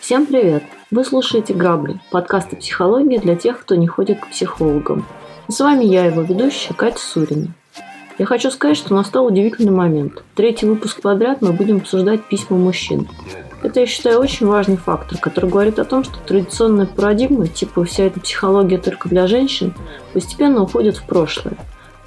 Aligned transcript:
Всем 0.00 0.26
привет! 0.26 0.64
Вы 0.90 1.04
слушаете 1.04 1.54
«Грабли»– 1.54 2.00
подкаст 2.10 2.52
о 2.52 2.56
психологии 2.56 3.18
для 3.18 3.36
тех, 3.36 3.60
кто 3.60 3.76
не 3.76 3.86
ходит 3.86 4.18
к 4.18 4.30
психологам. 4.30 5.06
И 5.48 5.52
с 5.52 5.60
вами 5.60 5.84
я, 5.84 6.04
его 6.06 6.22
ведущая, 6.22 6.74
Катя 6.74 6.98
Сурина. 6.98 7.54
Я 8.18 8.26
хочу 8.26 8.50
сказать, 8.50 8.76
что 8.76 8.92
настал 8.92 9.26
удивительный 9.26 9.70
момент. 9.70 10.24
Третий 10.34 10.66
выпуск 10.66 11.00
подряд 11.00 11.42
мы 11.42 11.52
будем 11.52 11.76
обсуждать 11.76 12.24
письма 12.24 12.56
мужчин. 12.56 13.06
Это, 13.62 13.80
я 13.80 13.86
считаю, 13.86 14.20
очень 14.20 14.46
важный 14.46 14.76
фактор, 14.76 15.18
который 15.18 15.50
говорит 15.50 15.78
о 15.78 15.84
том, 15.84 16.02
что 16.04 16.18
традиционная 16.26 16.86
парадигма, 16.86 17.46
типа 17.46 17.84
вся 17.84 18.04
эта 18.04 18.20
психология 18.20 18.78
только 18.78 19.08
для 19.08 19.26
женщин, 19.26 19.74
постепенно 20.12 20.62
уходит 20.62 20.96
в 20.96 21.04
прошлое. 21.04 21.56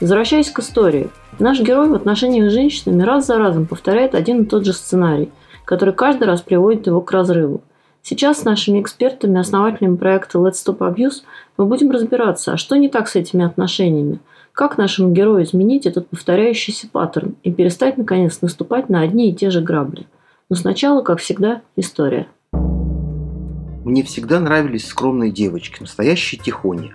Возвращаясь 0.01 0.49
к 0.49 0.59
истории, 0.59 1.09
наш 1.39 1.59
герой 1.59 1.89
в 1.89 1.93
отношениях 1.93 2.49
с 2.49 2.53
женщинами 2.53 3.03
раз 3.03 3.27
за 3.27 3.37
разом 3.37 3.67
повторяет 3.67 4.15
один 4.15 4.43
и 4.43 4.45
тот 4.45 4.65
же 4.65 4.73
сценарий, 4.73 5.31
который 5.65 5.93
каждый 5.93 6.23
раз 6.23 6.41
приводит 6.41 6.87
его 6.87 7.01
к 7.01 7.11
разрыву– 7.11 7.61
Сейчас 8.05 8.41
с 8.41 8.43
нашими 8.43 8.81
экспертами, 8.81 9.39
основателями 9.39 9.95
проекта 9.95 10.37
Let's 10.37 10.55
Stop 10.55 10.79
Abuse 10.79 11.23
мы 11.57 11.65
будем 11.65 11.89
разбираться, 11.89 12.51
а 12.51 12.57
что 12.57 12.75
не 12.75 12.89
так 12.89 13.07
с 13.07 13.15
этими 13.15 13.45
отношениями, 13.45 14.19
как 14.51 14.77
нашему 14.77 15.13
герою 15.13 15.45
изменить 15.45 15.85
этот 15.85 16.09
повторяющийся 16.09 16.89
паттерн 16.91 17.35
и 17.43 17.51
перестать, 17.51 17.97
наконец, 17.97 18.41
наступать 18.41 18.89
на 18.89 18.99
одни 18.99 19.29
и 19.29 19.33
те 19.33 19.49
же 19.49 19.61
грабли. 19.61 20.05
Но 20.53 20.57
сначала, 20.57 21.01
как 21.01 21.17
всегда, 21.17 21.63
история. 21.75 22.27
Мне 22.51 24.03
всегда 24.03 24.39
нравились 24.39 24.85
скромные 24.85 25.31
девочки, 25.31 25.81
настоящие 25.81 26.39
тихони. 26.39 26.93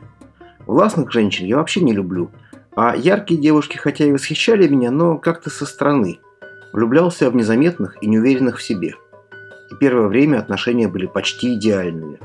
Властных 0.65 1.11
женщин 1.11 1.47
я 1.47 1.57
вообще 1.57 1.81
не 1.81 1.93
люблю, 1.93 2.31
а 2.77 2.95
яркие 2.95 3.41
девушки 3.41 3.77
хотя 3.77 4.05
и 4.05 4.13
восхищали 4.13 4.69
меня, 4.69 4.93
но 4.93 5.19
как-то 5.19 5.51
со 5.51 5.67
стороны. 5.67 6.21
Влюблялся 6.73 7.29
в 7.33 7.35
незаметных 7.35 8.01
и 8.01 8.07
неуверенных 8.07 8.59
в 8.59 8.63
себе– 8.63 8.95
и 9.73 9.75
первое 9.75 10.07
время 10.07 10.39
отношения 10.39 10.87
были 10.87 11.07
почти 11.07 11.55
идеальными. 11.55 12.21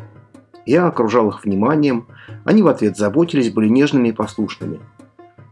Я 0.67 0.85
окружал 0.85 1.29
их 1.29 1.43
вниманием, 1.43 2.05
они 2.45 2.61
в 2.61 2.67
ответ 2.67 2.95
заботились, 2.95 3.51
были 3.51 3.69
нежными 3.69 4.09
и 4.09 4.13
послушными. 4.13 4.79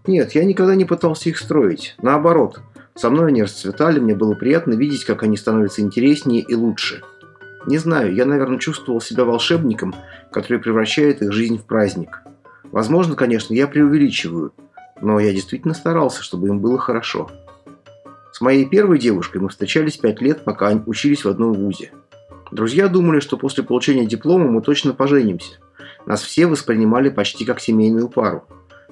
Нет, 0.06 0.34
я 0.36 0.46
никогда 0.46 0.76
не 0.76 0.86
пытался 0.86 1.30
их 1.30 1.40
строить. 1.40 1.96
Наоборот, 2.04 2.62
со 3.02 3.10
мной 3.10 3.30
они 3.30 3.42
расцветали, 3.42 4.00
мне 4.00 4.14
было 4.14 4.36
приятно 4.36 4.74
видеть, 4.74 5.06
как 5.06 5.24
они 5.24 5.36
становятся 5.36 5.82
интереснее 5.82 6.44
и 6.44 6.54
лучше. 6.54 7.02
Не 7.66 7.80
знаю, 7.80 8.14
я, 8.14 8.26
наверное, 8.26 8.60
чувствовал 8.60 9.02
себя 9.02 9.26
волшебником, 9.26 9.96
который 10.32 10.60
превращает 10.60 11.24
их 11.24 11.32
жизнь 11.32 11.58
в 11.58 11.66
праздник. 11.66 12.22
Возможно, 12.66 13.16
конечно, 13.16 13.56
я 13.56 13.68
преувеличиваю, 13.68 14.54
но 15.02 15.20
я 15.20 15.34
действительно 15.34 15.74
старался, 15.74 16.22
чтобы 16.22 16.50
им 16.50 16.60
было 16.60 16.78
хорошо. 16.78 17.32
С 18.32 18.40
моей 18.40 18.66
первой 18.66 19.00
девушкой 19.00 19.42
мы 19.42 19.50
встречались 19.50 19.98
пять 19.98 20.22
лет, 20.22 20.44
пока 20.44 20.72
учились 20.86 21.26
в 21.26 21.30
одном 21.30 21.54
вузе. 21.54 21.92
Друзья 22.52 22.88
думали, 22.88 23.20
что 23.20 23.36
после 23.36 23.64
получения 23.64 24.06
диплома 24.06 24.46
мы 24.46 24.62
точно 24.62 24.94
поженимся. 24.94 25.54
Нас 26.06 26.22
все 26.22 26.46
воспринимали 26.46 27.10
почти 27.10 27.46
как 27.46 27.62
семейную 27.62 28.10
пару. 28.10 28.44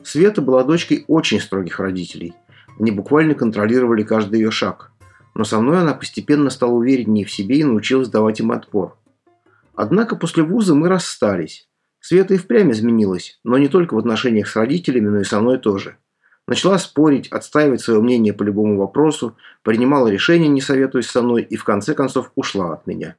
Света 0.01 0.41
была 0.41 0.63
дочкой 0.63 1.05
очень 1.07 1.39
строгих 1.39 1.79
родителей. 1.79 2.33
Они 2.79 2.91
буквально 2.91 3.35
контролировали 3.35 4.03
каждый 4.03 4.39
ее 4.39 4.51
шаг. 4.51 4.91
Но 5.35 5.43
со 5.43 5.59
мной 5.59 5.81
она 5.81 5.93
постепенно 5.93 6.49
стала 6.49 6.71
увереннее 6.71 7.25
в 7.25 7.31
себе 7.31 7.59
и 7.59 7.63
научилась 7.63 8.09
давать 8.09 8.39
им 8.39 8.51
отпор. 8.51 8.97
Однако 9.75 10.15
после 10.15 10.43
вуза 10.43 10.73
мы 10.75 10.89
расстались. 10.89 11.67
Света 11.99 12.33
и 12.33 12.37
впрямь 12.37 12.71
изменилась, 12.71 13.39
но 13.43 13.57
не 13.57 13.67
только 13.67 13.93
в 13.93 13.97
отношениях 13.97 14.47
с 14.47 14.55
родителями, 14.55 15.09
но 15.09 15.19
и 15.19 15.25
со 15.25 15.41
мной 15.41 15.57
тоже. 15.57 15.97
Начала 16.47 16.79
спорить, 16.79 17.27
отстаивать 17.27 17.81
свое 17.81 18.01
мнение 18.01 18.33
по 18.33 18.43
любому 18.43 18.77
вопросу, 18.77 19.35
принимала 19.61 20.07
решения, 20.07 20.47
не 20.47 20.61
советуясь 20.61 21.07
со 21.07 21.21
мной, 21.21 21.43
и 21.43 21.57
в 21.57 21.63
конце 21.63 21.93
концов 21.93 22.31
ушла 22.35 22.73
от 22.73 22.87
меня. 22.87 23.17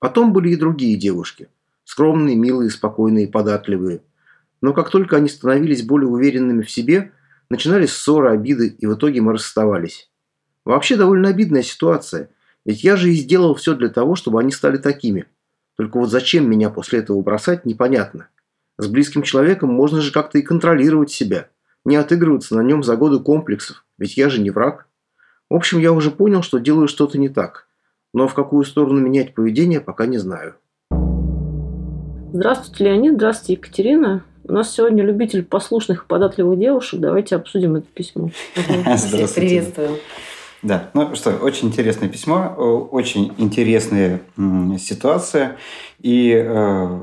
Потом 0.00 0.32
были 0.32 0.50
и 0.50 0.56
другие 0.56 0.98
девушки. 0.98 1.48
Скромные, 1.84 2.36
милые, 2.36 2.70
спокойные, 2.70 3.28
податливые. 3.28 4.02
Но 4.60 4.72
как 4.72 4.90
только 4.90 5.16
они 5.16 5.28
становились 5.28 5.82
более 5.82 6.08
уверенными 6.08 6.62
в 6.62 6.70
себе, 6.70 7.12
начинались 7.50 7.92
ссоры, 7.92 8.30
обиды, 8.30 8.68
и 8.68 8.86
в 8.86 8.94
итоге 8.94 9.20
мы 9.20 9.32
расставались. 9.32 10.10
Вообще 10.64 10.96
довольно 10.96 11.28
обидная 11.28 11.62
ситуация, 11.62 12.30
ведь 12.64 12.84
я 12.84 12.96
же 12.96 13.10
и 13.10 13.14
сделал 13.14 13.54
все 13.54 13.74
для 13.74 13.88
того, 13.88 14.14
чтобы 14.16 14.40
они 14.40 14.52
стали 14.52 14.76
такими. 14.76 15.26
Только 15.76 15.98
вот 15.98 16.10
зачем 16.10 16.48
меня 16.50 16.70
после 16.70 16.98
этого 17.00 17.20
бросать, 17.22 17.64
непонятно. 17.64 18.28
С 18.78 18.86
близким 18.86 19.22
человеком 19.22 19.70
можно 19.70 20.00
же 20.00 20.12
как-то 20.12 20.38
и 20.38 20.42
контролировать 20.42 21.10
себя– 21.10 21.48
не 21.88 21.96
отыгрываться 21.96 22.54
на 22.54 22.60
нем 22.60 22.82
за 22.82 22.96
годы 22.96 23.18
комплексов, 23.18 23.84
ведь 23.96 24.16
я 24.16 24.28
же 24.28 24.40
не 24.40 24.50
враг. 24.50 24.86
В 25.50 25.54
общем, 25.54 25.78
я 25.78 25.92
уже 25.92 26.10
понял, 26.10 26.42
что 26.42 26.58
делаю 26.58 26.88
что-то 26.88 27.18
не 27.18 27.28
так. 27.28 27.66
Но 28.12 28.28
в 28.28 28.34
какую 28.34 28.64
сторону 28.64 29.00
менять 29.00 29.34
поведение, 29.34 29.80
пока 29.80 30.06
не 30.06 30.18
знаю. 30.18 30.54
Здравствуйте, 32.32 32.84
Леонид. 32.84 33.14
Здравствуйте, 33.14 33.54
Екатерина. 33.54 34.24
У 34.48 34.52
нас 34.52 34.74
сегодня 34.74 35.04
любитель 35.04 35.44
послушных 35.44 36.04
и 36.04 36.06
податливых 36.06 36.58
девушек. 36.58 37.00
Давайте 37.00 37.36
обсудим 37.36 37.76
это 37.76 37.86
письмо. 37.92 38.30
Здравствуйте. 38.56 39.34
Приветствую. 39.34 39.98
Да, 40.62 40.90
ну 40.94 41.14
что, 41.14 41.32
очень 41.32 41.68
интересное 41.68 42.08
письмо, 42.08 42.48
очень 42.90 43.34
интересная 43.36 44.22
ситуация 44.78 45.58
и 46.00 46.32
э, 46.32 47.00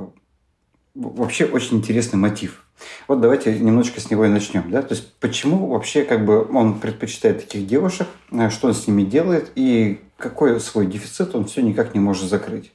вообще 0.96 1.46
очень 1.46 1.78
интересный 1.78 2.18
мотив. 2.18 2.66
Вот 3.08 3.22
давайте 3.22 3.58
немножечко 3.58 4.02
с 4.02 4.10
него 4.10 4.26
и 4.26 4.30
начнем. 4.30 4.70
Да? 4.72 4.82
То 4.82 4.96
есть 4.96 5.14
почему 5.20 5.68
вообще 5.68 6.04
как 6.04 6.26
бы 6.26 6.46
он 6.52 6.80
предпочитает 6.80 7.42
таких 7.42 7.68
девушек, 7.68 8.08
э, 8.32 8.50
что 8.50 8.70
он 8.70 8.74
с 8.74 8.88
ними 8.88 9.04
делает 9.04 9.52
и 9.54 10.02
какой 10.18 10.60
свой 10.60 10.88
дефицит 10.88 11.36
он 11.36 11.46
все 11.46 11.62
никак 11.62 11.94
не 11.94 12.00
может 12.00 12.28
закрыть. 12.28 12.72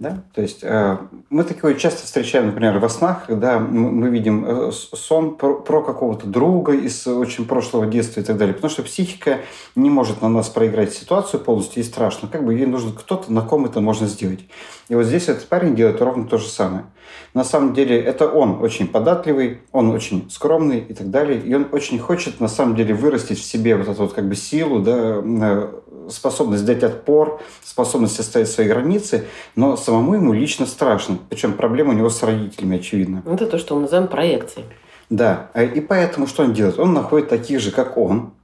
Да? 0.00 0.22
То 0.34 0.42
есть 0.42 0.60
э, 0.62 0.98
мы 1.30 1.44
такое 1.44 1.74
часто 1.74 2.04
встречаем, 2.04 2.46
например, 2.46 2.78
во 2.78 2.88
снах, 2.88 3.26
когда 3.26 3.60
мы, 3.60 4.08
видим 4.08 4.44
э, 4.44 4.72
сон 4.72 5.36
про, 5.36 5.54
про 5.54 5.82
какого-то 5.82 6.26
друга 6.26 6.72
из 6.72 7.06
очень 7.06 7.46
прошлого 7.46 7.86
детства 7.86 8.20
и 8.20 8.24
так 8.24 8.36
далее. 8.36 8.54
Потому 8.54 8.70
что 8.70 8.82
психика 8.82 9.38
не 9.76 9.90
может 9.90 10.20
на 10.20 10.28
нас 10.28 10.48
проиграть 10.48 10.92
ситуацию 10.92 11.40
полностью 11.40 11.82
и 11.82 11.86
страшно. 11.86 12.28
Как 12.28 12.44
бы 12.44 12.54
ей 12.54 12.66
нужен 12.66 12.92
кто-то, 12.92 13.32
на 13.32 13.42
ком 13.42 13.66
это 13.66 13.80
можно 13.80 14.08
сделать. 14.08 14.40
И 14.88 14.94
вот 14.96 15.04
здесь 15.04 15.28
этот 15.28 15.46
парень 15.46 15.76
делает 15.76 16.02
ровно 16.02 16.26
то 16.26 16.38
же 16.38 16.48
самое. 16.48 16.86
На 17.32 17.44
самом 17.44 17.74
деле 17.74 17.98
это 17.98 18.28
он 18.28 18.62
очень 18.62 18.88
податливый, 18.88 19.60
он 19.72 19.90
очень 19.90 20.28
скромный 20.30 20.80
и 20.80 20.94
так 20.94 21.10
далее. 21.10 21.40
И 21.40 21.54
он 21.54 21.68
очень 21.72 21.98
хочет 21.98 22.40
на 22.40 22.48
самом 22.48 22.76
деле 22.76 22.94
вырастить 22.94 23.38
в 23.38 23.44
себе 23.44 23.76
вот 23.76 23.88
эту 23.88 24.02
вот 24.02 24.12
как 24.12 24.28
бы 24.28 24.34
силу, 24.34 24.80
да, 24.80 25.22
э, 25.24 25.72
способность 26.10 26.64
дать 26.64 26.82
отпор, 26.82 27.40
способность 27.62 28.18
оставить 28.20 28.48
свои 28.48 28.68
границы, 28.68 29.26
но 29.56 29.76
самому 29.76 30.14
ему 30.14 30.32
лично 30.32 30.66
страшно. 30.66 31.18
Причем 31.28 31.54
проблема 31.54 31.90
у 31.90 31.96
него 31.96 32.10
с 32.10 32.22
родителями, 32.22 32.78
очевидно. 32.78 33.22
Это 33.26 33.46
то, 33.46 33.58
что 33.58 33.74
мы 33.74 33.82
называем 33.82 34.08
проекцией. 34.08 34.66
Да, 35.10 35.50
и 35.54 35.80
поэтому 35.80 36.26
что 36.26 36.44
он 36.44 36.54
делает? 36.54 36.78
Он 36.78 36.94
находит 36.94 37.28
таких 37.28 37.60
же, 37.60 37.70
как 37.70 37.98
он, 37.98 38.32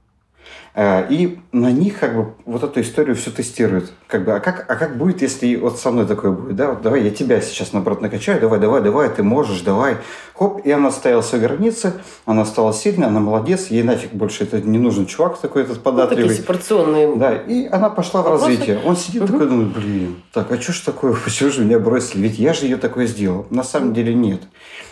и 0.75 1.39
на 1.51 1.71
них 1.71 1.99
как 1.99 2.15
бы 2.15 2.33
вот 2.45 2.63
эту 2.63 2.79
историю 2.79 3.15
все 3.15 3.29
тестируют. 3.29 3.91
Как 4.07 4.23
бы, 4.23 4.33
а 4.33 4.39
как, 4.39 4.65
а 4.69 4.75
как 4.75 4.97
будет, 4.97 5.21
если 5.21 5.55
вот 5.57 5.79
со 5.79 5.91
мной 5.91 6.05
такое 6.05 6.31
будет? 6.31 6.55
Да, 6.55 6.69
вот 6.69 6.81
давай 6.81 7.03
я 7.03 7.09
тебя 7.11 7.41
сейчас 7.41 7.73
наоборот 7.73 8.01
накачаю, 8.01 8.39
давай, 8.39 8.59
давай, 8.59 8.81
давай, 8.81 9.09
ты 9.09 9.21
можешь, 9.21 9.61
давай. 9.61 9.97
Хоп, 10.33 10.65
и 10.65 10.71
она 10.71 10.91
стояла 10.91 11.21
свои 11.21 11.41
границы, 11.41 11.93
она 12.25 12.45
стала 12.45 12.73
сильной, 12.73 13.07
она 13.07 13.19
молодец, 13.19 13.67
ей 13.67 13.83
нафиг 13.83 14.13
больше 14.13 14.43
это 14.43 14.61
не 14.61 14.79
нужен 14.79 15.05
чувак 15.07 15.37
такой 15.39 15.63
этот 15.63 15.83
податливый. 15.83 16.23
Ну, 16.23 16.29
такие 16.29 16.41
сепарационные. 16.41 17.15
Да, 17.17 17.35
и 17.35 17.67
она 17.67 17.89
пошла 17.89 18.21
Вопросы? 18.21 18.45
в 18.45 18.47
развитие. 18.47 18.79
Он 18.85 18.95
сидит 18.95 19.23
угу. 19.23 19.33
такой, 19.33 19.47
думает, 19.47 19.73
блин, 19.73 20.23
так, 20.31 20.51
а 20.51 20.61
что 20.61 20.71
ж 20.71 20.79
такое, 20.79 21.13
почему 21.23 21.51
же 21.51 21.65
меня 21.65 21.79
бросили? 21.79 22.21
Ведь 22.21 22.39
я 22.39 22.53
же 22.53 22.65
ее 22.65 22.77
такое 22.77 23.07
сделал. 23.07 23.45
На 23.49 23.63
самом 23.63 23.93
деле 23.93 24.13
нет. 24.13 24.41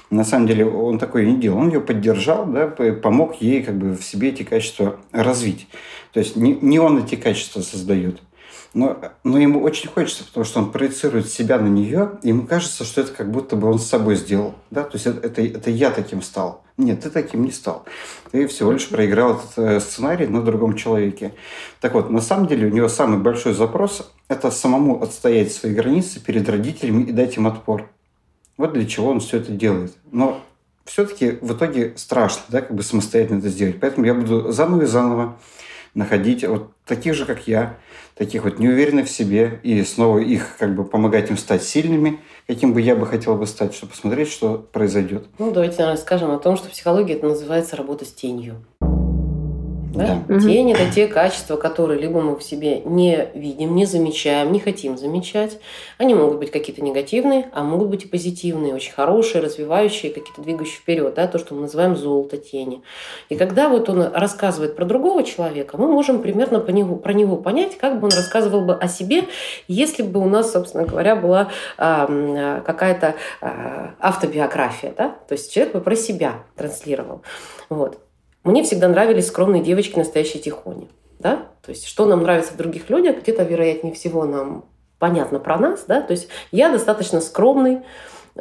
На 0.09 0.23
самом 0.23 0.47
деле 0.47 0.65
он 0.65 0.97
такое 0.97 1.25
не 1.25 1.37
делал. 1.37 1.59
Он 1.59 1.69
ее 1.69 1.81
поддержал, 1.81 2.45
да, 2.45 2.67
помог 2.67 3.35
ей 3.41 3.61
как 3.61 3.75
бы 3.77 3.95
в 3.95 4.03
себе 4.03 4.29
эти 4.29 4.43
качества 4.43 4.99
развить. 5.11 5.67
То 6.13 6.19
есть 6.19 6.35
не, 6.35 6.57
не 6.61 6.79
он 6.79 6.97
эти 6.97 7.15
качества 7.15 7.61
создает. 7.61 8.19
Но, 8.73 8.99
но 9.23 9.39
ему 9.39 9.61
очень 9.61 9.89
хочется, 9.89 10.23
потому 10.25 10.45
что 10.45 10.59
он 10.59 10.71
проецирует 10.71 11.27
себя 11.27 11.57
на 11.57 11.67
нее, 11.67 12.19
и 12.21 12.29
ему 12.29 12.45
кажется, 12.45 12.83
что 12.83 13.01
это 13.01 13.11
как 13.11 13.31
будто 13.31 13.55
бы 13.55 13.67
он 13.67 13.79
с 13.79 13.87
собой 13.87 14.15
сделал. 14.15 14.53
Да? 14.69 14.83
То 14.83 14.95
есть 14.95 15.07
это, 15.07 15.25
это, 15.25 15.41
это 15.41 15.69
я 15.71 15.89
таким 15.89 16.21
стал. 16.21 16.63
Нет, 16.77 17.01
ты 17.01 17.09
таким 17.09 17.43
не 17.43 17.51
стал. 17.51 17.85
Ты 18.31 18.47
всего 18.47 18.71
лишь 18.71 18.87
проиграл 18.87 19.33
этот 19.33 19.57
э, 19.57 19.79
сценарий 19.79 20.27
на 20.27 20.41
другом 20.41 20.75
человеке. 20.75 21.33
Так 21.81 21.93
вот, 21.93 22.09
на 22.09 22.21
самом 22.21 22.47
деле 22.47 22.67
у 22.67 22.73
него 22.73 22.87
самый 22.87 23.19
большой 23.19 23.53
запрос– 23.53 24.11
это 24.29 24.49
самому 24.51 25.01
отстоять 25.01 25.51
свои 25.51 25.73
границы 25.73 26.23
перед 26.23 26.47
родителями 26.47 27.03
и 27.03 27.11
дать 27.11 27.35
им 27.37 27.47
отпор. 27.47 27.89
Вот 28.59 28.73
для 28.73 28.85
чего 28.85 29.11
он 29.11 29.21
все 29.21 29.37
это 29.37 29.53
делает. 29.53 29.93
Но 30.11 30.41
все-таки 30.83 31.37
в 31.39 31.53
итоге 31.53 31.93
страшно, 31.95 32.41
да, 32.49 32.59
как 32.59 32.75
бы 32.75 32.83
самостоятельно 32.83 33.39
это 33.39 33.47
сделать. 33.47 33.79
Поэтому 33.79 34.05
я 34.05 34.13
буду 34.13 34.51
заново 34.51 34.81
и 34.81 34.85
заново 34.85 35.39
находить 35.93 36.43
вот 36.43 36.69
таких 36.85 37.13
же, 37.13 37.25
как 37.25 37.47
я, 37.47 37.77
таких 38.15 38.43
вот 38.43 38.59
неуверенных 38.59 39.07
в 39.07 39.09
себе, 39.09 39.61
и 39.63 39.81
снова 39.85 40.19
их 40.19 40.57
как 40.59 40.75
бы 40.75 40.83
помогать 40.83 41.29
им 41.29 41.37
стать 41.37 41.63
сильными, 41.63 42.19
каким 42.47 42.73
бы 42.73 42.81
я 42.81 42.97
бы 42.97 43.07
хотел 43.07 43.35
бы 43.35 43.47
стать, 43.47 43.73
чтобы 43.73 43.93
посмотреть, 43.93 44.29
что 44.29 44.57
произойдет. 44.57 45.27
Ну, 45.37 45.51
давайте, 45.51 45.77
наверное, 45.77 46.01
скажем 46.01 46.29
о 46.31 46.37
том, 46.37 46.57
что 46.57 46.67
психология 46.67 47.13
это 47.13 47.27
называется 47.27 47.77
работа 47.77 48.03
с 48.03 48.11
тенью. 48.11 48.65
Да? 49.93 50.23
Да. 50.27 50.39
Тень– 50.39 50.71
это 50.73 50.91
те 50.93 51.07
качества, 51.07 51.55
которые 51.55 51.99
либо 51.99 52.21
мы 52.21 52.35
в 52.35 52.43
себе 52.43 52.81
не 52.81 53.27
видим, 53.33 53.75
не 53.75 53.85
замечаем, 53.85 54.51
не 54.51 54.59
хотим 54.59 54.97
замечать. 54.97 55.59
Они 55.97 56.13
могут 56.13 56.39
быть 56.39 56.51
какие-то 56.51 56.83
негативные, 56.83 57.49
а 57.53 57.63
могут 57.63 57.89
быть 57.89 58.05
и 58.05 58.07
позитивные, 58.07 58.75
очень 58.75 58.93
хорошие, 58.93 59.41
развивающие, 59.41 60.11
какие-то 60.11 60.41
двигающие 60.41 60.77
вперед. 60.77 61.13
Да? 61.15 61.27
То, 61.27 61.39
что 61.39 61.55
мы 61.55 61.61
называем 61.61 61.95
золото 61.95 62.37
тени. 62.37 62.83
И 63.29 63.35
когда 63.35 63.69
вот 63.69 63.89
он 63.89 64.01
рассказывает 64.13 64.75
про 64.75 64.85
другого 64.85 65.23
человека, 65.23 65.77
мы 65.77 65.87
можем 65.87 66.21
примерно 66.21 66.59
по 66.59 66.69
него, 66.69 66.95
про 66.95 67.13
него 67.13 67.37
понять, 67.37 67.77
как 67.77 67.99
бы 67.99 68.07
он 68.07 68.13
рассказывал 68.13 68.61
бы 68.61 68.75
о 68.75 68.87
себе, 68.87 69.23
если 69.67 70.03
бы 70.03 70.19
у 70.19 70.29
нас, 70.29 70.51
собственно 70.51 70.85
говоря, 70.85 71.15
была 71.15 71.49
а, 71.77 72.61
какая-то 72.61 73.15
а, 73.41 73.95
автобиография. 73.99 74.93
Да? 74.95 75.15
То 75.27 75.33
есть 75.33 75.51
человек 75.51 75.73
бы 75.73 75.81
про 75.81 75.95
себя 75.95 76.43
транслировал. 76.55 77.21
Вот. 77.69 77.99
Мне 78.43 78.63
всегда 78.63 78.87
нравились 78.87 79.27
скромные 79.27 79.61
девочки, 79.61 79.97
настоящие 79.97 80.41
тихони. 80.41 80.87
Да? 81.19 81.47
То 81.65 81.71
есть, 81.71 81.85
что 81.85 82.05
нам 82.05 82.23
нравится 82.23 82.53
в 82.53 82.57
других 82.57 82.89
людях, 82.89 83.17
где-то, 83.21 83.43
вероятнее 83.43 83.93
всего, 83.93 84.25
нам 84.25 84.65
понятно 84.97 85.39
про 85.39 85.57
нас. 85.57 85.83
Да? 85.87 86.01
То 86.01 86.11
есть, 86.11 86.29
я 86.51 86.69
достаточно 86.69 87.19
скромный, 87.21 87.81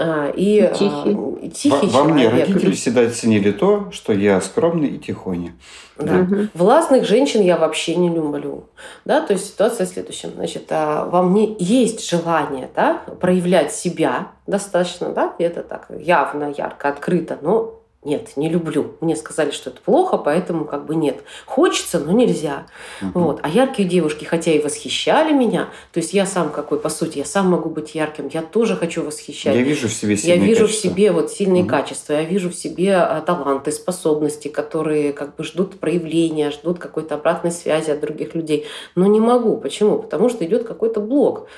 а, 0.00 0.30
и 0.30 0.70
Тихий. 0.74 0.88
а, 0.88 1.48
тихий 1.48 1.86
во, 1.88 2.02
во 2.02 2.04
мне 2.04 2.24
человек. 2.24 2.48
родители 2.48 2.72
всегда 2.72 3.00
оценили 3.02 3.50
то, 3.50 3.90
что 3.90 4.12
я 4.12 4.40
скромный 4.40 4.90
и 4.90 4.98
тихоня. 4.98 5.54
Да. 5.96 6.12
Мгм. 6.12 6.50
Властных 6.54 7.04
женщин 7.04 7.42
я 7.42 7.56
вообще 7.56 7.96
не 7.96 8.08
люблю. 8.08 8.66
Да? 9.04 9.20
То 9.20 9.32
есть 9.32 9.46
ситуация 9.46 9.86
следующая. 9.86 10.28
Значит, 10.28 10.66
а, 10.70 11.06
во 11.06 11.22
мне 11.22 11.56
есть 11.58 12.08
желание 12.08 12.70
да, 12.76 13.02
проявлять 13.20 13.72
себя 13.72 14.28
достаточно, 14.46 15.10
да, 15.10 15.34
и 15.38 15.42
это 15.42 15.62
так 15.62 15.88
явно, 15.90 16.54
ярко, 16.56 16.88
открыто, 16.88 17.38
но 17.42 17.77
нет, 18.04 18.36
не 18.36 18.48
люблю. 18.48 18.94
Мне 19.00 19.16
сказали, 19.16 19.50
что 19.50 19.70
это 19.70 19.80
плохо, 19.80 20.18
поэтому 20.18 20.64
как 20.64 20.86
бы 20.86 20.94
нет. 20.94 21.24
Хочется, 21.46 21.98
но 21.98 22.12
нельзя. 22.12 22.66
Мгм. 23.00 23.12
Вот. 23.24 23.40
А 23.42 23.48
яркие 23.48 23.88
девушки, 23.88 24.24
хотя 24.24 24.52
и 24.52 24.60
восхищали 24.62 25.32
меня, 25.32 25.68
то 25.92 25.98
есть 25.98 26.14
я 26.14 26.24
сам 26.24 26.50
какой, 26.50 26.78
по 26.78 26.90
сути, 26.90 27.18
я 27.18 27.24
сам 27.24 27.50
могу 27.50 27.70
быть 27.70 27.96
ярким, 27.96 28.30
я 28.32 28.42
тоже 28.42 28.76
хочу 28.76 29.02
восхищать. 29.02 29.54
Я 29.56 29.62
вижу 29.62 29.88
в 29.88 29.92
себе 29.92 30.12
Я 30.12 30.16
сильные 30.16 30.46
вижу 30.48 30.66
качества. 30.66 30.88
в 30.88 30.92
себе 30.92 31.12
вот 31.12 31.30
сильные 31.32 31.62
Мгм. 31.64 31.70
качества, 31.70 32.12
я 32.12 32.22
вижу 32.22 32.50
в 32.50 32.54
себе 32.54 32.94
а, 32.94 33.20
таланты, 33.20 33.72
способности, 33.72 34.46
которые 34.46 35.12
как 35.12 35.34
бы 35.34 35.42
ждут 35.42 35.80
проявления, 35.80 36.50
ждут 36.52 36.78
какой-то 36.78 37.16
обратной 37.16 37.50
связи 37.50 37.90
от 37.90 38.00
других 38.00 38.34
людей. 38.36 38.66
Но 38.94 39.06
не 39.06 39.18
могу. 39.20 39.56
Почему? 39.56 39.98
Потому 39.98 40.28
что 40.28 40.44
идет 40.44 40.66
какой-то 40.66 41.00
блок, 41.00 41.48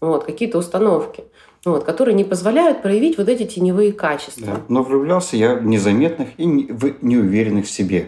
вот, 0.00 0.24
какие-то 0.24 0.56
установки, 0.56 1.24
вот, 1.64 1.84
которые 1.84 2.14
не 2.14 2.24
позволяют 2.24 2.82
проявить 2.82 3.18
вот 3.18 3.28
эти 3.28 3.44
теневые 3.44 3.92
качества. 3.92 4.46
Да. 4.46 4.60
Но 4.68 4.82
влюблялся 4.82 5.36
я 5.36 5.54
в 5.54 5.64
незаметных 5.64 6.28
и 6.38 6.44
в 6.46 7.02
неуверенных 7.04 7.66
в 7.66 7.70
себе. 7.70 8.06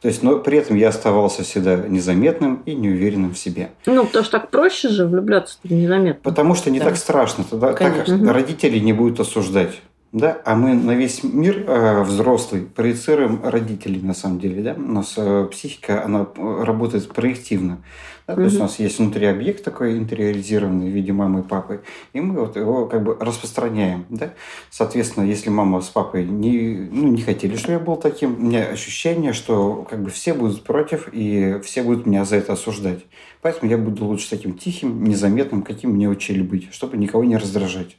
То 0.00 0.06
есть, 0.08 0.22
но 0.22 0.38
при 0.38 0.58
этом 0.58 0.76
я 0.76 0.88
оставался 0.90 1.42
всегда 1.42 1.76
незаметным 1.76 2.62
и 2.66 2.74
неуверенным 2.74 3.34
в 3.34 3.38
себе. 3.38 3.70
Ну, 3.86 4.04
потому 4.04 4.24
что 4.24 4.38
так 4.38 4.50
проще 4.50 4.88
же 4.88 5.06
влюбляться 5.06 5.58
незаметно. 5.64 6.20
Потому 6.22 6.54
что 6.54 6.70
не 6.70 6.78
Да. 6.78 6.86
так 6.86 6.96
страшно. 6.96 7.44
Тогда 7.48 7.72
так. 7.72 8.06
Мгм. 8.08 8.28
родители 8.30 8.78
не 8.78 8.92
будут 8.92 9.18
осуждать. 9.20 9.80
Да? 10.12 10.40
А 10.44 10.54
мы 10.54 10.72
на 10.74 10.92
весь 10.92 11.22
мир 11.22 11.64
э, 11.66 12.02
взрослый 12.02 12.62
проецируем 12.62 13.40
родителей, 13.44 14.00
на 14.00 14.14
самом 14.14 14.40
деле. 14.40 14.62
Да? 14.62 14.74
У 14.74 14.80
нас 14.80 15.14
э, 15.18 15.46
психика, 15.50 16.02
она 16.02 16.26
э, 16.34 16.62
работает 16.64 17.08
проективно. 17.12 17.82
Да? 18.26 18.34
То 18.34 18.40
есть 18.42 18.56
у 18.56 18.60
нас 18.60 18.78
есть 18.78 18.98
внутри 18.98 19.26
объект 19.26 19.62
такой 19.62 19.98
интериоризированный 19.98 20.90
в 20.90 20.94
виде 20.94 21.12
мамы 21.12 21.40
и 21.40 21.42
папы, 21.42 21.82
и 22.14 22.20
мы 22.20 22.40
вот 22.40 22.56
его 22.56 22.86
как 22.86 23.02
бы 23.02 23.18
распространяем. 23.20 24.06
Да? 24.08 24.32
Соответственно, 24.70 25.24
если 25.24 25.50
мама 25.50 25.82
с 25.82 25.88
папой 25.90 26.24
не, 26.24 26.88
ну, 26.90 27.08
не 27.08 27.20
хотели, 27.20 27.56
чтобы 27.56 27.74
я 27.74 27.78
был 27.78 27.96
таким, 27.96 28.34
у 28.34 28.46
меня 28.46 28.64
ощущение, 28.64 29.34
что 29.34 29.86
как 29.90 30.02
бы 30.02 30.08
все 30.08 30.32
будут 30.32 30.64
против, 30.64 31.10
и 31.12 31.60
все 31.62 31.82
будут 31.82 32.06
меня 32.06 32.24
за 32.24 32.36
это 32.36 32.54
осуждать. 32.54 33.04
Поэтому 33.42 33.70
я 33.70 33.76
буду 33.76 34.06
лучше 34.06 34.30
таким 34.30 34.54
тихим, 34.54 35.04
незаметным, 35.04 35.60
каким 35.60 35.94
меня 35.94 36.08
учили 36.08 36.40
быть, 36.40 36.72
чтобы 36.72 36.96
никого 36.96 37.24
не 37.24 37.36
раздражать. 37.36 37.96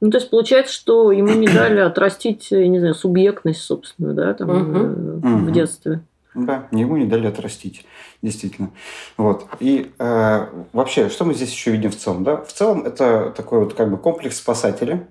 Ну, 0.00 0.10
то 0.10 0.18
есть 0.18 0.30
получается, 0.30 0.72
что 0.72 1.12
ему 1.12 1.32
не 1.34 1.46
дали 1.54 1.80
отрастить, 1.80 2.50
я 2.50 2.68
не 2.68 2.78
знаю, 2.78 2.94
субъектность 2.94 3.62
собственную, 3.62 4.14
да, 4.14 4.34
там, 4.34 4.50
э, 4.50 5.48
в 5.48 5.52
детстве. 5.52 6.00
Да, 6.34 6.66
ему 6.72 6.96
не 6.96 7.06
дали 7.06 7.28
отрастить, 7.28 7.84
действительно. 8.20 8.70
Вот. 9.16 9.46
И 9.60 9.92
э, 9.98 10.46
вообще, 10.72 11.08
что 11.08 11.24
мы 11.24 11.34
здесь 11.34 11.52
еще 11.52 11.70
видим 11.70 11.92
в 11.92 11.96
целом? 11.96 12.24
Да? 12.24 12.38
В 12.38 12.52
целом 12.52 12.84
это 12.84 13.32
такой 13.36 13.60
вот 13.60 13.74
как 13.74 13.90
бы 13.90 13.96
комплекс 13.96 14.38
спасателя. 14.38 15.06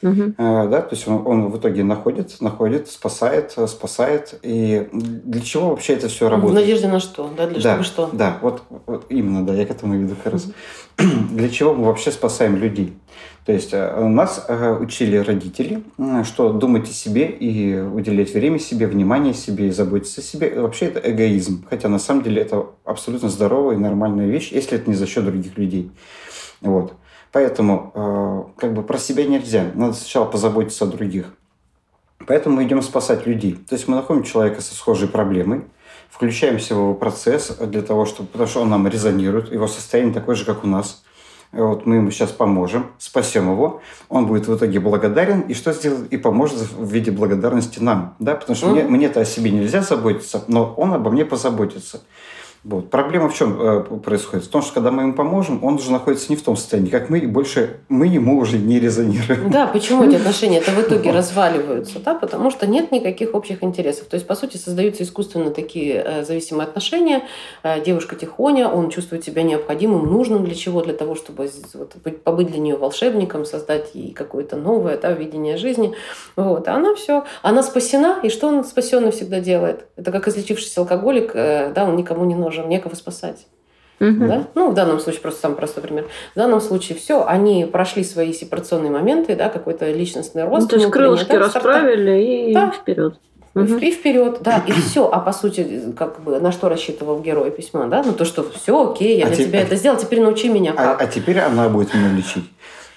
Мгм. 0.00 0.34
Э, 0.36 0.66
да, 0.68 0.80
то 0.80 0.94
есть 0.96 1.06
он, 1.06 1.26
он 1.26 1.48
в 1.50 1.58
итоге 1.58 1.84
находит, 1.84 2.40
находит, 2.40 2.88
спасает, 2.90 3.54
спасает. 3.68 4.38
И 4.42 4.88
для 4.92 5.40
чего 5.42 5.68
вообще 5.68 5.92
это 5.92 6.08
все 6.08 6.26
В 6.26 6.30
работает? 6.30 6.62
надежде 6.62 6.88
на 6.88 6.98
что? 7.00 7.30
Да, 7.36 7.46
для 7.46 7.60
Да, 7.60 7.60
чтобы 7.60 7.84
что? 7.84 8.10
Да, 8.12 8.38
вот, 8.40 8.62
вот 8.86 9.04
именно, 9.10 9.46
да, 9.46 9.54
я 9.54 9.64
к 9.66 9.70
этому 9.70 9.94
веду 9.94 10.16
как 10.16 10.32
раз. 10.32 10.48
Для 11.30 11.48
чего 11.48 11.74
мы 11.74 11.86
вообще 11.86 12.10
спасаем 12.10 12.56
людей? 12.56 12.94
То 13.44 13.52
есть 13.52 13.70
э, 13.72 14.04
нас 14.04 14.44
э, 14.46 14.76
учили 14.78 15.16
родители, 15.16 15.82
что 16.24 16.52
думать 16.52 16.88
о 16.88 16.92
себе 16.92 17.26
и 17.26 17.76
уделять 17.80 18.32
время 18.34 18.58
себе, 18.58 18.86
внимание 18.86 19.34
себе 19.34 19.68
и 19.68 19.70
заботиться 19.70 20.20
о 20.20 20.24
себе. 20.24 20.60
Вообще 20.60 20.86
это 20.86 21.00
эгоизм. 21.10 21.66
Хотя 21.68 21.88
на 21.88 21.98
самом 21.98 22.22
деле 22.22 22.42
это 22.42 22.66
абсолютно 22.84 23.28
здоровая 23.28 23.74
и 23.74 23.78
нормальная 23.78 24.28
вещь, 24.28 24.52
если 24.52 24.78
это 24.78 24.88
не 24.88 24.94
за 24.94 25.06
счет 25.06 25.24
других 25.24 25.58
людей. 25.58 25.90
Вот. 26.60 26.94
Поэтому 27.32 27.90
э, 27.94 28.60
как 28.60 28.74
бы 28.74 28.82
про 28.82 28.98
себя 28.98 29.24
нельзя. 29.24 29.64
Надо 29.74 29.94
сначала 29.94 30.26
позаботиться 30.26 30.84
о 30.84 30.88
других. 30.88 31.34
Поэтому 32.26 32.56
мы 32.56 32.64
идем 32.64 32.82
спасать 32.82 33.26
людей. 33.26 33.54
То 33.54 33.74
есть 33.74 33.88
мы 33.88 33.96
находим 33.96 34.22
человека 34.22 34.60
со 34.60 34.74
схожей 34.74 35.08
проблемой, 35.08 35.62
включаемся 36.12 36.74
в 36.74 36.78
его 36.78 36.94
процесс 36.94 37.48
для 37.58 37.82
того, 37.82 38.04
чтобы, 38.04 38.28
потому 38.28 38.48
что 38.48 38.60
он 38.60 38.68
нам 38.70 38.86
резонирует, 38.86 39.50
его 39.50 39.66
состояние 39.66 40.12
такое 40.14 40.36
же, 40.36 40.44
как 40.44 40.62
у 40.62 40.66
нас. 40.66 41.02
Вот 41.52 41.84
мы 41.84 41.96
ему 41.96 42.10
сейчас 42.10 42.30
поможем, 42.30 42.86
спасем 42.98 43.50
его, 43.50 43.82
он 44.08 44.26
будет 44.26 44.46
в 44.46 44.56
итоге 44.56 44.80
благодарен, 44.80 45.40
и 45.42 45.54
что 45.54 45.72
сделает? 45.72 46.10
И 46.12 46.16
поможет 46.16 46.58
в 46.58 46.90
виде 46.90 47.10
благодарности 47.10 47.78
нам, 47.78 48.14
да, 48.18 48.34
потому 48.36 48.56
что 48.56 48.68
мне, 48.68 48.84
Мгм. 48.84 48.92
мне-то 48.92 49.20
о 49.20 49.24
себе 49.26 49.50
нельзя 49.50 49.82
заботиться, 49.82 50.44
но 50.48 50.72
он 50.76 50.94
обо 50.94 51.10
мне 51.10 51.24
позаботится. 51.26 52.00
Вот. 52.64 52.90
Проблема 52.90 53.28
в 53.28 53.34
чем 53.34 53.60
э, 53.60 53.80
происходит? 53.98 54.44
В 54.44 54.48
том, 54.48 54.62
что 54.62 54.74
когда 54.74 54.92
мы 54.92 55.02
ему 55.02 55.14
поможем, 55.14 55.64
он 55.64 55.74
уже 55.74 55.90
находится 55.90 56.26
не 56.30 56.36
в 56.36 56.42
том 56.42 56.56
состоянии, 56.56 56.90
как 56.90 57.10
мы, 57.10 57.18
и 57.18 57.26
больше 57.26 57.80
мы 57.88 58.06
ему 58.06 58.38
уже 58.38 58.56
не 58.56 58.78
резонируем. 58.78 59.50
Да, 59.50 59.66
почему 59.66 60.04
эти 60.04 60.14
отношения 60.20 60.58
это 60.58 60.70
в 60.70 60.80
итоге 60.80 61.10
разваливаются? 61.10 61.98
Да, 61.98 62.14
потому 62.14 62.52
что 62.52 62.68
нет 62.68 62.92
никаких 62.92 63.34
общих 63.34 63.64
интересов. 63.64 64.06
То 64.06 64.14
есть, 64.14 64.28
по 64.28 64.36
сути, 64.36 64.58
создаются 64.58 65.02
искусственно 65.02 65.50
такие 65.50 66.04
э, 66.04 66.24
зависимые 66.24 66.68
отношения. 66.68 67.24
Э, 67.64 67.82
девушка 67.84 68.14
тихоня, 68.14 68.68
он 68.68 68.90
чувствует 68.90 69.24
себя 69.24 69.42
необходимым, 69.42 70.06
нужным 70.06 70.44
для 70.44 70.54
чего? 70.54 70.82
Для 70.82 70.94
того, 70.94 71.16
чтобы 71.16 71.50
вот, 71.74 71.96
быть- 72.04 72.22
побыть 72.22 72.46
для 72.46 72.60
нее 72.60 72.76
волшебником, 72.76 73.44
создать 73.44 73.90
ей 73.94 74.12
какое-то 74.12 74.54
новое 74.54 74.96
да, 74.98 75.10
видение 75.10 75.56
жизни. 75.56 75.94
Вот. 76.36 76.68
А 76.68 76.74
она 76.74 76.94
все, 76.94 77.24
она 77.42 77.64
спасена, 77.64 78.20
и 78.22 78.28
что 78.28 78.46
он 78.46 78.64
спасенный 78.64 79.10
всегда 79.10 79.40
делает? 79.40 79.86
Это 79.96 80.12
как 80.12 80.28
излечившийся 80.28 80.80
алкоголик, 80.80 81.32
э, 81.34 81.72
да, 81.74 81.84
он 81.84 81.96
никому 81.96 82.24
не 82.24 82.36
нужен, 82.36 82.51
некого 82.60 82.94
спасать. 82.94 83.46
Мгм. 84.00 84.28
Да? 84.28 84.44
Ну, 84.54 84.70
в 84.70 84.74
данном 84.74 84.98
случае, 85.00 85.20
просто 85.22 85.40
самый 85.42 85.54
простой 85.54 85.82
пример. 85.82 86.06
В 86.34 86.36
данном 86.36 86.60
случае 86.60 86.98
все, 86.98 87.24
они 87.24 87.64
прошли 87.64 88.02
свои 88.04 88.32
сепарационные 88.32 88.90
моменты, 88.90 89.36
да, 89.36 89.48
какой-то 89.48 89.90
личностный 89.90 90.44
рост. 90.44 90.62
Ну, 90.62 90.68
то 90.68 90.76
есть 90.76 90.90
крылышки 90.90 91.28
да, 91.30 91.36
старта- 91.48 91.54
расправили 91.54 92.50
и 92.50 92.54
Да. 92.54 92.70
вперед. 92.72 93.14
И 93.54 93.90
вперед, 93.90 94.38
да, 94.40 94.62
и 94.66 94.72
все. 94.72 95.08
А 95.10 95.20
по 95.20 95.32
сути, 95.32 95.92
как 95.96 96.20
бы 96.22 96.40
на 96.40 96.52
что 96.52 96.68
рассчитывал 96.70 97.20
герой 97.20 97.50
письма, 97.50 97.86
да? 97.86 98.02
Ну 98.04 98.12
то, 98.12 98.24
что 98.24 98.44
все, 98.50 98.90
окей, 98.90 99.18
я 99.18 99.26
А 99.26 99.28
для 99.28 99.36
те- 99.36 99.44
тебя 99.44 99.58
а- 99.58 99.62
это 99.62 99.76
сделал, 99.76 99.98
теперь 99.98 100.20
научи 100.22 100.48
меня 100.48 100.72
А, 100.72 100.94
как. 100.94 101.02
а 101.02 101.06
теперь 101.06 101.38
она 101.38 101.68
будет 101.68 101.94
меня 101.94 102.08
лечить. 102.12 102.44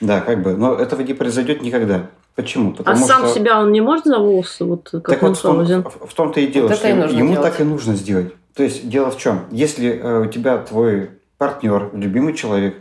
Да, 0.01 0.21
как 0.21 0.41
бы. 0.41 0.55
Но 0.55 0.73
этого 0.75 1.01
не 1.01 1.13
произойдет 1.13 1.61
никогда. 1.61 2.07
Почему? 2.35 2.71
А 2.71 2.77
Потому 2.77 3.05
сам 3.05 3.25
что... 3.25 3.35
себя 3.35 3.59
он 3.61 3.71
не 3.73 3.81
может 3.81 4.05
за 4.05 4.17
волосы, 4.17 4.63
вот 4.65 4.89
как 4.91 5.05
Так 5.07 5.21
вот 5.21 5.37
в 5.37 5.41
том, 5.41 5.63
в- 5.63 6.07
в 6.07 6.13
том-то 6.13 6.39
и 6.39 6.47
дело, 6.47 6.67
Вот 6.67 6.77
что 6.77 6.87
это 6.87 6.87
и 6.87 6.91
ему, 6.91 7.01
нужно 7.03 7.17
ему 7.17 7.31
делать. 7.33 7.49
так 7.51 7.61
и 7.61 7.63
нужно 7.63 7.95
сделать. 7.95 8.33
То 8.55 8.63
есть 8.63 8.87
дело 8.89 9.11
в 9.11 9.17
чем? 9.17 9.45
Если 9.51 9.89
э, 9.89 10.21
у 10.21 10.25
тебя 10.27 10.57
твой 10.57 11.11
партнер, 11.37 11.89
любимый 11.93 12.33
человек, 12.33 12.77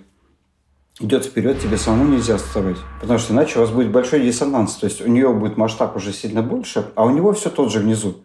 идет 1.00 1.24
вперед, 1.24 1.60
тебе 1.60 1.76
самому 1.76 2.04
нельзя 2.14 2.36
отставать. 2.36 2.76
Потому 3.00 3.18
что 3.18 3.32
иначе 3.32 3.58
у 3.58 3.62
вас 3.62 3.70
будет 3.70 3.90
большой 3.90 4.20
диссонанс. 4.20 4.76
То 4.76 4.86
есть 4.86 5.00
у 5.02 5.08
нее 5.08 5.32
будет 5.32 5.56
масштаб 5.56 5.96
уже 5.96 6.12
сильно 6.12 6.42
больше, 6.42 6.86
а 6.94 7.04
у 7.04 7.10
него 7.10 7.32
все 7.32 7.50
тот 7.50 7.72
же 7.72 7.80
внизу. 7.80 8.22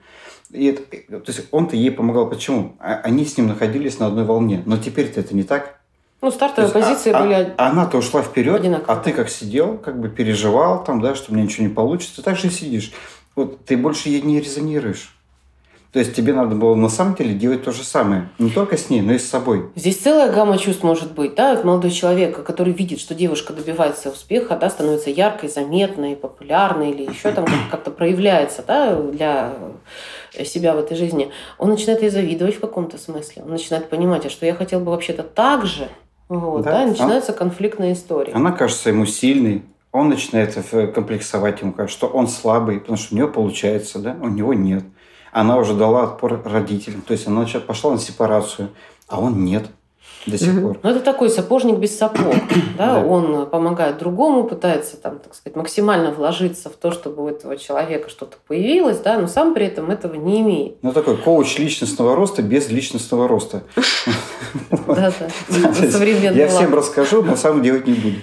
И 0.52 0.68
это- 0.68 0.84
то 1.20 1.32
есть 1.32 1.48
он-то 1.52 1.76
ей 1.76 1.92
помогал. 1.92 2.30
Почему? 2.30 2.76
А- 2.80 3.02
Они 3.04 3.26
с 3.26 3.36
ним 3.38 3.48
находились 3.48 3.98
на 4.00 4.08
одной 4.08 4.26
волне. 4.26 4.62
Но 4.66 4.78
теперь-то 4.78 5.20
это 5.20 5.36
не 5.36 5.44
так. 5.44 5.80
Ну, 6.22 6.30
То 6.30 6.36
стартовые 6.36 6.72
есть, 6.72 6.74
позиции 6.74 7.12
а- 7.12 7.20
были... 7.20 7.54
а 7.58 7.70
она-то 7.70 7.98
ушла 7.98 8.22
вперед, 8.22 8.60
одинаковые. 8.60 8.98
а 9.00 9.02
ты 9.02 9.14
как 9.14 9.30
сидел, 9.30 9.78
как 9.78 10.00
бы 10.00 10.10
переживал 10.10 10.84
там, 10.84 11.02
да, 11.02 11.16
что 11.16 11.32
у 11.32 11.36
меня 11.36 11.46
ничего 11.46 11.66
не 11.66 11.74
получится, 11.74 12.22
так 12.22 12.38
же 12.38 12.50
сидишь. 12.52 12.92
Вот 13.36 13.64
ты 13.66 13.78
больше 13.78 14.10
ей 14.10 14.22
не 14.22 14.40
резонируешь. 14.40 15.16
То 15.92 15.98
есть 15.98 16.16
тебе 16.16 16.34
надо 16.34 16.54
было 16.54 16.76
на 16.76 16.90
самом 16.90 17.16
деле 17.16 17.34
делать 17.34 17.64
то 17.64 17.72
же 17.72 17.84
самое. 17.84 18.30
Не 18.38 18.52
только 18.52 18.78
с 18.78 18.92
ней, 18.92 19.02
но 19.02 19.14
и 19.14 19.18
с 19.18 19.28
собой. 19.28 19.72
Здесь 19.76 19.98
целая 19.98 20.32
гамма 20.32 20.60
чувств 20.60 20.84
может 20.84 21.14
быть. 21.14 21.34
Да? 21.34 21.56
Вот 21.56 21.66
молодой 21.66 21.90
человек, 21.90 22.44
который 22.44 22.74
видит, 22.74 23.00
что 23.00 23.16
девушка 23.16 23.54
добивается 23.54 24.12
успеха, 24.12 24.56
да, 24.56 24.70
становится 24.70 25.10
яркой, 25.10 25.50
заметной, 25.50 26.16
популярной 26.16 26.92
или 26.92 27.10
еще 27.10 27.32
там 27.32 27.48
как-то 27.72 27.90
проявляется 27.90 28.64
да, 28.68 28.96
для 28.96 29.52
себя 30.46 30.76
в 30.76 30.78
этой 30.78 30.96
жизни, 30.96 31.32
он 31.58 31.70
начинает 31.70 32.04
ей 32.04 32.12
завидовать 32.12 32.56
в 32.56 32.60
каком-то 32.60 33.00
смысле. 33.00 33.42
Он 33.44 33.50
начинает 33.50 33.90
понимать, 33.90 34.28
а 34.28 34.30
что 34.30 34.46
я 34.46 34.54
хотел 34.54 34.82
бы 34.82 34.92
вообще-то 34.92 35.24
так 35.24 35.66
же. 35.66 35.88
Вот, 36.28 36.66
да? 36.66 36.72
Да, 36.72 36.84
и 36.84 36.90
начинается 36.90 37.32
она, 37.32 37.40
конфликтная 37.40 37.94
история. 37.94 38.34
Она 38.34 38.52
кажется 38.52 38.90
ему 38.90 39.08
сильной, 39.08 39.64
он 39.92 40.10
начинает 40.10 40.54
комплексовать 40.94 41.62
ему, 41.62 41.74
что 41.88 42.06
он 42.06 42.28
слабый, 42.28 42.80
потому 42.80 42.96
что 43.00 43.16
у 43.16 43.18
него 43.18 43.28
получается, 43.30 43.98
да, 43.98 44.16
у 44.22 44.28
него 44.28 44.54
нет 44.54 44.84
она 45.32 45.58
уже 45.58 45.74
дала 45.74 46.04
отпор 46.04 46.42
родителям. 46.44 47.02
То 47.02 47.14
есть 47.14 47.28
она 47.28 47.46
пошла 47.66 47.92
на 47.92 48.00
сепарацию, 48.00 48.70
а 49.08 49.20
он 49.20 49.44
нет 49.44 49.68
до 50.26 50.38
сих 50.38 50.54
угу. 50.54 50.62
пор. 50.62 50.80
Ну, 50.84 50.90
это 50.90 51.00
такой 51.00 51.30
сапожник 51.30 51.78
без 51.78 51.98
сапог. 51.98 52.36
да? 52.78 52.96
да? 52.96 53.06
Он 53.06 53.50
помогает 53.50 53.98
другому, 53.98 54.44
пытается 54.44 54.98
там, 54.98 55.20
так 55.20 55.34
сказать, 55.34 55.56
максимально 55.56 56.12
вложиться 56.12 56.70
в 56.70 56.74
то, 56.74 56.92
чтобы 56.92 57.24
у 57.24 57.28
этого 57.28 57.58
человека 57.58 58.10
что-то 58.10 58.38
появилось, 58.48 59.00
да, 59.00 59.18
но 59.18 59.28
сам 59.28 59.54
при 59.54 59.66
этом 59.66 59.90
этого 59.92 60.16
не 60.16 60.42
имеет. 60.42 60.84
Ну, 60.84 60.92
такой 60.92 61.18
коуч 61.18 61.58
личностного 61.58 62.16
роста 62.16 62.42
без 62.42 62.70
личностного 62.70 63.28
роста. 63.28 63.64
Да, 64.88 65.14
да. 65.20 66.32
Я 66.32 66.48
всем 66.48 66.74
расскажу, 66.74 67.22
но 67.22 67.36
сам 67.36 67.62
делать 67.62 67.86
не 67.86 67.94
буду. 67.94 68.16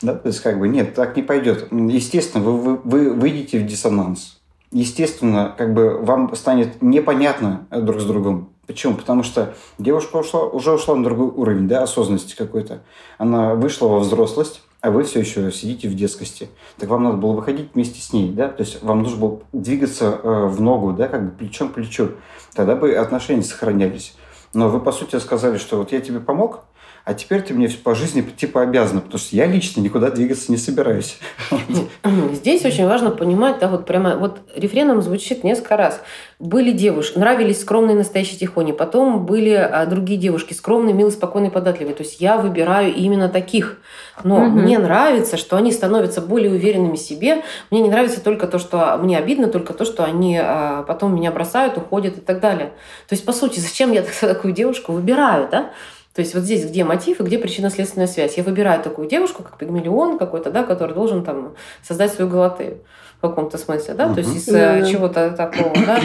То 0.00 0.28
есть, 0.28 0.40
как 0.40 0.58
бы, 0.58 0.68
нет, 0.68 0.94
так 0.94 1.14
не 1.16 1.22
пойдет. 1.22 1.68
Естественно, 1.70 2.42
вы 2.42 3.12
выйдете 3.12 3.58
в 3.58 3.66
диссонанс 3.66 4.38
естественно, 4.74 5.54
как 5.56 5.72
бы 5.72 5.98
вам 5.98 6.34
станет 6.36 6.82
непонятно 6.82 7.66
друг 7.70 8.00
с 8.00 8.04
другом. 8.04 8.50
Почему? 8.66 8.94
Потому 8.94 9.22
что 9.22 9.54
девушка 9.78 10.16
ушла, 10.16 10.44
уже 10.44 10.72
ушла 10.72 10.96
на 10.96 11.04
другой 11.04 11.28
уровень 11.28 11.68
да, 11.68 11.82
осознанности 11.82 12.34
какой-то. 12.34 12.80
Она 13.18 13.54
вышла 13.54 13.88
во 13.88 14.00
взрослость, 14.00 14.62
а 14.80 14.90
вы 14.90 15.04
все 15.04 15.20
еще 15.20 15.52
сидите 15.52 15.88
в 15.88 15.94
детскости. 15.94 16.48
Так 16.78 16.88
вам 16.88 17.04
надо 17.04 17.18
было 17.18 17.32
выходить 17.32 17.70
вместе 17.74 18.00
с 18.00 18.12
ней, 18.12 18.32
да? 18.32 18.48
То 18.48 18.62
есть 18.62 18.82
вам 18.82 19.02
нужно 19.02 19.18
было 19.18 19.40
двигаться 19.52 20.18
э, 20.22 20.46
в 20.46 20.60
ногу, 20.60 20.92
да, 20.92 21.08
как 21.08 21.24
бы 21.24 21.30
плечом 21.30 21.68
к 21.68 21.74
плечу. 21.74 22.12
Тогда 22.54 22.74
бы 22.74 22.94
отношения 22.94 23.42
сохранялись. 23.42 24.16
Но 24.54 24.68
вы, 24.68 24.80
по 24.80 24.92
сути, 24.92 25.18
сказали, 25.18 25.58
что 25.58 25.78
вот 25.78 25.92
я 25.92 26.00
тебе 26.00 26.20
помог, 26.20 26.64
а 27.06 27.12
теперь 27.12 27.42
ты 27.42 27.52
мне 27.52 27.68
по 27.68 27.94
жизни 27.94 28.22
типа 28.22 28.62
обязана, 28.62 29.02
потому 29.02 29.18
что 29.18 29.36
я 29.36 29.44
лично 29.44 29.82
никуда 29.82 30.10
двигаться 30.10 30.50
не 30.50 30.56
собираюсь. 30.56 31.18
Здесь 32.32 32.64
очень 32.64 32.86
важно 32.86 33.10
понимать, 33.10 33.58
да, 33.58 33.68
вот 33.68 33.84
прямо 33.84 34.16
вот 34.16 34.38
рефреном 34.56 35.02
звучит 35.02 35.44
несколько 35.44 35.76
раз. 35.76 36.00
Были 36.38 36.72
девушки, 36.72 37.18
нравились 37.18 37.60
скромные 37.60 37.94
настоящие 37.94 38.38
тихони, 38.38 38.72
потом 38.72 39.26
были 39.26 39.50
а, 39.50 39.84
другие 39.84 40.18
девушки, 40.18 40.54
скромные, 40.54 40.94
милые, 40.94 41.12
спокойные, 41.12 41.50
податливые. 41.50 41.94
То 41.94 42.02
есть 42.02 42.22
я 42.22 42.38
выбираю 42.38 42.94
именно 42.94 43.28
таких. 43.28 43.80
Но 44.22 44.36
угу. 44.36 44.60
мне 44.60 44.78
нравится, 44.78 45.36
что 45.36 45.56
они 45.56 45.72
становятся 45.72 46.22
более 46.22 46.50
уверенными 46.52 46.96
в 46.96 47.00
себе. 47.00 47.42
Мне 47.70 47.82
не 47.82 47.90
нравится 47.90 48.22
только 48.22 48.46
то, 48.46 48.58
что 48.58 48.96
мне 48.96 49.18
обидно, 49.18 49.48
только 49.48 49.74
то, 49.74 49.84
что 49.84 50.04
они 50.04 50.38
а, 50.40 50.84
потом 50.84 51.14
меня 51.14 51.30
бросают, 51.32 51.76
уходят 51.76 52.16
и 52.16 52.20
так 52.22 52.40
далее. 52.40 52.68
То 53.08 53.14
есть, 53.14 53.26
по 53.26 53.32
сути, 53.32 53.60
зачем 53.60 53.92
я 53.92 54.04
такую 54.20 54.54
девушку 54.54 54.92
выбираю, 54.92 55.48
да? 55.50 55.70
То 56.14 56.20
есть 56.20 56.34
вот 56.34 56.44
здесь 56.44 56.64
где 56.64 56.84
мотив 56.84 57.20
и 57.20 57.24
где 57.24 57.38
причинно-следственная 57.38 58.06
связь. 58.06 58.36
Я 58.36 58.44
выбираю 58.44 58.82
такую 58.82 59.08
девушку, 59.08 59.42
как 59.42 59.58
пигмалион 59.58 60.16
какой-то, 60.16 60.50
да, 60.50 60.62
который 60.62 60.94
должен 60.94 61.24
там 61.24 61.54
создать 61.82 62.12
свою 62.12 62.30
галатею 62.30 62.80
в 63.18 63.28
каком-то 63.28 63.56
смысле, 63.56 63.94
да, 63.94 64.04
uh-huh. 64.04 64.14
то 64.14 64.20
есть 64.20 64.36
из 64.36 64.48
mm-hmm. 64.48 64.90
чего-то 64.90 65.30
такого, 65.30 65.72
да, 65.86 66.00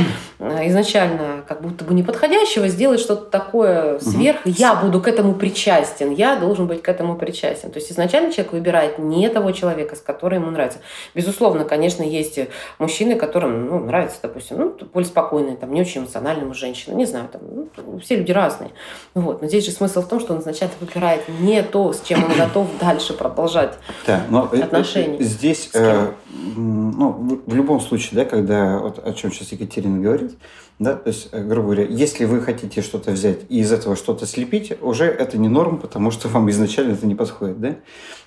изначально 0.67 1.43
как 1.45 1.61
будто 1.61 1.83
бы 1.83 1.93
неподходящего 1.93 2.69
сделать 2.69 3.01
что-то 3.01 3.25
такое 3.25 3.99
сверх, 3.99 4.45
uh-huh. 4.45 4.53
я 4.57 4.75
буду 4.75 5.01
к 5.01 5.07
этому 5.07 5.33
причастен, 5.35 6.11
я 6.11 6.37
должен 6.37 6.67
быть 6.67 6.81
к 6.81 6.87
этому 6.87 7.17
причастен. 7.17 7.71
То 7.71 7.79
есть 7.79 7.91
изначально 7.91 8.31
человек 8.31 8.53
выбирает 8.53 8.99
не 8.99 9.27
того 9.27 9.51
человека, 9.51 9.97
с 9.97 9.99
которым 9.99 10.43
ему 10.43 10.51
нравится. 10.51 10.79
Безусловно, 11.13 11.65
конечно, 11.65 12.03
есть 12.03 12.39
мужчины, 12.77 13.15
которым 13.15 13.65
ну, 13.67 13.79
нравится, 13.79 14.17
допустим, 14.21 14.57
ну, 14.57 14.77
более 14.93 15.09
спокойные, 15.09 15.57
там, 15.57 15.73
не 15.73 15.81
очень 15.81 16.01
эмоциональные 16.01 16.53
женщины, 16.53 16.95
не 16.95 17.05
знаю, 17.05 17.27
там, 17.29 17.41
ну, 17.75 17.99
все 17.99 18.15
люди 18.15 18.31
разные. 18.31 18.71
Вот. 19.13 19.41
Но 19.41 19.47
здесь 19.49 19.65
же 19.65 19.71
смысл 19.71 19.98
в 20.01 20.07
том, 20.07 20.19
что 20.19 20.33
он 20.33 20.41
изначально 20.41 20.73
выбирает 20.79 21.27
не 21.39 21.61
то, 21.63 21.93
с 21.93 22.01
чем 22.01 22.23
он 22.23 22.35
готов 22.37 22.67
дальше 22.79 23.13
продолжать 23.13 23.77
да, 24.05 24.21
но 24.29 24.43
отношения. 24.43 25.21
Здесь, 25.23 25.69
э, 25.73 26.11
ну, 26.55 27.41
в 27.45 27.55
любом 27.55 27.81
случае, 27.81 28.23
да, 28.23 28.25
когда, 28.25 28.77
вот 28.79 29.05
о 29.05 29.13
чем 29.13 29.31
сейчас 29.31 29.51
Екатерина 29.51 29.99
говорит, 29.99 30.37
да, 30.79 30.95
то 30.95 31.09
есть, 31.09 31.27
э, 31.33 31.43
грубо 31.43 31.73
говоря, 31.73 31.83
если 31.83 32.23
вы 32.23 32.39
хотите 32.39 32.81
что-то 32.81 33.11
взять 33.11 33.39
и 33.49 33.59
из 33.59 33.71
этого 33.73 33.97
что-то 33.97 34.25
слепить, 34.25 34.71
уже 34.81 35.05
это 35.05 35.37
не 35.37 35.49
норм, 35.49 35.77
потому 35.77 36.09
что 36.09 36.27
вам 36.29 36.49
изначально 36.51 36.93
это 36.93 37.05
не 37.05 37.15
подходит, 37.15 37.59
да? 37.59 37.75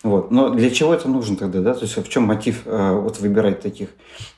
Вот. 0.02 0.30
Но 0.30 0.50
для 0.50 0.68
чего 0.71 0.92
это 0.92 1.09
нужно 1.09 1.37
тогда, 1.37 1.61
да? 1.61 1.73
То 1.73 1.85
есть 1.85 1.97
в 1.97 2.09
чем 2.11 2.25
мотив 2.25 2.62
э, 2.66 2.92
вот 2.92 3.21
выбирать 3.21 3.61
таких? 3.61 3.88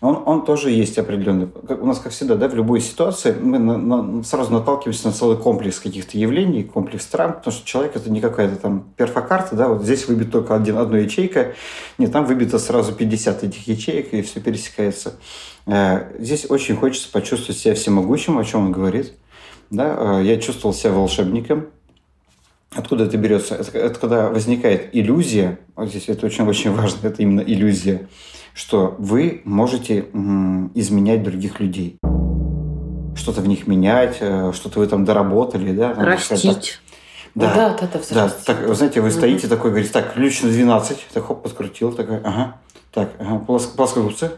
Он, 0.00 0.22
он 0.26 0.44
тоже 0.44 0.70
есть 0.70 0.96
определенный. 0.96 1.48
У 1.68 1.86
нас, 1.86 1.98
как 1.98 2.12
всегда, 2.12 2.36
да, 2.36 2.48
в 2.48 2.54
любой 2.54 2.80
ситуации 2.80 3.34
мы 3.40 3.58
на, 3.58 3.78
на, 3.78 4.22
сразу 4.22 4.52
наталкиваемся 4.52 5.08
на 5.08 5.12
целый 5.12 5.36
комплекс 5.36 5.80
каких-то 5.80 6.16
явлений, 6.16 6.62
комплекс 6.62 7.06
травм, 7.06 7.32
потому 7.32 7.52
что 7.52 7.66
человек 7.66 7.96
это 7.96 8.10
не 8.10 8.20
какая-то 8.20 8.56
там 8.56 8.84
перфокарта, 8.96 9.56
да, 9.56 9.68
вот 9.68 9.82
здесь 9.82 10.06
выбит 10.06 10.30
только 10.30 10.54
один, 10.54 10.78
одна 10.78 10.98
ячейка, 10.98 11.54
нет, 11.98 12.12
там 12.12 12.26
выбито 12.26 12.60
сразу 12.60 12.92
50 12.92 13.42
этих 13.42 13.66
ячеек, 13.66 14.14
и 14.14 14.22
все 14.22 14.40
пересекается. 14.40 15.14
Э, 15.66 16.12
здесь 16.18 16.46
очень 16.48 16.76
хочется 16.76 17.10
почувствовать 17.10 17.58
себя 17.58 17.74
всемогущим, 17.74 18.38
о 18.38 18.44
чем 18.44 18.66
он 18.66 18.72
говорит. 18.72 19.14
Да? 19.70 20.18
Э, 20.18 20.22
я 20.22 20.38
чувствовал 20.38 20.74
себя 20.74 20.92
волшебником. 20.92 21.68
Откуда 22.74 23.04
это 23.04 23.16
берется? 23.16 23.54
Это, 23.54 23.78
это 23.78 24.00
когда 24.00 24.28
возникает 24.28 24.90
иллюзия, 24.94 25.58
вот 25.76 25.88
здесь 25.88 26.08
это 26.08 26.26
очень-очень 26.26 26.72
важно, 26.72 27.06
это 27.06 27.22
именно 27.22 27.40
иллюзия, 27.40 28.08
что 28.52 28.96
вы 28.98 29.42
можете 29.44 30.00
изменять 30.74 31.22
других 31.22 31.60
людей. 31.60 31.98
Что-то 33.16 33.42
в 33.42 33.48
них 33.48 33.66
менять, 33.68 34.18
э, 34.20 34.52
что-то 34.54 34.80
вы 34.80 34.86
там 34.86 35.04
доработали. 35.04 35.72
Да? 35.72 35.94
Растить. 35.94 36.80
Да, 37.34 37.48
ну, 37.48 37.54
да, 37.54 37.78
да, 37.80 37.88
да, 37.92 38.00
да 38.28 38.28
так, 38.28 38.68
вы 38.68 38.74
знаете, 38.76 39.00
вы 39.00 39.10
стоите 39.10 39.48
такой, 39.48 39.70
говорите, 39.70 39.92
так, 39.92 40.14
ключ 40.14 40.42
на 40.42 40.50
12, 40.50 41.06
так, 41.12 41.26
хоп, 41.26 41.42
подкрутил, 41.42 41.92
такой, 41.92 42.18
ага, 42.18 42.58
так, 42.92 43.10
ага, 43.18 43.38
плоскогубцы, 43.40 44.30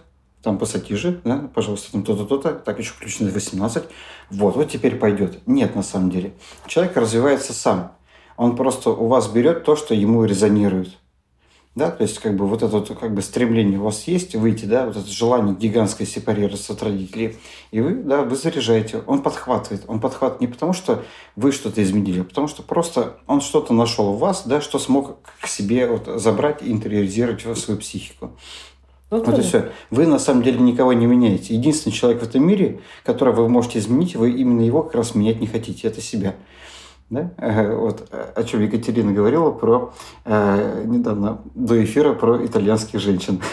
там 0.47 0.59
пассатижи, 0.59 1.21
да, 1.25 1.51
пожалуйста, 1.53 1.91
там 1.91 2.05
то-то, 2.05 2.25
то-то, 2.25 2.53
так 2.53 2.79
еще 2.79 2.93
ключ 2.97 3.19
на 3.19 3.29
18. 3.31 3.83
Вот, 4.31 4.55
вот 4.55 4.71
теперь 4.71 4.95
пойдет. 4.95 5.41
Нет, 5.45 5.75
на 5.75 5.83
самом 5.83 6.09
деле. 6.09 6.35
Человек 6.69 6.97
развивается 6.97 7.53
сам. 7.53 7.97
Он 8.37 8.55
просто 8.55 8.91
у 8.91 9.09
вас 9.09 9.27
берет 9.27 9.65
то, 9.65 9.75
что 9.75 9.93
ему 9.93 10.25
резонирует. 10.25 10.97
Да, 11.75 11.91
то 11.91 12.05
есть, 12.05 12.21
как 12.21 12.37
бы, 12.37 12.47
вот 12.47 12.63
это 12.63 12.95
как 12.95 13.13
бы, 13.13 13.23
стремление 13.23 13.81
у 13.81 13.83
вас 13.83 14.05
есть 14.05 14.37
выйти, 14.37 14.67
да, 14.67 14.87
вот 14.87 14.97
это 14.97 15.09
желание 15.09 15.55
гигантское 15.55 16.07
сепарироваться 16.07 16.75
от 16.75 16.83
родителей, 16.83 17.37
и 17.73 17.81
вы, 17.81 17.97
да, 17.97 18.23
вы 18.23 18.37
заряжаете, 18.37 19.03
он 19.07 19.23
подхватывает. 19.23 19.83
Он 19.89 20.01
подхватывает 20.01 20.41
не 20.41 20.47
потому, 20.47 20.73
что 20.75 21.03
вы 21.35 21.51
что-то 21.51 21.83
изменили, 21.83 22.21
а 22.21 22.25
потому 22.25 22.47
что 22.47 22.63
просто 22.63 23.19
он 23.27 23.41
что-то 23.41 23.75
нашел 23.75 24.13
в 24.13 24.21
вас, 24.21 24.45
да, 24.47 24.61
что 24.61 24.79
смог 24.79 25.19
к 25.41 25.49
себе 25.49 25.89
вот 25.89 26.21
забрать 26.21 26.63
и 26.63 26.71
интериоризировать 26.71 27.45
в 27.45 27.57
свою 27.57 27.81
психику. 27.81 28.31
Ну, 29.11 29.23
вот 29.23 29.39
и 29.39 29.43
все. 29.43 29.71
Вы 29.91 30.07
на 30.07 30.19
самом 30.19 30.43
деле 30.43 30.59
никого 30.59 30.93
не 30.93 31.07
меняете. 31.07 31.55
Единственный 31.55 31.93
человек 31.93 32.23
в 32.23 32.25
этом 32.27 32.45
мире, 32.47 32.81
которого 33.05 33.43
вы 33.43 33.49
можете 33.49 33.79
изменить, 33.79 34.17
вы 34.17 34.33
именно 34.33 34.63
его 34.63 34.83
как 34.83 34.97
раз 34.97 35.15
менять 35.15 35.41
не 35.41 35.47
хотите. 35.47 35.87
Это 35.87 36.01
себя. 36.01 36.35
Да? 37.09 37.31
Вот 37.39 38.11
о 38.35 38.43
чем 38.43 38.63
Екатерина 38.63 39.13
говорила 39.13 39.53
про 39.53 39.93
э, 40.25 40.83
недавно 40.87 41.41
до 41.55 41.83
эфира 41.85 42.15
про 42.15 42.45
итальянских 42.45 43.01
женщин. 43.01 43.41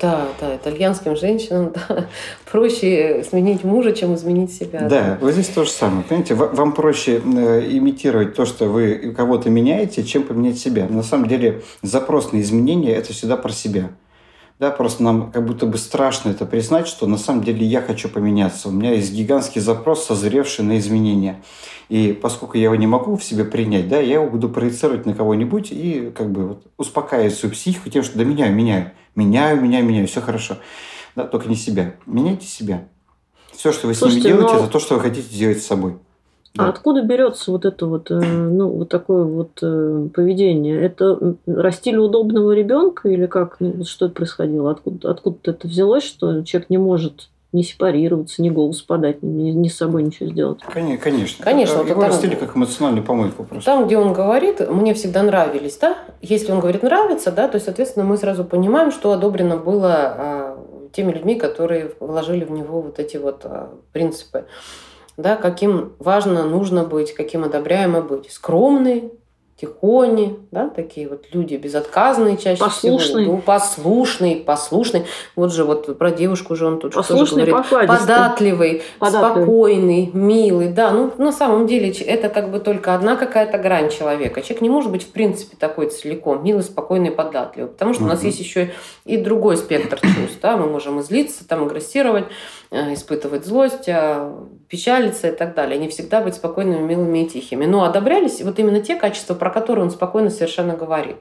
Да, 0.00 0.28
да, 0.40 0.56
итальянским 0.56 1.16
женщинам 1.16 1.72
да, 1.74 2.06
проще 2.50 3.24
сменить 3.28 3.64
мужа, 3.64 3.92
чем 3.92 4.14
изменить 4.14 4.52
себя. 4.52 4.80
Да, 4.80 4.88
да, 4.88 5.18
вот 5.20 5.32
здесь 5.32 5.48
то 5.48 5.64
же 5.64 5.70
самое. 5.70 6.02
Понимаете, 6.02 6.34
вам 6.34 6.72
проще 6.72 7.22
э, 7.24 7.68
имитировать 7.70 8.34
то, 8.34 8.44
что 8.46 8.66
вы 8.66 9.14
кого-то 9.16 9.50
меняете, 9.50 10.02
чем 10.04 10.22
поменять 10.24 10.58
себя. 10.58 10.86
На 10.88 11.02
самом 11.02 11.28
деле 11.28 11.62
запрос 11.82 12.32
на 12.32 12.40
изменения– 12.40 12.94
это 12.96 13.12
всегда 13.12 13.36
про 13.36 13.52
себя. 13.52 13.90
Да, 14.62 14.70
просто 14.70 15.02
нам 15.02 15.32
как 15.32 15.44
будто 15.44 15.66
бы 15.66 15.76
страшно 15.76 16.30
это 16.30 16.46
признать, 16.46 16.86
что 16.86 17.08
на 17.08 17.18
самом 17.18 17.42
деле 17.42 17.66
я 17.66 17.82
хочу 17.82 18.08
поменяться. 18.08 18.68
У 18.68 18.70
меня 18.70 18.92
есть 18.92 19.12
гигантский 19.12 19.60
запрос, 19.60 20.06
созревший 20.06 20.64
на 20.64 20.78
изменения. 20.78 21.42
И 21.88 22.12
поскольку 22.12 22.56
я 22.56 22.62
его 22.66 22.76
не 22.76 22.86
могу 22.86 23.16
в 23.16 23.24
себе 23.24 23.44
принять, 23.44 23.88
да, 23.88 23.98
я 23.98 24.14
его 24.20 24.30
буду 24.30 24.48
проецировать 24.48 25.04
на 25.04 25.14
кого-нибудь 25.14 25.72
и 25.72 26.12
как 26.16 26.30
бы 26.30 26.46
вот 26.46 26.66
успокаивать 26.76 27.34
свою 27.34 27.52
психику 27.52 27.90
тем, 27.90 28.04
что 28.04 28.16
да 28.16 28.22
меняю, 28.22 28.54
меняю, 28.54 28.92
меняю, 29.16 29.60
меняю, 29.60 29.84
меняю, 29.84 30.06
все 30.06 30.20
хорошо. 30.20 30.58
Да, 31.16 31.24
только 31.24 31.48
не 31.48 31.56
себя. 31.56 31.96
Меняйте 32.06 32.46
себя. 32.46 32.86
Все, 33.50 33.72
что 33.72 33.88
вы 33.88 33.94
Слушайте, 33.94 34.20
с 34.20 34.24
ними 34.26 34.36
делаете, 34.36 34.54
но... 34.54 34.60
это 34.60 34.72
то, 34.72 34.78
что 34.78 34.94
вы 34.94 35.00
хотите 35.00 35.26
сделать 35.26 35.60
с 35.60 35.66
собой. 35.66 35.96
Да. 36.54 36.66
А 36.66 36.68
откуда 36.68 37.02
берется 37.02 37.50
вот 37.50 37.64
это 37.64 37.86
вот, 37.86 38.10
э, 38.10 38.14
ну, 38.14 38.68
вот 38.68 38.90
такое 38.90 39.24
вот 39.24 39.58
э, 39.62 40.08
поведение? 40.14 40.80
Это 40.82 41.36
растили 41.46 41.96
удобного 41.96 42.52
ребенка 42.52 43.08
или 43.08 43.26
как? 43.26 43.56
Ну, 43.60 43.84
что 43.84 44.06
это 44.06 44.14
происходило? 44.14 44.70
Откуда, 44.70 45.10
откуда 45.10 45.38
это 45.44 45.66
взялось, 45.66 46.04
что 46.04 46.42
человек 46.42 46.68
не 46.68 46.78
может 46.78 47.30
не 47.52 47.62
сепарироваться, 47.64 48.40
не 48.40 48.50
голос 48.50 48.80
подать, 48.80 49.22
ни, 49.22 49.50
ни 49.50 49.68
с 49.68 49.76
собой 49.76 50.02
ничего 50.02 50.30
сделать. 50.30 50.60
Конечно. 50.72 51.04
Конечно. 51.04 51.44
Конечно, 51.44 51.80
Его 51.80 51.94
вот 51.94 52.06
растили 52.06 52.34
там- 52.34 52.46
как 52.46 52.56
эмоциональную 52.56 53.04
помойку 53.04 53.44
просто. 53.44 53.70
Там, 53.70 53.86
где 53.86 53.98
он 53.98 54.14
говорит, 54.14 54.66
мне 54.70 54.94
всегда 54.94 55.22
нравились, 55.22 55.76
да? 55.76 55.98
Если 56.22 56.50
он 56.50 56.60
говорит 56.60 56.82
нравится, 56.82 57.30
да, 57.30 57.48
то, 57.48 57.60
соответственно, 57.60 58.06
мы 58.06 58.16
сразу 58.16 58.44
понимаем, 58.44 58.90
что 58.90 59.12
одобрено 59.12 59.58
было 59.58 59.94
а, 59.94 60.58
теми 60.92 61.12
людьми, 61.12 61.34
которые 61.34 61.92
вложили 62.00 62.44
в 62.44 62.50
него 62.50 62.80
вот 62.80 62.98
эти 62.98 63.18
вот 63.18 63.42
а, 63.44 63.70
принципы. 63.92 64.46
Да, 65.22 65.36
каким 65.36 65.92
важно, 65.98 66.44
нужно 66.44 66.82
быть, 66.84 67.14
каким 67.14 67.44
одобряемо 67.44 68.00
быть. 68.00 68.30
Скромный, 68.30 69.12
тихони, 69.62 70.40
да, 70.50 70.68
такие 70.68 71.08
вот 71.08 71.26
люди 71.32 71.54
безотказные 71.54 72.36
чаще 72.36 72.58
Послушный. 72.58 73.22
всего. 73.22 73.36
Ну, 73.36 73.40
послушный, 73.40 74.36
послушный. 74.36 75.04
Вот 75.36 75.52
же 75.52 75.62
вот 75.62 75.96
про 75.98 76.10
девушку 76.10 76.56
же 76.56 76.66
он 76.66 76.80
тут 76.80 76.92
же 76.92 76.96
тоже 76.96 77.08
Послушный, 77.08 77.44
говорит. 77.46 77.70
покладистый. 77.70 77.98
Податливый, 78.08 78.82
Податливый. 78.98 79.30
спокойный, 79.42 80.10
милый, 80.12 80.68
да. 80.68 80.90
Ну, 80.90 81.12
на 81.16 81.30
самом 81.30 81.68
деле, 81.68 81.90
это 81.92 82.28
как 82.28 82.50
бы 82.50 82.58
только 82.58 82.92
одна 82.94 83.14
какая-то 83.14 83.56
грань 83.58 83.90
человека. 83.90 84.42
Человек 84.42 84.62
не 84.62 84.70
может 84.70 84.90
быть, 84.90 85.04
в 85.04 85.12
принципе, 85.12 85.56
такой 85.56 85.90
целиком, 85.90 86.42
милый, 86.42 86.64
спокойный, 86.64 87.12
податливый. 87.12 87.70
Потому 87.70 87.94
что 87.94 88.02
у 88.02 88.08
нас 88.08 88.24
есть 88.24 88.40
еще 88.40 88.72
и 89.04 89.16
другой 89.16 89.56
спектр 89.56 90.00
чувств. 90.00 90.38
Да? 90.42 90.56
Мы 90.56 90.66
можем 90.66 90.98
и 90.98 91.02
злиться, 91.04 91.46
там, 91.46 91.62
агрессировать, 91.62 92.24
испытывать 92.72 93.44
злость, 93.46 93.86
э, 93.88 94.32
печалиться 94.68 95.28
и 95.28 95.36
так 95.36 95.54
далее. 95.54 95.78
Не 95.78 95.88
всегда 95.88 96.22
быть 96.22 96.34
спокойными, 96.34 96.80
милыми 96.82 97.24
и 97.24 97.28
тихими. 97.28 97.66
Но 97.66 97.84
одобрялись 97.84 98.40
вот 98.42 98.58
именно 98.58 98.80
те 98.80 98.96
качества, 98.96 99.34
про 99.34 99.50
которые 99.50 99.84
он 99.84 99.90
спокойно 99.90 100.30
совершенно 100.30 100.74
говорит. 100.74 101.18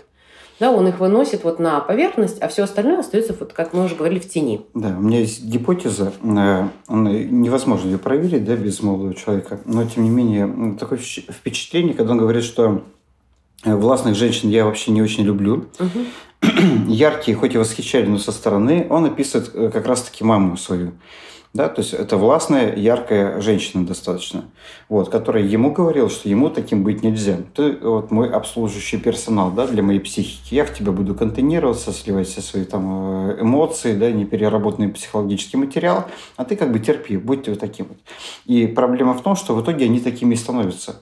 Да, 0.60 0.72
он 0.72 0.88
их 0.88 1.00
выносит 1.00 1.44
вот 1.44 1.58
на 1.60 1.80
поверхность, 1.80 2.40
а 2.40 2.48
все 2.48 2.64
остальное 2.64 3.00
остается, 3.00 3.36
вот, 3.40 3.52
как 3.52 3.74
мы 3.74 3.84
уже 3.84 3.96
говорили, 3.96 4.20
в 4.20 4.30
тени. 4.30 4.62
Да, 4.76 4.90
у 4.90 5.02
меня 5.02 5.20
есть 5.20 5.44
гипотеза, 5.44 6.14
э, 6.22 6.68
невозможно 6.88 7.90
ее 7.90 7.98
проверить, 7.98 8.46
да, 8.46 8.56
без 8.56 8.82
молодого 8.84 9.16
человека, 9.16 9.60
но 9.66 9.84
тем 9.86 10.04
не 10.04 10.12
менее 10.12 10.78
такое 10.80 11.00
впечат- 11.00 11.32
впечатление, 11.34 11.96
когда 11.96 12.12
он 12.12 12.20
говорит, 12.20 12.44
что 12.44 12.84
э, 13.66 13.76
властных 13.76 14.16
женщин 14.16 14.50
я 14.50 14.66
вообще 14.66 14.92
не 14.92 15.02
очень 15.02 15.24
люблю, 15.24 15.66
Мгм. 15.80 16.06
яркие, 16.88 17.36
хоть 17.36 17.56
и 17.56 17.58
восхищали, 17.58 18.06
но 18.06 18.20
со 18.20 18.32
стороны, 18.32 18.86
он 18.90 19.06
описывает 19.06 19.50
э, 19.56 19.70
как 19.72 19.88
раз-таки 19.88 20.24
маму 20.24 20.58
свою. 20.58 20.92
Да, 21.54 21.68
то 21.68 21.82
есть 21.82 21.94
это 21.94 22.16
властная, 22.16 22.74
яркая 22.78 23.42
женщина 23.42 23.86
достаточно, 23.86 24.46
вот, 24.88 25.10
которая 25.10 25.44
ему 25.44 25.74
говорила, 25.74 26.10
что 26.10 26.30
ему 26.30 26.50
таким 26.50 26.82
быть 26.84 27.04
нельзя. 27.04 27.40
Ты 27.54 27.74
вот 27.74 28.10
мой 28.10 28.30
обслуживающий 28.30 29.00
персонал 29.00 29.52
да, 29.52 29.68
для 29.68 29.84
моей 29.84 30.00
психики. 30.00 30.56
Я 30.56 30.64
в 30.64 30.74
тебя 30.74 30.94
буду 30.94 31.14
контейнироваться, 31.14 31.92
сливать 31.92 32.30
все 32.30 32.40
свои 32.40 32.64
там, 32.64 33.32
э, 33.32 33.42
эмоции, 33.42 33.94
да, 33.96 34.10
непереработанный 34.12 34.88
психологический 34.88 35.58
материал, 35.58 36.06
а 36.38 36.46
ты 36.46 36.56
как 36.56 36.72
бы 36.72 36.80
терпи, 36.80 37.18
будь 37.18 37.50
вот 37.50 37.60
таким 37.60 37.88
вот. 37.88 37.98
И 38.46 38.66
проблема 38.68 39.14
в 39.14 39.22
том, 39.22 39.36
что 39.36 39.54
в 39.54 39.62
итоге 39.62 39.86
они 39.86 40.00
такими 40.00 40.36
и 40.36 40.38
становятся. 40.38 41.02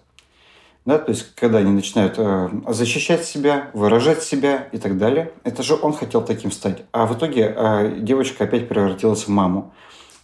Да, 0.86 0.98
то 0.98 1.12
есть, 1.12 1.36
когда 1.36 1.60
они 1.60 1.72
начинают 1.72 2.15
э, 2.18 2.50
защищать 2.70 3.24
себя, 3.24 3.70
выражать 3.74 4.24
себя 4.24 4.68
и 4.72 4.79
так 4.79 4.98
далее, 4.98 5.32
это 5.44 5.62
же 5.62 5.77
он 5.79 5.94
хотел 5.94 6.24
таким 6.24 6.51
стать. 6.51 6.82
А 6.91 7.06
в 7.06 7.15
итоге 7.15 7.53
э, 7.56 7.98
девочка 8.00 8.46
опять 8.46 8.68
превратилась 8.68 9.25
в 9.25 9.27
маму. 9.27 9.72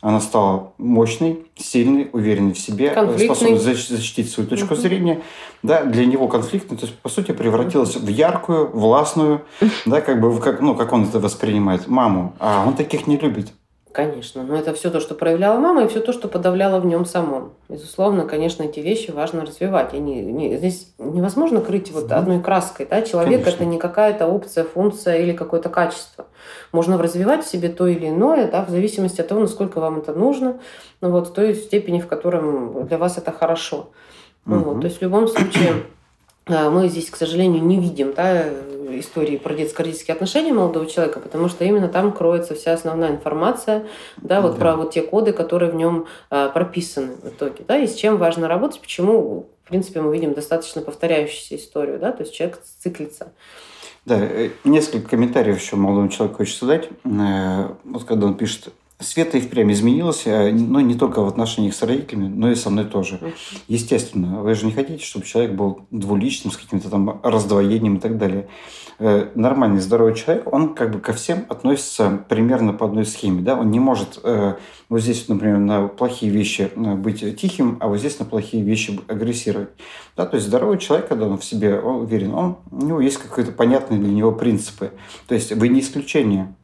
Она 0.06 0.22
стала 0.22 0.74
мощной, 0.78 1.48
сильной, 1.56 2.12
уверенной 2.14 2.54
в 2.54 2.60
себе, 2.60 2.94
э, 2.96 3.18
способной 3.18 3.58
защ- 3.58 3.90
защитить 3.90 4.30
свою 4.32 4.48
точку 4.48 4.76
Мгм. 4.76 4.82
зрения. 4.84 5.22
Да, 5.64 5.84
для 5.84 6.06
него 6.06 6.28
конфликтной, 6.28 6.78
то 6.78 6.86
есть, 6.86 6.96
по 7.00 7.10
сути, 7.10 7.32
превратилась 7.32 7.96
в 7.96 8.08
яркую, 8.08 8.70
властную, 8.70 9.42
да, 9.88 10.02
как 10.02 10.22
бы, 10.22 10.40
как, 10.40 10.62
ну, 10.62 10.76
как 10.76 10.94
он 10.94 11.06
это 11.06 11.20
воспринимает, 11.20 11.88
маму. 11.88 12.36
А 12.38 12.64
он 12.68 12.76
таких 12.76 13.08
не 13.08 13.18
любит. 13.18 13.52
Конечно, 13.96 14.44
но 14.44 14.58
это 14.58 14.74
все 14.74 14.90
то, 14.92 15.00
что 15.00 15.16
проявляла 15.16 15.58
мама, 15.58 15.86
и 15.86 15.88
все 15.88 16.02
то, 16.02 16.12
что 16.12 16.28
подавляло 16.28 16.82
в 16.82 16.86
нем 16.86 17.06
самом. 17.06 17.54
Безусловно, 17.70 18.26
конечно, 18.26 18.64
эти 18.64 18.82
вещи 18.82 19.12
важно 19.12 19.46
развивать. 19.46 19.94
Они, 19.94 20.22
не- 20.22 20.58
здесь 20.58 20.94
невозможно 20.98 21.62
крыть 21.62 21.94
вот 21.94 22.12
одной 22.12 22.42
краской. 22.42 22.86
Да? 22.90 23.02
Человек 23.04 23.40
Конечно. 23.46 23.64
это 23.64 23.66
не 23.66 23.78
какая-то 23.78 24.28
опция, 24.28 24.66
функция 24.66 25.20
или 25.20 25.32
какое-то 25.32 25.70
качество. 25.70 26.26
Можно 26.74 26.98
развивать 26.98 27.46
в 27.46 27.48
себе 27.48 27.70
то 27.70 27.88
или 27.88 28.10
иное, 28.10 28.52
да, 28.52 28.66
в 28.66 28.70
зависимости 28.70 29.22
от 29.22 29.30
того, 29.30 29.40
насколько 29.40 29.80
вам 29.80 30.00
это 30.00 30.12
нужно, 30.12 30.60
ну, 31.00 31.12
вот, 31.12 31.30
в 31.30 31.34
той 31.34 31.56
степени, 31.56 32.02
в 32.02 32.08
котором 32.08 32.86
для 32.88 32.98
вас 32.98 33.18
это 33.18 33.32
хорошо. 33.32 33.92
Ну, 34.44 34.60
вот, 34.60 34.82
то 34.82 34.88
есть 34.88 35.00
в 35.00 35.02
любом 35.04 35.30
случае 35.30 35.86
мы 36.48 36.90
здесь, 36.90 37.10
к 37.10 37.16
сожалению, 37.16 37.64
не 37.64 37.80
видим 37.80 38.14
да, 38.14 38.48
истории 39.00 39.38
про 39.38 39.54
детско-родительские 39.56 40.14
отношения 40.14 40.54
молодого 40.54 40.86
человека, 40.86 41.20
потому 41.20 41.50
что 41.50 41.66
именно 41.66 41.88
там 41.88 42.12
кроется 42.12 42.54
вся 42.56 42.74
основная 42.74 43.12
информация, 43.12 43.86
да, 44.18 44.42
вот 44.42 44.54
Да. 44.54 44.58
про 44.60 44.76
вот 44.76 44.92
те 44.92 45.02
коды, 45.02 45.34
которые 45.34 45.72
в 45.72 45.76
нем 45.76 46.06
а, 46.30 46.50
прописаны 46.50 47.14
в 47.16 47.28
итоге, 47.30 47.64
да, 47.68 47.78
и 47.78 47.88
с 47.88 47.96
чем 47.96 48.18
важно 48.18 48.48
работать, 48.48 48.80
почему, 48.80 49.48
в 49.64 49.68
принципе, 49.68 50.02
мы 50.02 50.14
видим 50.14 50.34
достаточно 50.34 50.82
повторяющуюся 50.82 51.56
историю, 51.56 52.00
да, 52.00 52.12
то 52.12 52.24
есть 52.24 52.34
человек 52.34 52.60
циклится. 52.80 53.32
Да, 54.06 54.20
э, 54.22 54.52
несколько 54.64 55.10
комментариев 55.10 55.60
еще 55.60 55.76
молодому 55.78 56.10
человеку 56.10 56.38
хочется 56.38 56.66
дать. 56.68 56.90
Э, 57.06 57.70
Вот 57.84 58.04
когда 58.04 58.28
он 58.28 58.36
пишет, 58.36 58.70
Света 59.00 59.38
и 59.38 59.42
впрямь 59.42 59.74
изменилась, 59.74 60.22
э, 60.26 60.52
но 60.54 60.80
не 60.80 60.96
только 60.96 61.22
в 61.22 61.28
отношениях 61.28 61.76
с 61.76 61.82
родителями, 61.82 62.28
но 62.30 62.50
и 62.50 62.56
со 62.56 62.70
мной 62.70 62.86
тоже. 62.86 63.20
Естественно, 63.68 64.42
вы 64.42 64.56
же 64.56 64.66
не 64.66 64.72
хотите, 64.72 65.04
чтобы 65.04 65.26
человек 65.26 65.52
был 65.52 65.82
двуличным, 65.92 66.54
с 66.54 66.58
каким-то 66.58 66.90
там 66.90 67.20
раздвоением 67.22 67.98
и 67.98 68.00
так 68.00 68.18
далее. 68.18 68.48
Э, 68.98 69.28
Нормальный, 69.36 69.82
здоровый 69.82 70.16
человек, 70.16 70.52
он 70.52 70.74
как 70.76 70.92
бы 70.92 71.00
ко 71.00 71.12
всем 71.12 71.46
относится 71.50 72.24
примерно 72.30 72.72
по 72.72 72.86
одной 72.86 73.06
схеме. 73.06 73.42
Да? 73.42 73.60
Он 73.60 73.70
не 73.70 73.82
может 73.82 74.18
э, 74.24 74.56
вот 74.88 75.02
здесь, 75.02 75.28
например, 75.28 75.58
на 75.58 75.88
плохие 75.90 76.32
вещи 76.32 76.72
быть 76.76 77.20
тихим, 77.36 77.78
а 77.82 77.90
вот 77.90 77.98
здесь 77.98 78.18
на 78.20 78.26
плохие 78.26 78.64
вещи 78.64 78.98
агрессировать. 79.10 79.70
Да? 80.16 80.26
То 80.26 80.36
есть 80.36 80.48
здоровый 80.48 80.78
человек, 80.78 81.10
когда 81.10 81.28
он 81.28 81.38
в 81.38 81.44
себе 81.44 81.82
он 81.82 82.04
уверен, 82.04 82.34
он, 82.34 82.60
у 82.72 82.86
него 82.86 83.02
есть 83.02 83.18
какие-то 83.18 83.52
понятные 83.52 84.00
для 84.00 84.14
него 84.14 84.32
принципы. 84.32 84.92
То 85.28 85.36
есть 85.36 85.52
вы 85.52 85.68
не 85.68 85.82
исключение. 85.82 86.56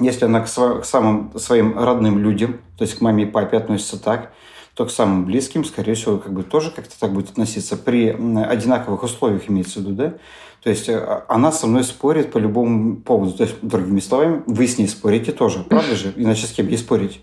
Если 0.00 0.24
она 0.24 0.40
к, 0.40 0.46
сва- 0.46 0.80
к 0.80 0.84
самым 0.84 1.32
своим 1.38 1.78
родным 1.78 2.18
людям, 2.18 2.58
то 2.78 2.82
есть 2.82 2.96
к 2.96 3.00
маме 3.00 3.24
и 3.24 3.26
папе 3.26 3.56
относится 3.56 4.02
так, 4.02 4.32
то 4.74 4.86
к 4.86 4.90
самым 4.90 5.26
близким, 5.26 5.64
скорее 5.64 5.94
всего, 5.94 6.16
как 6.16 6.32
бы 6.32 6.42
тоже 6.42 6.70
как-то 6.70 6.98
так 6.98 7.12
будет 7.12 7.30
относиться 7.30 7.76
при 7.76 8.08
одинаковых 8.08 9.02
условиях, 9.02 9.48
имеется 9.48 9.80
в 9.80 9.82
виду, 9.82 9.94
да? 9.94 10.14
То 10.62 10.70
есть 10.70 10.88
э, 10.88 11.22
она 11.28 11.50
со 11.50 11.66
мной 11.66 11.82
спорит 11.82 12.32
по 12.32 12.38
любому 12.38 12.96
поводу. 12.96 13.32
То 13.32 13.42
есть, 13.42 13.56
другими 13.62 13.98
словами, 14.00 14.42
вы 14.46 14.66
с 14.66 14.78
ней 14.78 14.86
спорите 14.86 15.32
тоже, 15.32 15.64
правда 15.68 15.96
же? 15.96 16.12
Иначе 16.16 16.46
с 16.46 16.52
кем 16.52 16.68
ей 16.68 16.78
спорить? 16.78 17.20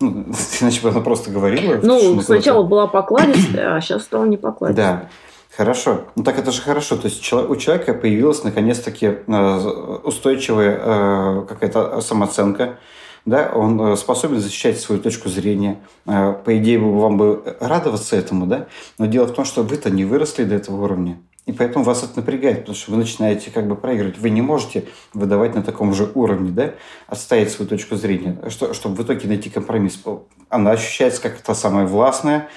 Ну, 0.00 0.26
иначе 0.60 0.82
бы 0.82 0.88
она 0.90 1.00
просто 1.00 1.30
говорила. 1.30 1.78
Ну, 1.82 2.20
сначала 2.20 2.64
была 2.64 2.88
покладистая, 2.88 3.76
а 3.76 3.80
сейчас 3.80 4.02
стала 4.02 4.24
не 4.24 4.36
покладистой. 4.36 4.84
да, 4.84 5.08
хорошо. 5.56 6.04
Ну 6.16 6.24
так 6.24 6.38
это 6.38 6.50
же 6.50 6.62
хорошо. 6.62 6.96
То 6.96 7.08
есть 7.08 7.32
у 7.32 7.56
человека 7.56 7.94
появилась 7.94 8.44
наконец-таки 8.44 9.06
э, 9.26 9.98
устойчивая 10.04 10.78
э, 10.80 11.46
какая-то 11.48 12.00
самооценка. 12.00 12.78
Да, 13.24 13.52
он 13.54 13.80
э, 13.80 13.96
способен 13.96 14.40
защищать 14.40 14.80
свою 14.80 15.00
точку 15.00 15.28
зрения. 15.28 15.78
По 16.04 16.58
идее, 16.58 16.78
вам 16.78 17.16
бы 17.16 17.56
радоваться 17.60 18.16
этому, 18.16 18.46
да? 18.46 18.66
Но 18.98 19.06
дело 19.06 19.26
в 19.26 19.32
том, 19.32 19.44
что 19.44 19.62
вы-то 19.62 19.90
не 19.90 20.04
выросли 20.04 20.44
до 20.44 20.56
этого 20.56 20.84
уровня. 20.84 21.18
И 21.44 21.52
поэтому 21.52 21.84
вас 21.84 22.04
это 22.04 22.16
напрягает, 22.16 22.60
потому 22.60 22.76
что 22.76 22.92
вы 22.92 22.98
начинаете 22.98 23.50
как 23.50 23.66
бы 23.66 23.74
проигрывать. 23.74 24.18
Вы 24.18 24.30
не 24.30 24.40
можете 24.42 24.84
выдавать 25.12 25.56
на 25.56 25.62
таком 25.62 25.92
же 25.92 26.08
уровне, 26.14 26.50
да, 26.52 26.74
отстоять 27.08 27.50
свою 27.50 27.68
точку 27.68 27.96
зрения, 27.96 28.38
что, 28.48 28.74
чтобы 28.74 28.94
в 28.94 29.02
итоге 29.02 29.26
найти 29.26 29.50
компромисс. 29.50 30.00
Она 30.48 30.70
ощущается 30.72 31.20
как 31.20 31.38
та 31.38 31.54
самая 31.54 31.86
властная, 31.86 32.48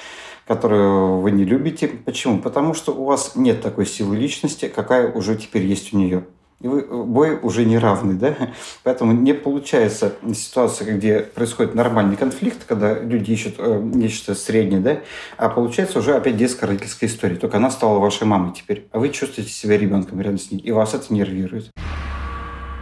которую 0.47 1.19
вы 1.19 1.31
не 1.31 1.43
любите. 1.43 1.87
Почему? 1.87 2.39
Потому 2.39 2.73
что 2.73 2.93
у 2.93 3.05
вас 3.05 3.35
нет 3.35 3.61
такой 3.61 3.85
силы 3.85 4.15
личности, 4.15 4.71
какая 4.73 5.11
уже 5.11 5.35
теперь 5.35 5.65
есть 5.65 5.93
у 5.93 5.97
нее. 5.97 6.25
И 6.61 6.67
вы, 6.67 6.81
бой 6.83 7.37
уже 7.41 7.65
не 7.65 7.77
равный, 7.77 8.13
да? 8.13 8.35
Поэтому 8.83 9.11
не 9.11 9.33
получается 9.33 10.13
ситуация, 10.33 10.95
где 10.95 11.19
происходит 11.19 11.75
нормальный 11.75 12.15
конфликт, 12.15 12.63
когда 12.65 12.97
люди 12.97 13.31
ищут 13.31 13.55
э, 13.57 13.81
нечто 13.83 14.35
среднее, 14.35 14.79
да? 14.79 14.99
А 15.37 15.49
получается 15.49 15.99
уже 15.99 16.15
опять 16.15 16.37
детско-родительская 16.37 17.09
история. 17.09 17.35
Только 17.35 17.57
она 17.57 17.69
стала 17.69 17.99
вашей 17.99 18.25
мамой 18.25 18.53
теперь, 18.53 18.87
а 18.91 18.99
вы 18.99 19.09
чувствуете 19.09 19.51
себя 19.51 19.77
ребенком 19.77 20.21
рядом 20.21 20.37
с 20.37 20.49
ней, 20.49 20.59
и 20.59 20.71
вас 20.71 20.93
это 20.93 21.13
нервирует. 21.13 21.71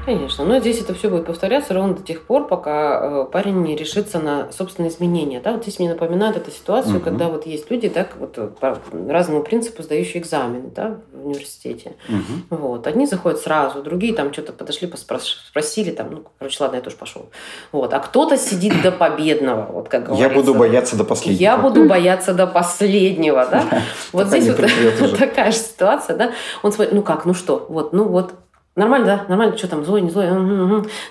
Конечно, 0.05 0.43
но 0.43 0.59
здесь 0.59 0.81
это 0.81 0.93
все 0.93 1.09
будет 1.09 1.25
повторяться 1.25 1.73
ровно 1.73 1.93
до 1.93 2.03
тех 2.03 2.23
пор, 2.23 2.47
пока 2.47 2.99
э, 3.01 3.25
парень 3.31 3.61
не 3.61 3.75
решится 3.75 4.19
на 4.19 4.51
собственные 4.51 4.91
изменения. 4.91 5.39
Да? 5.39 5.53
Вот 5.53 5.63
здесь 5.63 5.79
мне 5.79 5.89
напоминает 5.89 6.35
эту 6.35 6.51
ситуацию, 6.51 6.95
Мгм. 6.95 7.03
когда 7.03 7.27
вот 7.29 7.45
есть 7.45 7.71
люди, 7.71 7.87
так, 7.89 8.17
вот, 8.19 8.37
э, 8.37 8.47
по 8.59 8.77
разному 9.07 9.43
принципу 9.43 9.81
сдающие 9.81 10.21
экзамены 10.21 10.71
да, 10.75 10.97
в 11.13 11.27
университете. 11.27 11.93
Мгм. 12.09 12.45
Вот. 12.49 12.85
Одни 12.87 13.05
заходят 13.05 13.39
сразу, 13.39 13.81
другие 13.81 14.13
там 14.13 14.33
что-то 14.33 14.51
подошли, 14.51 14.91
спросили, 14.93 15.91
там, 15.91 16.07
ну, 16.11 16.23
короче, 16.37 16.57
ладно, 16.61 16.75
я 16.75 16.81
тоже 16.81 16.97
пошел. 16.97 17.29
Вот. 17.71 17.93
А 17.93 17.99
кто-то 17.99 18.37
сидит 18.37 18.81
до 18.81 18.91
победного, 18.91 19.71
вот 19.71 19.87
как 19.87 20.01
Я 20.01 20.07
говорится. 20.07 20.35
буду 20.35 20.53
бояться 20.55 20.97
до 20.97 21.05
последнего. 21.05 21.41
Я 21.41 21.57
буду 21.57 21.85
бояться 21.85 22.33
до 22.33 22.45
последнего, 22.47 23.47
да? 23.49 23.63
Вот 24.11 24.27
здесь 24.27 24.47
вот 24.49 24.57
такая 25.17 25.51
же 25.51 25.57
ситуация, 25.57 26.17
да? 26.17 26.31
Он 26.61 26.71
смотрит, 26.71 26.93
ну 26.93 27.01
как, 27.03 27.25
ну 27.25 27.33
что, 27.33 27.65
вот, 27.69 27.93
ну 27.93 28.03
вот, 28.03 28.33
Нормально, 28.75 29.05
да? 29.05 29.25
Нормально, 29.27 29.55
что 29.57 29.67
там, 29.67 29.85
злой, 29.85 30.01
не 30.01 30.09
злой? 30.09 30.27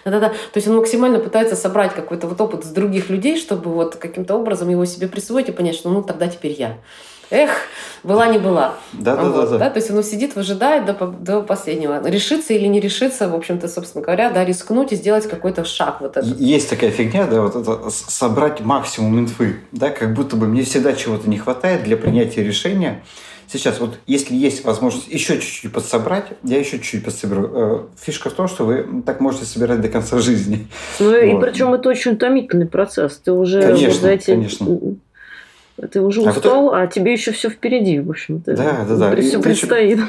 Да-да-да. 0.05 0.29
То 0.31 0.57
есть 0.57 0.67
он 0.67 0.77
максимально 0.77 1.21
пытается 1.21 1.55
собрать 1.55 1.95
какой-то 1.95 2.27
вот 2.27 2.41
опыт 2.41 2.65
с 2.65 2.69
других 2.69 3.09
людей, 3.09 3.39
чтобы 3.39 3.71
вот 3.71 3.97
каким-то 3.97 4.35
образом 4.35 4.69
его 4.69 4.85
себе 4.85 5.07
присвоить 5.07 5.49
и 5.49 5.53
понять, 5.53 5.77
что 5.77 5.91
ну 5.91 6.03
тогда 6.03 6.27
теперь 6.27 6.53
я. 6.59 6.79
Эх, 7.31 7.51
была 8.03 8.27
не 8.27 8.39
была. 8.39 8.75
Да, 8.93 9.17
да, 9.17 9.23
вот, 9.23 9.51
да, 9.51 9.59
да. 9.59 9.71
То 9.71 9.79
есть 9.79 9.91
он 9.91 10.03
сидит, 10.03 10.37
выжидает 10.37 10.85
до, 10.85 11.07
до 11.07 11.41
последнего. 11.41 12.07
Решиться 12.07 12.53
или 12.53 12.67
не 12.67 12.79
решиться, 12.79 13.27
в 13.27 13.35
общем-то, 13.35 13.69
собственно 13.69 14.05
говоря, 14.05 14.31
да, 14.31 14.45
рискнуть 14.45 14.93
и 14.93 14.97
сделать 14.97 15.27
какой-то 15.27 15.65
шаг. 15.65 16.03
Вот 16.03 16.19
этот. 16.19 16.39
Есть 16.39 16.69
такая 16.69 16.91
фигня, 16.91 17.27
да, 17.27 17.41
вот 17.41 17.57
это 17.57 17.89
собрать 17.89 18.61
максимум 18.61 19.19
инфы, 19.21 19.61
да, 19.71 19.89
как 19.89 20.13
будто 20.13 20.37
бы 20.37 20.47
мне 20.47 20.63
всегда 20.63 20.93
чего-то 20.93 21.31
не 21.31 21.39
хватает 21.39 21.85
для 21.85 21.97
принятия 21.97 22.43
решения. 22.43 23.03
Сейчас 23.49 23.81
вот, 23.81 23.99
если 24.07 24.35
есть 24.35 24.65
возможность 24.65 25.09
еще 25.09 25.39
чуть-чуть 25.39 25.73
подсобрать, 25.73 26.27
я 26.43 26.59
еще 26.59 26.79
чуть-чуть 26.79 27.05
подсоберу. 27.05 27.51
Э, 27.53 27.81
фишка 28.01 28.31
в 28.31 28.33
том, 28.33 28.49
что 28.49 28.65
вы 28.65 29.03
так 29.05 29.21
можете 29.21 29.45
собирать 29.45 29.81
до 29.81 29.89
конца 29.89 30.19
жизни. 30.19 30.69
Ну 31.01 31.11
вот. 31.11 31.17
и 31.17 31.41
причем 31.41 31.75
это 31.75 31.89
очень 31.89 32.13
утомительный 32.13 32.67
процесс. 32.67 33.17
Ты 33.17 33.33
уже 33.33 33.63
конечно, 33.63 34.07
эти... 34.07 34.27
конечно 34.27 34.79
ты 35.91 36.01
уже 36.01 36.21
устал, 36.21 36.75
а, 36.75 36.83
а 36.83 36.87
тебе 36.87 37.13
еще 37.13 37.33
все 37.33 37.49
впереди, 37.49 37.99
в 38.01 38.11
общем-то. 38.11 38.55
Да, 38.55 38.85
да, 38.89 38.97
да. 38.97 39.17
Все 39.17 39.41
предстоит. 39.41 39.99
Еще... 39.99 40.09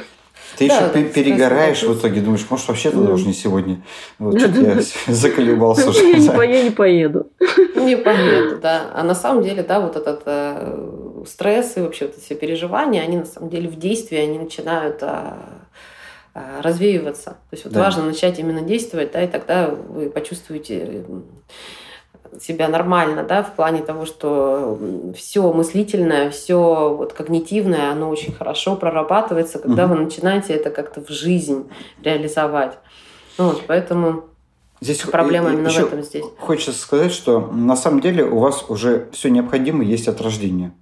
Ты 0.58 0.68
да, 0.68 0.80
еще 0.80 1.10
перегораешь 1.10 1.84
в 1.84 2.00
итоге, 2.00 2.22
думаешь, 2.22 2.46
может, 2.50 2.68
вообще 2.68 2.92
туда 2.92 3.14
уже 3.14 3.26
не 3.26 3.34
сегодня. 3.34 3.82
Вот 4.20 4.40
что 4.40 4.50
я 4.50 4.78
заколебался 5.08 5.90
уже. 5.90 6.00
Я 6.04 6.64
не, 6.64 6.72
поеду. 6.72 7.28
Не 7.76 7.98
поеду, 7.98 8.60
да. 8.62 8.92
А 8.94 9.04
на 9.04 9.16
самом 9.16 9.44
деле, 9.44 9.64
да, 9.64 9.82
вот 9.82 9.96
этот 9.96 10.22
э, 10.26 11.24
стресс 11.28 11.76
и 11.76 11.82
вообще 11.82 12.06
вот 12.06 12.16
эти 12.16 12.24
все 12.24 12.36
переживания, 12.36 13.02
они 13.02 13.18
на 13.18 13.26
самом 13.26 13.50
деле 13.50 13.68
в 13.68 13.78
действии, 13.78 14.18
они 14.18 14.40
начинают 14.40 15.02
а, 15.02 15.38
а, 16.34 16.62
развеиваться. 16.62 17.32
То 17.32 17.54
есть 17.54 17.66
вот 17.66 17.74
да. 17.74 17.82
важно 17.82 18.06
начать 18.06 18.40
именно 18.40 18.62
действовать, 18.62 19.12
да, 19.12 19.24
и 19.24 19.28
тогда 19.28 19.68
вы 19.68 20.10
почувствуете 20.10 21.04
себя 22.42 22.68
нормально, 22.68 23.24
да, 23.24 23.44
в 23.44 23.54
плане 23.54 23.82
того, 23.82 24.06
что 24.06 24.80
все 25.16 25.52
мыслительное, 25.52 26.30
все 26.30 26.94
вот 26.96 27.14
когнитивное, 27.14 27.92
оно 27.92 28.10
очень 28.10 28.34
хорошо 28.34 28.76
прорабатывается, 28.76 29.60
когда 29.60 29.86
угу. 29.86 29.96
вы 29.96 30.02
начинаете 30.02 30.54
это 30.54 30.70
как-то 30.70 31.04
в 31.04 31.10
жизнь 31.10 31.70
реализовать. 32.04 32.78
Вот, 33.38 33.64
поэтому 33.68 34.26
Здесь 34.84 35.00
проблема 35.00 35.54
именно 35.54 35.70
в 35.70 35.78
этом 35.78 36.04
здесь. 36.04 36.26
Хочется 36.40 36.78
сказать, 36.78 37.14
что 37.14 37.40
на 37.40 37.78
самом 37.78 38.02
деле 38.02 38.26
у 38.26 38.40
вас 38.40 38.66
уже 38.68 39.08
все 39.14 39.30
необходимое 39.30 39.88
есть 39.88 40.10
от 40.10 40.20
рождения. 40.20 40.74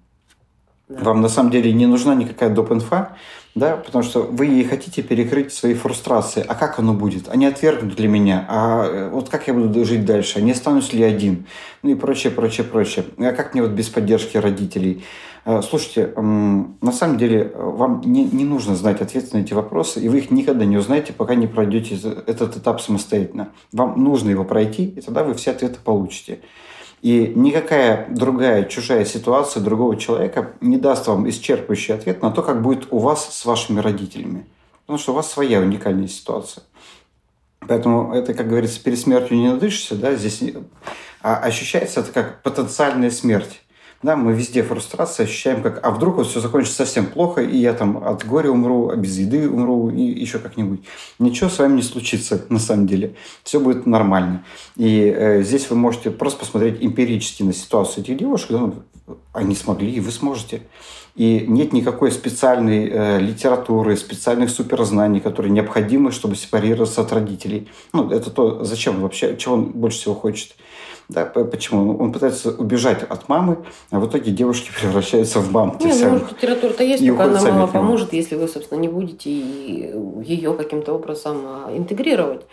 Вам 0.99 1.21
на 1.21 1.29
самом 1.29 1.51
деле 1.51 1.71
не 1.73 1.85
нужна 1.85 2.15
никакая 2.15 2.49
доп-инфа, 2.49 3.15
да, 3.53 3.75
потому 3.75 4.03
что 4.03 4.21
вы 4.21 4.45
ей 4.45 4.63
хотите 4.63 5.01
перекрыть 5.01 5.53
свои 5.53 5.73
фрустрации. 5.73 6.43
А 6.47 6.55
как 6.55 6.79
оно 6.79 6.93
будет? 6.93 7.27
Они 7.27 7.45
отвергнут 7.45 7.95
для 7.95 8.07
меня. 8.07 8.45
А 8.47 8.85
э, 8.85 9.09
вот 9.09 9.29
как 9.29 9.47
я 9.47 9.53
буду 9.53 9.83
жить 9.83 10.05
дальше? 10.05 10.39
А 10.39 10.41
не 10.41 10.51
останусь 10.51 10.93
ли 10.93 11.03
один? 11.03 11.45
Ну 11.83 11.89
и 11.89 11.95
прочее, 11.95 12.31
прочее, 12.31 12.65
прочее. 12.65 13.05
А 13.17 13.31
как 13.33 13.53
мне 13.53 13.61
вот 13.61 13.71
без 13.71 13.89
поддержки 13.89 14.37
родителей? 14.37 15.03
Э, 15.43 15.61
слушайте, 15.61 16.13
на 16.15 16.91
самом 16.93 17.17
деле 17.17 17.51
э, 17.53 17.61
вам 17.61 18.01
не, 18.05 18.23
не 18.23 18.45
нужно 18.45 18.75
знать 18.75 19.01
ответы 19.01 19.37
на 19.37 19.41
эти 19.41 19.53
вопросы, 19.53 19.99
и 19.99 20.07
вы 20.07 20.19
их 20.19 20.31
никогда 20.31 20.63
не 20.63 20.77
узнаете, 20.77 21.11
пока 21.11 21.35
не 21.35 21.47
пройдете 21.47 21.99
этот 22.27 22.55
этап 22.55 22.79
самостоятельно. 22.79 23.49
Вам 23.73 24.01
нужно 24.01 24.29
его 24.29 24.45
пройти, 24.45 24.85
и 24.85 25.01
тогда 25.01 25.23
вы 25.23 25.33
все 25.33 25.51
ответы 25.51 25.79
получите. 25.83 26.39
И 27.01 27.33
никакая 27.35 28.07
другая 28.09 28.65
чужая 28.65 29.05
ситуация 29.05 29.61
другого 29.61 29.97
человека 29.97 30.53
не 30.61 30.77
даст 30.77 31.07
вам 31.07 31.27
исчерпывающий 31.27 31.95
ответ 31.95 32.21
на 32.21 32.29
то, 32.29 32.43
как 32.43 32.61
будет 32.61 32.87
у 32.91 32.99
вас 32.99 33.35
с 33.35 33.45
вашими 33.45 33.79
родителями. 33.79 34.45
Потому 34.81 34.99
что 34.99 35.13
у 35.13 35.15
вас 35.15 35.31
своя 35.31 35.59
уникальная 35.61 36.07
ситуация. 36.07 36.63
Поэтому 37.59 38.13
это, 38.13 38.33
как 38.33 38.47
говорится, 38.47 38.81
перед 38.83 38.99
смертью 38.99 39.37
не 39.37 39.49
надышишься, 39.49 39.95
да, 39.95 40.15
здесь 40.15 40.43
а 41.21 41.37
ощущается 41.37 41.99
это 42.01 42.11
как 42.11 42.41
потенциальная 42.43 43.11
смерть. 43.11 43.61
Да, 44.03 44.15
мы 44.15 44.33
везде 44.33 44.63
фрустрация 44.63 45.25
ощущаем, 45.25 45.61
как, 45.61 45.85
а 45.85 45.91
вдруг 45.91 46.15
вот 46.15 46.27
все 46.27 46.39
закончится 46.39 46.77
совсем 46.77 47.05
плохо, 47.05 47.41
и 47.41 47.57
я 47.57 47.73
там 47.73 48.03
от 48.03 48.25
горя 48.25 48.49
умру, 48.49 48.89
а 48.89 48.95
без 48.95 49.17
еды 49.19 49.47
умру, 49.47 49.91
и 49.91 50.01
еще 50.01 50.39
как-нибудь. 50.39 50.81
Ничего 51.19 51.49
с 51.49 51.59
вами 51.59 51.75
не 51.75 51.83
случится, 51.83 52.43
на 52.49 52.57
самом 52.57 52.87
деле. 52.87 53.15
Все 53.43 53.59
будет 53.59 53.85
нормально. 53.85 54.43
И 54.75 55.01
э, 55.15 55.43
здесь 55.43 55.69
вы 55.69 55.75
можете 55.75 56.09
просто 56.09 56.39
посмотреть 56.39 56.77
эмпирически 56.81 57.43
на 57.43 57.53
ситуацию 57.53 58.03
этих 58.03 58.17
девушек, 58.17 58.49
да, 58.49 58.59
ну, 58.59 58.83
они 59.33 59.55
смогли, 59.55 59.91
и 59.91 59.99
вы 59.99 60.11
сможете. 60.11 60.63
И 61.15 61.45
нет 61.47 61.73
никакой 61.73 62.11
специальной 62.11 62.89
э, 62.89 63.19
литературы, 63.19 63.97
специальных 63.97 64.49
суперзнаний, 64.49 65.19
которые 65.19 65.51
необходимы, 65.51 66.11
чтобы 66.11 66.35
сепарироваться 66.35 67.01
от 67.01 67.11
родителей. 67.11 67.67
Ну, 67.93 68.09
это 68.09 68.29
то, 68.29 68.63
зачем 68.63 69.01
вообще, 69.01 69.35
чего 69.37 69.55
он 69.55 69.65
больше 69.65 69.99
всего 69.99 70.15
хочет. 70.15 70.55
Да, 71.09 71.25
почему? 71.25 71.97
Он 71.97 72.13
пытается 72.13 72.51
убежать 72.51 73.03
от 73.03 73.27
мамы, 73.27 73.57
а 73.89 73.99
в 73.99 74.07
итоге 74.07 74.31
девушки 74.31 74.71
превращаются 74.79 75.39
в 75.39 75.51
мам. 75.51 75.77
Не, 75.81 75.93
ну, 75.93 76.09
может, 76.11 76.31
литература-то 76.31 76.83
есть, 76.83 77.05
только 77.05 77.23
она 77.25 77.41
мало 77.41 77.67
поможет, 77.67 78.13
если 78.13 78.35
вы, 78.35 78.47
собственно, 78.47 78.79
не 78.79 78.87
будете 78.87 79.29
ее 79.29 80.53
каким-то 80.53 80.93
образом 80.93 81.41
а, 81.45 81.75
интегрировать 81.75 82.45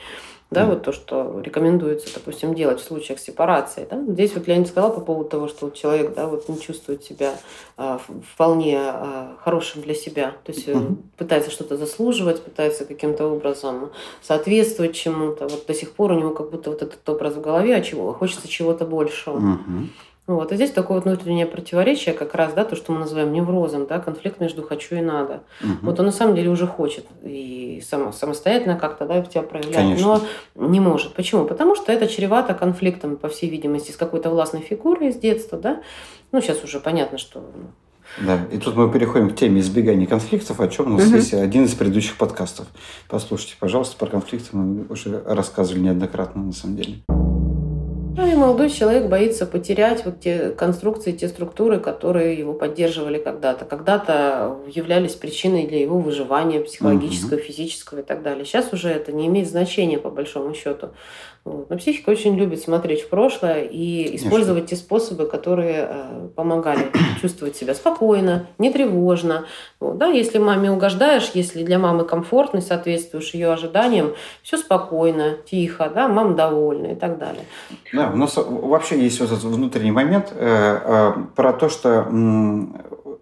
да, 0.50 0.62
mm. 0.62 0.68
вот 0.70 0.82
то, 0.82 0.92
что 0.92 1.40
рекомендуется, 1.44 2.08
допустим, 2.14 2.54
делать 2.54 2.80
в 2.80 2.84
случаях 2.84 3.18
сепарации. 3.18 3.86
Да? 3.90 4.02
Здесь 4.08 4.34
вот 4.34 4.46
Леонид 4.46 4.68
сказал 4.68 4.94
по 4.94 5.00
поводу 5.00 5.28
того, 5.28 5.48
что 5.48 5.68
человек 5.70 6.14
да, 6.14 6.26
вот 6.26 6.48
не 6.48 6.58
чувствует 6.58 7.04
себя 7.04 7.34
а, 7.76 8.00
вполне 8.32 8.78
а, 8.80 9.36
хорошим 9.40 9.82
для 9.82 9.94
себя, 9.94 10.32
то 10.44 10.52
есть 10.52 10.66
mm-hmm. 10.66 10.96
пытается 11.18 11.50
что-то 11.50 11.76
заслуживать, 11.76 12.42
пытается 12.42 12.86
каким-то 12.86 13.26
образом 13.26 13.90
соответствовать 14.22 14.94
чему-то. 14.94 15.48
Вот 15.48 15.66
до 15.66 15.74
сих 15.74 15.92
пор 15.92 16.12
у 16.12 16.18
него 16.18 16.30
как 16.30 16.50
будто 16.50 16.70
вот 16.70 16.80
этот 16.80 17.06
образ 17.06 17.34
в 17.34 17.42
голове, 17.42 17.74
а 17.74 17.82
чего 17.82 18.14
хочется 18.14 18.48
чего-то 18.48 18.86
большего. 18.86 19.38
Mm-hmm. 19.38 19.86
Вот. 20.28 20.52
И 20.52 20.56
здесь 20.56 20.72
такое 20.72 20.98
вот 20.98 21.06
внутреннее 21.06 21.46
противоречие, 21.46 22.14
как 22.14 22.34
раз, 22.34 22.52
да, 22.52 22.64
то, 22.64 22.76
что 22.76 22.92
мы 22.92 22.98
называем 22.98 23.32
неврозом, 23.32 23.86
да, 23.86 23.98
конфликт 23.98 24.40
между 24.40 24.62
хочу 24.62 24.96
и 24.96 25.00
надо. 25.00 25.40
Угу. 25.62 25.70
Вот 25.82 25.98
он 25.98 26.06
на 26.06 26.12
самом 26.12 26.36
деле 26.36 26.50
уже 26.50 26.66
хочет 26.66 27.06
и 27.24 27.82
само, 27.84 28.12
самостоятельно 28.12 28.76
как-то 28.76 29.06
да, 29.06 29.22
тебя 29.22 29.42
проявлять, 29.42 29.76
Конечно. 29.76 30.20
но 30.54 30.68
не 30.68 30.80
может. 30.80 31.14
Почему? 31.14 31.46
Потому 31.46 31.74
что 31.74 31.92
это 31.92 32.06
чревато 32.06 32.52
конфликтом, 32.52 33.16
по 33.16 33.28
всей 33.28 33.48
видимости, 33.48 33.90
с 33.90 33.96
какой-то 33.96 34.28
властной 34.28 34.60
фигурой 34.60 35.08
из 35.08 35.16
детства, 35.16 35.58
да. 35.58 35.80
Ну, 36.30 36.42
сейчас 36.42 36.62
уже 36.62 36.78
понятно, 36.78 37.16
что 37.16 37.42
да, 38.20 38.46
и 38.50 38.58
тут 38.58 38.74
мы 38.74 38.90
переходим 38.90 39.30
к 39.30 39.36
теме 39.36 39.60
избегания 39.60 40.06
конфликтов, 40.06 40.60
о 40.60 40.68
чем 40.68 40.86
у 40.86 40.96
нас 40.96 41.06
угу. 41.06 41.16
есть 41.16 41.34
один 41.34 41.64
из 41.64 41.74
предыдущих 41.74 42.16
подкастов. 42.16 42.66
Послушайте, 43.08 43.56
пожалуйста, 43.60 43.96
про 43.96 44.08
конфликты 44.08 44.56
мы 44.56 44.86
уже 44.88 45.22
рассказывали 45.24 45.80
неоднократно, 45.80 46.42
на 46.42 46.52
самом 46.52 46.76
деле. 46.76 47.27
Ну 48.18 48.26
и 48.26 48.34
молодой 48.34 48.68
человек 48.68 49.06
боится 49.06 49.46
потерять 49.46 50.04
вот 50.04 50.18
те 50.18 50.50
конструкции, 50.50 51.12
те 51.12 51.28
структуры, 51.28 51.78
которые 51.78 52.36
его 52.36 52.52
поддерживали 52.52 53.16
когда-то. 53.16 53.64
Когда-то 53.64 54.56
являлись 54.66 55.14
причиной 55.14 55.68
для 55.68 55.80
его 55.80 56.00
выживания 56.00 56.58
психологического, 56.58 57.36
угу. 57.36 57.44
физического 57.44 58.00
и 58.00 58.02
так 58.02 58.24
далее. 58.24 58.44
Сейчас 58.44 58.72
уже 58.72 58.88
это 58.88 59.12
не 59.12 59.28
имеет 59.28 59.48
значения 59.48 59.98
по 59.98 60.10
большому 60.10 60.52
счету. 60.52 60.88
Вот. 61.44 61.70
Но 61.70 61.78
психика 61.78 62.10
очень 62.10 62.36
любит 62.36 62.60
смотреть 62.60 63.02
в 63.02 63.08
прошлое 63.08 63.62
и 63.62 64.16
использовать 64.16 64.64
Конечно. 64.64 64.76
те 64.76 64.82
способы, 64.82 65.26
которые 65.26 65.88
э, 65.88 66.28
помогали 66.34 66.90
чувствовать 67.20 67.56
себя 67.56 67.74
спокойно, 67.74 68.46
не 68.58 68.72
тревожно. 68.72 69.46
Вот, 69.80 69.96
да, 69.96 70.08
если 70.08 70.38
маме 70.38 70.70
угождаешь, 70.70 71.30
если 71.34 71.64
для 71.64 71.78
мамы 71.78 72.04
комфортно, 72.04 72.60
соответствуешь 72.60 73.32
ее 73.32 73.52
ожиданиям, 73.52 74.14
все 74.42 74.58
спокойно, 74.58 75.36
тихо, 75.48 75.90
да, 75.94 76.08
мама 76.08 76.34
довольна 76.34 76.88
и 76.88 76.94
так 76.96 77.18
далее. 77.18 77.44
Да, 77.92 78.07
у 78.12 78.16
нас 78.16 78.36
вообще 78.36 79.00
есть 79.00 79.20
вот 79.20 79.30
этот 79.32 79.44
внутренний 79.44 79.92
момент 79.92 80.32
э, 80.32 80.80
э, 80.84 81.12
про 81.34 81.52
то, 81.52 81.68
что 81.68 82.06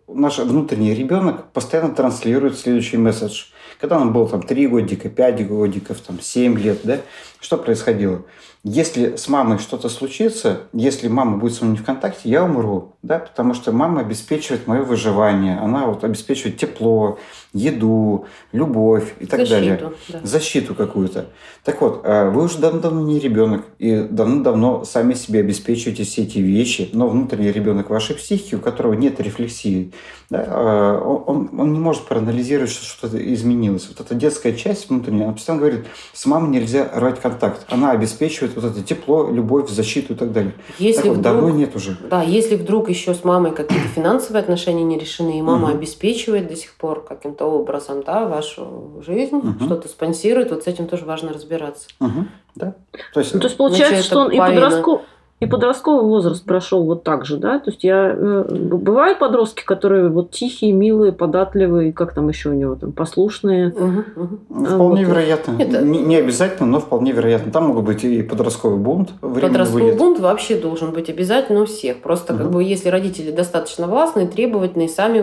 наш 0.09 0.39
внутренний 0.39 0.95
ребенок 0.95 1.53
постоянно 1.53 1.95
транслирует 1.95 2.59
следующий 2.59 2.97
месседж– 2.97 3.47
когда 3.81 3.99
он 3.99 4.13
был 4.13 4.29
там 4.29 4.43
3 4.43 4.67
годика, 4.69 5.09
5 5.09 5.47
годиков, 5.49 6.01
там 6.01 6.21
7 6.21 6.59
лет, 6.59 6.81
да, 6.85 7.01
что 7.41 7.57
происходило? 7.59 8.23
Если 8.69 9.15
с 9.15 9.29
мамой 9.29 9.59
что-то 9.59 9.89
случится, 9.89 10.63
если 10.73 11.07
мама 11.07 11.37
будет 11.37 11.55
со 11.55 11.65
мной 11.65 11.77
не 11.77 11.83
в 11.85 11.87
контакте, 11.87 12.29
я 12.29 12.43
умру, 12.43 12.97
да, 13.01 13.21
потому 13.21 13.55
что 13.55 13.71
мама 13.71 14.01
обеспечивает 14.01 14.67
мое 14.67 14.83
выживание, 14.83 15.57
она 15.59 15.87
вот 15.87 16.03
обеспечивает 16.03 16.57
тепло, 16.57 17.17
еду, 17.53 18.27
любовь 18.51 19.15
и 19.21 19.27
так 19.27 19.47
Защиту, 19.47 19.55
далее. 19.55 19.93
Да. 20.09 20.21
Защиту 20.25 20.75
какую-то. 20.75 21.27
Так 21.63 21.81
вот, 21.81 22.01
а, 22.05 22.29
вы 22.29 22.43
уже 22.43 22.59
давно-давно 22.59 23.03
не 23.07 23.21
ребенок 23.21 23.65
и 23.79 24.01
давно-давно 24.01 24.85
сами 24.85 25.15
себе 25.15 25.41
обеспечиваете 25.41 26.03
все 26.03 26.23
эти 26.23 26.39
вещи, 26.39 26.91
но 26.93 27.09
внутренний 27.09 27.53
ребенок 27.53 27.89
вашей 27.89 28.17
психики, 28.17 28.57
у 28.57 28.61
которого 28.61 28.95
нет 28.95 29.21
рефлексии, 29.21 29.93
да, 30.29 30.45
а, 30.45 30.99
он, 30.99 31.51
он 31.57 31.73
не 31.73 31.79
может 31.79 32.03
проанализировать, 32.03 32.71
что 32.71 32.85
что-то 32.85 33.33
изменить 33.33 33.66
изменилось. 33.67 33.89
Вот 33.89 34.01
эта 34.05 34.15
детская 34.15 34.53
часть 34.55 34.89
внутренняя, 34.89 35.25
она 35.25 35.33
постоянно 35.35 35.61
говорит, 35.65 35.87
с 36.13 36.27
мамой 36.27 36.51
нельзя 36.51 36.91
рвать 36.95 37.21
контакт. 37.21 37.65
Она 37.69 37.91
обеспечивает 37.91 38.55
вот 38.55 38.65
это 38.65 38.83
тепло, 38.83 39.31
любовь, 39.31 39.69
защиту 39.71 40.15
и 40.15 40.17
так 40.17 40.33
далее. 40.33 40.53
Если 40.79 41.03
так 41.03 41.09
вот, 41.09 41.19
вдруг, 41.19 41.23
давно 41.35 41.51
нет 41.51 41.75
уже. 41.77 41.97
Да, 42.09 42.23
если 42.23 42.57
вдруг 42.57 42.89
еще 42.89 43.15
с 43.15 43.25
мамой 43.25 43.53
какие-то 43.53 43.89
финансовые 43.89 44.41
отношения 44.43 44.85
не 44.85 44.99
решены, 44.99 45.39
и 45.39 45.43
мама 45.43 45.69
Мгм. 45.69 45.77
обеспечивает 45.79 46.49
до 46.49 46.57
сих 46.57 46.75
пор 46.75 47.05
каким-то 47.05 47.45
образом 47.47 48.03
да, 48.05 48.27
вашу 48.27 49.03
жизнь, 49.07 49.37
Мгм. 49.37 49.61
что-то 49.67 49.89
спонсирует, 49.89 50.51
вот 50.51 50.65
с 50.65 50.67
этим 50.67 50.87
тоже 50.87 51.05
важно 51.05 51.33
разбираться. 51.33 51.89
Мгм, 52.01 52.29
да. 52.55 52.75
То 53.13 53.21
есть, 53.21 53.35
Ну, 53.35 53.41
то 53.41 53.47
есть 53.47 53.57
получается, 53.57 53.95
Значит, 53.95 54.07
что 54.07 54.21
он 54.21 54.31
и, 54.33 54.37
это 54.37 54.47
подростко- 54.47 55.01
и 55.39 55.45
подростковый 55.47 56.05
возраст 56.07 56.45
прошел 56.47 56.85
вот 56.85 57.05
так 57.05 57.27
же, 57.27 57.37
да? 57.37 57.59
То 57.59 57.71
есть 57.71 57.85
я 57.85 58.11
э, 58.17 58.45
бывают 58.51 59.19
подростки, 59.19 59.63
которые 59.65 60.09
вот 60.09 60.31
тихие, 60.31 60.73
милые, 60.73 61.13
податливые, 61.13 61.93
как 61.93 62.15
там 62.15 62.29
еще 62.29 62.49
у 62.49 62.53
него 62.55 62.75
там 62.75 62.93
послушные. 62.93 63.69
Мгм, 63.69 64.05
мгм. 64.49 64.65
Вполне 64.65 65.05
вот. 65.05 65.11
вероятно. 65.13 65.57
Это- 65.61 65.83
Не, 65.83 65.99
не 66.01 66.17
обязательно, 66.17 66.67
но 66.69 66.81
вполне 66.81 67.13
вероятно. 67.13 67.53
Там 67.53 67.65
могут 67.67 67.85
быть 67.85 68.03
и 68.03 68.23
подростковый 68.23 68.79
бунт, 68.79 69.11
Подростковый 69.21 69.83
вылет. 69.85 69.99
бунт 69.99 70.21
вообще 70.21 70.57
должен 70.59 70.93
быть 70.93 71.11
обязательно 71.11 71.63
у 71.63 71.67
всех. 71.67 71.99
Просто 72.01 72.33
как 72.33 72.45
Мгм. 72.47 72.53
бы 72.53 72.63
если 72.65 72.89
родители 72.89 73.31
достаточно 73.31 73.87
властные, 73.87 74.27
требовательные, 74.27 74.89
сами 74.89 75.21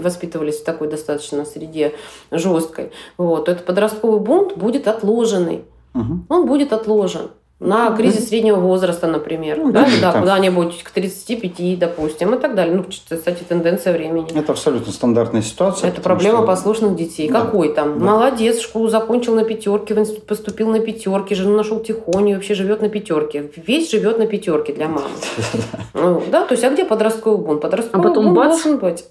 воспитывались 0.00 0.60
в 0.60 0.64
такой 0.64 0.88
достаточно 0.88 1.46
среде 1.46 1.92
жесткой, 2.30 2.90
вот, 3.16 3.46
то 3.46 3.52
этот 3.52 3.64
подростковый 3.64 4.20
бунт 4.20 4.58
будет 4.58 4.86
отложенный. 4.86 5.64
Мгм. 5.94 6.26
Он 6.28 6.46
будет 6.46 6.74
отложен. 6.74 7.30
На 7.58 7.88
Ну, 7.88 7.96
кризис 7.96 8.28
среднего 8.28 8.56
возраста, 8.56 9.06
например, 9.06 9.56
Ну, 9.56 9.72
да, 9.72 9.86
да, 10.02 10.12
куда-нибудь 10.12 10.82
к 10.82 10.90
35, 10.90 11.78
допустим, 11.78 12.34
и 12.34 12.38
так 12.38 12.54
далее. 12.54 12.76
Ну, 12.76 12.84
кстати, 12.84 13.44
тенденция 13.48 13.94
времени. 13.94 14.38
Это 14.38 14.52
абсолютно 14.52 14.92
стандартная 14.92 15.40
ситуация. 15.40 15.88
Это 15.88 16.02
проблема 16.02 16.38
что- 16.38 16.46
послушных 16.46 16.96
детей. 16.96 17.30
Да. 17.30 17.40
Какой 17.40 17.72
там? 17.72 17.98
Да. 17.98 18.04
Молодец, 18.04 18.60
школу 18.60 18.88
закончил 18.88 19.34
на 19.34 19.44
пятерке, 19.44 19.94
в 19.94 19.98
институт 19.98 20.26
поступил 20.26 20.68
на 20.68 20.80
пятерке, 20.80 21.34
жену 21.34 21.56
нашел 21.56 21.80
тихоню, 21.80 22.34
вообще 22.34 22.52
живет 22.54 22.82
на 22.82 22.90
пятерке. 22.90 23.50
Весь 23.56 23.90
живет 23.90 24.18
на 24.18 24.26
пятерке 24.26 24.74
для 24.74 24.88
мамы. 24.88 25.08
Ну, 25.94 26.22
Да, 26.30 26.44
то 26.44 26.52
есть, 26.52 26.62
а 26.62 26.68
где 26.68 26.84
подростковый 26.84 27.38
бунт? 27.42 27.62
Подростковый 27.62 28.10
А 28.10 28.14
бунт 28.14 28.34
должен 28.34 28.76
быть. 28.76 29.06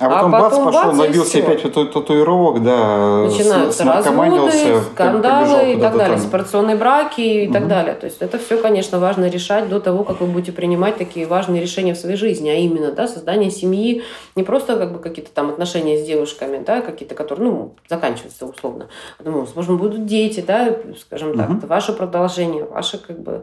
А 0.00 0.08
потом, 0.08 0.32
А 0.32 0.38
бац, 0.40 0.50
потом 0.52 0.64
пошел, 0.66 0.90
бац, 0.90 0.96
набил 0.96 1.24
себе 1.24 1.42
всё. 1.42 1.50
пять 1.50 1.62
тату- 1.62 1.86
татуировок, 1.88 2.62
да, 2.62 3.24
Начинаются 3.24 3.82
разводы, 3.84 4.30
побежал 4.30 4.80
скандалы 4.92 5.72
и 5.72 5.80
так 5.80 5.96
далее, 5.96 6.16
там. 6.16 6.24
сепарационные 6.24 6.76
браки 6.76 7.20
и 7.20 7.48
так 7.52 7.62
Мгм. 7.62 7.68
далее. 7.68 7.94
То 7.94 8.04
есть 8.06 8.18
это 8.22 8.38
все, 8.38 8.58
конечно, 8.58 9.00
важно 9.00 9.28
решать 9.28 9.68
до 9.68 9.80
того, 9.80 10.04
как 10.04 10.20
вы 10.20 10.28
будете 10.28 10.52
принимать 10.52 10.98
такие 10.98 11.26
важные 11.26 11.60
решения 11.60 11.94
в 11.94 11.98
своей 11.98 12.14
жизни, 12.16 12.48
а 12.48 12.54
именно 12.54 12.92
да, 12.92 13.08
создание 13.08 13.50
семьи, 13.50 14.04
не 14.36 14.44
просто 14.44 14.76
как 14.76 14.92
бы 14.92 15.00
какие-то 15.00 15.32
там 15.32 15.48
отношения 15.50 15.98
с 15.98 16.06
девушками, 16.06 16.62
да, 16.64 16.80
какие-то, 16.80 17.16
которые, 17.16 17.50
ну, 17.50 17.74
заканчиваются 17.90 18.46
условно. 18.46 18.86
А 19.18 19.24
думаю, 19.24 19.46
возможно, 19.46 19.74
будут 19.74 20.06
дети, 20.06 20.44
да, 20.46 20.76
скажем 21.00 21.36
так, 21.36 21.48
Мгм. 21.48 21.58
это 21.58 21.66
ваше 21.66 21.92
продолжение, 21.92 22.62
ваше 22.64 22.98
как 22.98 23.18
бы 23.18 23.42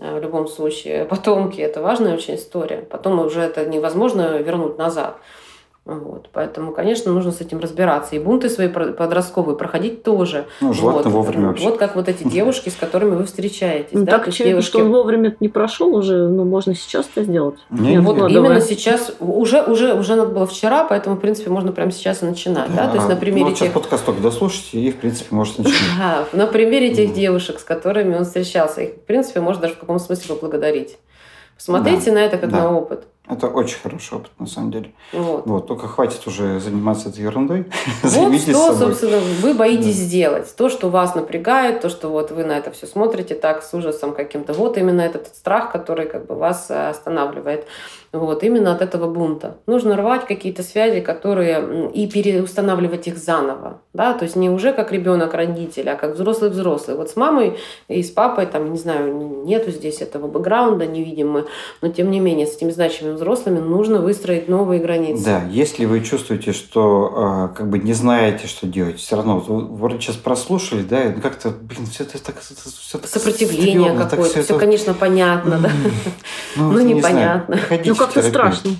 э, 0.00 0.16
в 0.16 0.22
любом 0.22 0.46
случае 0.46 1.04
потомки, 1.10 1.60
это 1.60 1.82
важная 1.82 2.14
очень 2.14 2.36
история. 2.36 2.86
Потом 2.88 3.18
уже 3.18 3.40
это 3.40 3.66
невозможно 3.66 4.38
вернуть 4.38 4.78
назад. 4.78 5.16
Вот. 5.88 6.28
Поэтому, 6.34 6.72
конечно, 6.72 7.14
нужно 7.14 7.32
с 7.32 7.40
этим 7.40 7.60
разбираться. 7.60 8.14
И 8.14 8.18
бунты 8.18 8.50
свои 8.50 8.68
подростковые 8.68 9.56
проходить 9.56 10.02
тоже. 10.02 10.44
Ну, 10.60 10.74
желательно 10.74 11.14
Вот. 11.14 11.24
вовремя 11.24 11.46
вообще. 11.48 11.64
Вот 11.64 11.78
как 11.78 11.96
вот 11.96 12.10
эти 12.10 12.28
девушки, 12.28 12.68
с 12.68 12.74
которыми 12.74 13.14
вы 13.14 13.24
встречаетесь. 13.24 13.94
Ну, 13.94 14.04
да, 14.04 14.18
так 14.18 14.28
очевидно, 14.28 14.60
девушки- 14.60 14.68
что 14.68 14.80
он 14.80 14.92
вовремя 14.92 15.34
не 15.40 15.48
прошел 15.48 15.96
уже, 15.96 16.28
ну, 16.28 16.44
можно 16.44 16.74
сейчас 16.74 17.08
это 17.14 17.24
сделать. 17.24 17.58
Не, 17.70 17.80
Нет, 17.80 17.90
не, 17.90 17.98
вот 18.00 18.16
не. 18.16 18.34
Именно 18.34 18.48
давай. 18.48 18.60
сейчас, 18.60 19.14
уже, 19.18 19.62
уже, 19.62 19.94
уже 19.94 20.16
надо 20.16 20.30
было 20.30 20.46
вчера, 20.46 20.84
поэтому, 20.84 21.16
в 21.16 21.20
принципе, 21.20 21.48
можно 21.48 21.72
прямо 21.72 21.90
сейчас 21.90 22.22
и 22.22 22.26
начинать. 22.26 22.68
Да? 22.76 22.88
То 22.88 22.96
есть 22.96 23.08
на 23.08 23.16
примере 23.16 23.46
ну, 23.46 23.50
сейчас 23.52 23.68
тех... 23.68 23.72
подкаст 23.72 24.04
только 24.04 24.20
дослушайте, 24.20 24.78
и, 24.78 24.92
в 24.92 24.96
принципе, 24.96 25.34
можете 25.34 25.62
начинать. 25.62 25.78
Да, 25.98 26.26
на 26.32 26.46
примере 26.46 26.94
тех 26.94 27.14
девушек, 27.14 27.60
с 27.60 27.64
которыми 27.64 28.14
он 28.14 28.26
встречался, 28.26 28.82
их, 28.82 28.90
в 28.90 29.00
принципе, 29.06 29.40
можно 29.40 29.62
даже 29.62 29.74
в 29.74 29.78
каком 29.78 29.98
смысле 29.98 30.34
поблагодарить. 30.34 30.98
Посмотрите 31.56 32.12
на 32.12 32.18
это 32.18 32.36
как 32.36 32.50
да. 32.50 32.58
на 32.58 32.76
опыт. 32.76 33.04
Это 33.28 33.48
очень 33.48 33.78
хороший 33.82 34.16
опыт, 34.18 34.30
на 34.38 34.46
самом 34.46 34.70
деле. 34.70 34.92
Вот. 35.12 35.46
Вот, 35.46 35.66
только 35.66 35.86
хватит 35.86 36.26
уже 36.26 36.60
заниматься 36.60 37.10
этой 37.10 37.24
ерундой. 37.24 37.66
Вот 38.02 38.10
Займитесь 38.10 38.48
что, 38.54 38.72
собой. 38.72 38.94
собственно, 38.94 39.18
вы 39.42 39.54
боитесь 39.54 39.98
Да. 39.98 40.04
сделать. 40.04 40.56
То, 40.56 40.68
что 40.68 40.88
вас 40.88 41.14
напрягает, 41.14 41.80
то, 41.80 41.88
что 41.90 42.08
вот 42.08 42.30
вы 42.30 42.44
на 42.44 42.56
это 42.56 42.70
все 42.70 42.86
смотрите 42.86 43.34
так 43.34 43.62
с 43.62 43.74
ужасом 43.74 44.14
каким-то. 44.14 44.52
Вот 44.54 44.78
именно 44.78 45.02
этот 45.02 45.28
страх, 45.28 45.70
который 45.72 46.06
как 46.06 46.26
бы 46.26 46.34
вас 46.36 46.66
э, 46.70 46.88
останавливает. 46.88 47.66
Вот, 48.10 48.42
именно 48.42 48.72
от 48.72 48.80
этого 48.80 49.06
бунта. 49.12 49.58
Нужно 49.66 49.94
рвать 49.94 50.24
какие-то 50.26 50.62
связи, 50.62 51.00
которые 51.02 51.90
и 51.92 52.06
переустанавливать 52.10 53.06
их 53.06 53.18
заново. 53.18 53.82
Да? 53.92 54.14
То 54.14 54.24
есть 54.24 54.34
не 54.36 54.48
уже 54.48 54.72
как 54.72 54.92
ребенок 54.92 55.34
родитель, 55.34 55.90
а 55.90 55.96
как 55.96 56.14
взрослый-взрослый. 56.14 56.96
Вот 56.96 57.10
с 57.10 57.16
мамой 57.16 57.58
и 57.88 58.02
с 58.02 58.10
папой, 58.10 58.46
там, 58.46 58.72
не 58.72 58.78
знаю, 58.78 59.14
нету 59.44 59.70
здесь 59.70 60.00
этого 60.00 60.26
бэкграунда, 60.26 60.86
не 60.86 61.04
видим 61.04 61.30
мы, 61.30 61.44
но 61.82 61.90
тем 61.90 62.10
не 62.10 62.20
менее 62.20 62.46
с 62.46 62.56
этими 62.56 62.70
значимыми 62.70 63.17
взрослыми 63.18 63.58
нужно 63.58 64.00
выстроить 64.00 64.48
новые 64.48 64.80
границы. 64.80 65.24
Да, 65.24 65.42
если 65.50 65.84
вы 65.84 66.00
чувствуете, 66.00 66.52
что 66.52 67.50
э, 67.52 67.56
как 67.56 67.68
бы 67.68 67.78
не 67.78 67.92
знаете, 67.92 68.46
что 68.46 68.66
делать, 68.66 68.98
все 68.98 69.16
равно, 69.16 69.38
вот 69.40 69.48
вы 69.48 69.76
вроде 69.76 70.00
сейчас 70.00 70.16
прослушали, 70.16 70.82
да, 70.82 71.04
и 71.04 71.20
как-то, 71.20 71.50
блин, 71.50 71.86
все 71.86 72.04
это 72.04 72.22
так, 72.22 72.36
это 72.36 72.70
всё 72.70 72.98
так 72.98 73.08
Сопротивление 73.10 73.94
какое-то. 73.94 74.30
Все, 74.30 74.40
это- 74.40 74.58
конечно, 74.58 74.94
понятно, 74.94 75.58
да. 75.58 75.70
Ну, 76.56 76.72
ну, 76.72 76.80
непонятно. 76.80 77.58
Ну, 77.84 77.94
как-то 77.94 78.22
страшно. 78.22 78.70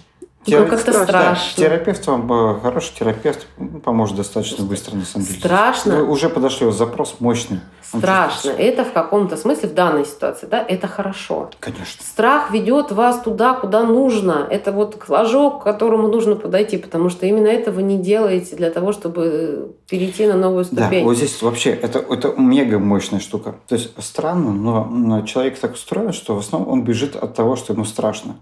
Тера- 0.51 0.65
Ну, 0.65 0.69
как-то 0.71 0.93
страшно. 0.93 1.07
страшно. 1.07 1.65
Терапевт 1.65 2.07
вам, 2.07 2.33
э, 2.33 2.61
хороший 2.61 2.93
терапевт, 2.99 3.47
поможет 3.85 4.17
достаточно 4.17 4.65
быстро, 4.65 4.97
на 4.97 5.05
самом 5.05 5.27
деле. 5.27 5.39
Страшно. 5.39 5.97
Вы 5.97 6.09
уже 6.11 6.29
подошли, 6.29 6.71
запрос 6.73 7.17
мощный. 7.21 7.61
Страшно. 7.83 8.51
Это 8.51 8.85
в 8.85 8.93
каком-то 8.93 9.37
смысле, 9.39 9.69
в 9.71 9.75
данной 9.75 10.05
ситуации, 10.05 10.47
да, 10.47 10.63
это 10.63 10.87
хорошо. 10.89 11.49
Конечно. 11.59 12.05
Страх 12.05 12.51
ведет 12.51 12.93
вас 12.93 13.21
туда, 13.23 13.55
куда 13.55 13.83
нужно. 13.83 14.47
Это 14.51 14.73
вот 14.73 15.03
флажок, 15.03 15.61
к 15.61 15.65
которому 15.65 16.09
нужно 16.09 16.37
подойти, 16.37 16.77
потому 16.77 17.09
что 17.09 17.25
именно 17.25 17.47
это 17.47 17.73
вы 17.73 17.83
не 17.83 17.97
делаете 17.97 18.57
для 18.57 18.71
того, 18.71 18.93
чтобы 18.93 19.75
перейти 19.89 20.27
на 20.27 20.35
новую 20.35 20.67
Да, 20.71 20.83
ступень. 20.83 21.05
вот 21.05 21.17
здесь 21.17 21.41
вообще 21.41 21.71
это, 21.71 22.01
это 22.01 22.35
мега 22.37 22.79
мощная 22.79 23.21
штука. 23.21 23.55
То 23.69 23.75
есть 23.77 23.91
странно, 24.05 24.53
но, 24.53 24.85
но 24.85 25.23
человек 25.23 25.59
так 25.59 25.73
устроен, 25.73 26.13
что 26.13 26.35
в 26.35 26.39
основном 26.41 26.71
он 26.71 26.85
бежит 26.85 27.17
от 27.17 27.35
того, 27.35 27.57
что 27.57 27.73
ему 27.73 27.87
страшно. 27.87 28.37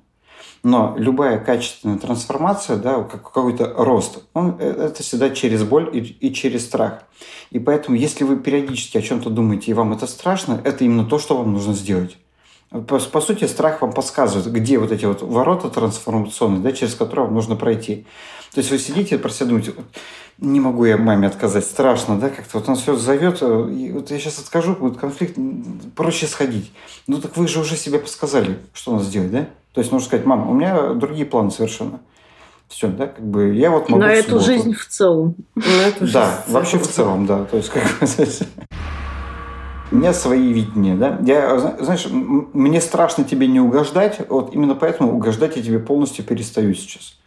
Но 0.66 0.96
любая 0.98 1.38
качественная 1.38 1.96
трансформация, 1.96 2.76
да, 2.76 3.05
как 3.05 3.22
какой-то 3.22 3.72
рост, 3.79 4.24
он, 4.35 4.57
э, 4.59 4.68
это 4.68 5.00
всегда 5.05 5.31
через 5.31 5.62
боль 5.62 5.88
и, 5.96 6.00
и 6.00 6.35
через 6.35 6.64
страх. 6.64 7.05
И 7.52 7.61
поэтому, 7.61 7.96
если 7.96 8.24
вы 8.24 8.37
периодически 8.37 8.98
о 8.98 9.00
чем-то 9.00 9.31
думаете, 9.31 9.70
и 9.70 9.74
вам 9.74 9.92
это 9.92 10.09
страшно, 10.09 10.61
это 10.64 10.83
именно 10.83 11.05
то, 11.05 11.20
что 11.20 11.37
вам 11.37 11.52
нужно 11.52 11.72
сделать. 11.72 12.16
По, 12.70 12.98
по 12.98 13.20
сути, 13.20 13.44
страх 13.44 13.81
вам 13.81 13.92
подсказывает, 13.92 14.50
где 14.50 14.79
вот 14.79 14.90
эти 14.90 15.05
вот 15.05 15.22
ворота 15.22 15.70
трансформационные, 15.70 16.62
да, 16.62 16.72
через 16.72 16.96
которые 16.96 17.26
вам 17.26 17.35
нужно 17.37 17.55
пройти. 17.55 18.05
То 18.52 18.59
есть 18.59 18.72
вы 18.72 18.81
сидите 18.81 19.14
и 19.14 19.18
про 19.18 19.29
себя 19.29 19.46
думаете, 19.46 19.72
«Вот 19.76 19.87
не 20.38 20.59
могу 20.59 20.85
я 20.85 20.96
маме 20.96 21.29
отказать, 21.29 21.64
страшно, 21.64 22.18
да, 22.18 22.29
как-то 22.29 22.59
вот 22.59 22.68
он 22.68 22.74
все 22.74 22.96
зовет, 22.96 23.38
э, 23.40 23.70
и 23.70 23.92
вот 23.92 24.11
я 24.11 24.18
сейчас 24.18 24.40
откажу, 24.40 24.74
будет 24.74 24.98
конфликт, 24.98 25.38
проще 25.94 26.26
сходить. 26.26 26.72
Ну 27.07 27.20
так 27.20 27.37
вы 27.37 27.46
же 27.46 27.61
уже 27.61 27.76
себе 27.76 28.00
подсказали, 28.00 28.59
что 28.74 28.92
надо 28.92 29.05
сделать, 29.05 29.31
да? 29.31 29.48
То 29.76 29.80
есть 29.80 29.92
нужно 29.92 30.06
сказать, 30.06 30.24
мама, 30.24 30.50
у 30.50 30.54
меня 30.54 30.94
другие 30.94 31.26
планы 31.26 31.50
совершенно. 31.50 32.00
Все, 32.66 32.88
да, 32.88 33.08
как 33.08 33.22
бы 33.22 33.52
я 33.52 33.70
вот 33.70 33.90
могу 33.90 34.02
На 34.02 34.10
эту 34.10 34.40
субботу». 34.40 34.46
жизнь 34.46 34.72
в 34.72 34.86
целом. 34.86 35.34
Да, 36.00 36.42
вообще 36.48 36.78
в 36.78 36.88
целом, 36.88 37.26
да. 37.26 37.44
То 37.44 37.58
есть, 37.58 37.68
как 37.68 37.84
у 39.92 39.96
меня 39.96 40.14
свои 40.14 40.50
видения, 40.50 40.94
да. 40.94 41.18
Я, 41.20 41.58
зна- 41.58 41.76
знаешь, 41.78 42.06
мне 42.10 42.80
страшно 42.80 43.24
тебе 43.24 43.48
не 43.48 43.60
угождать, 43.60 44.18
вот 44.30 44.54
именно 44.54 44.74
поэтому 44.74 45.14
угождать 45.14 45.56
я 45.56 45.62
тебе 45.62 45.78
полностью 45.78 46.24
перестаю 46.24 46.72
сейчас. 46.72 47.18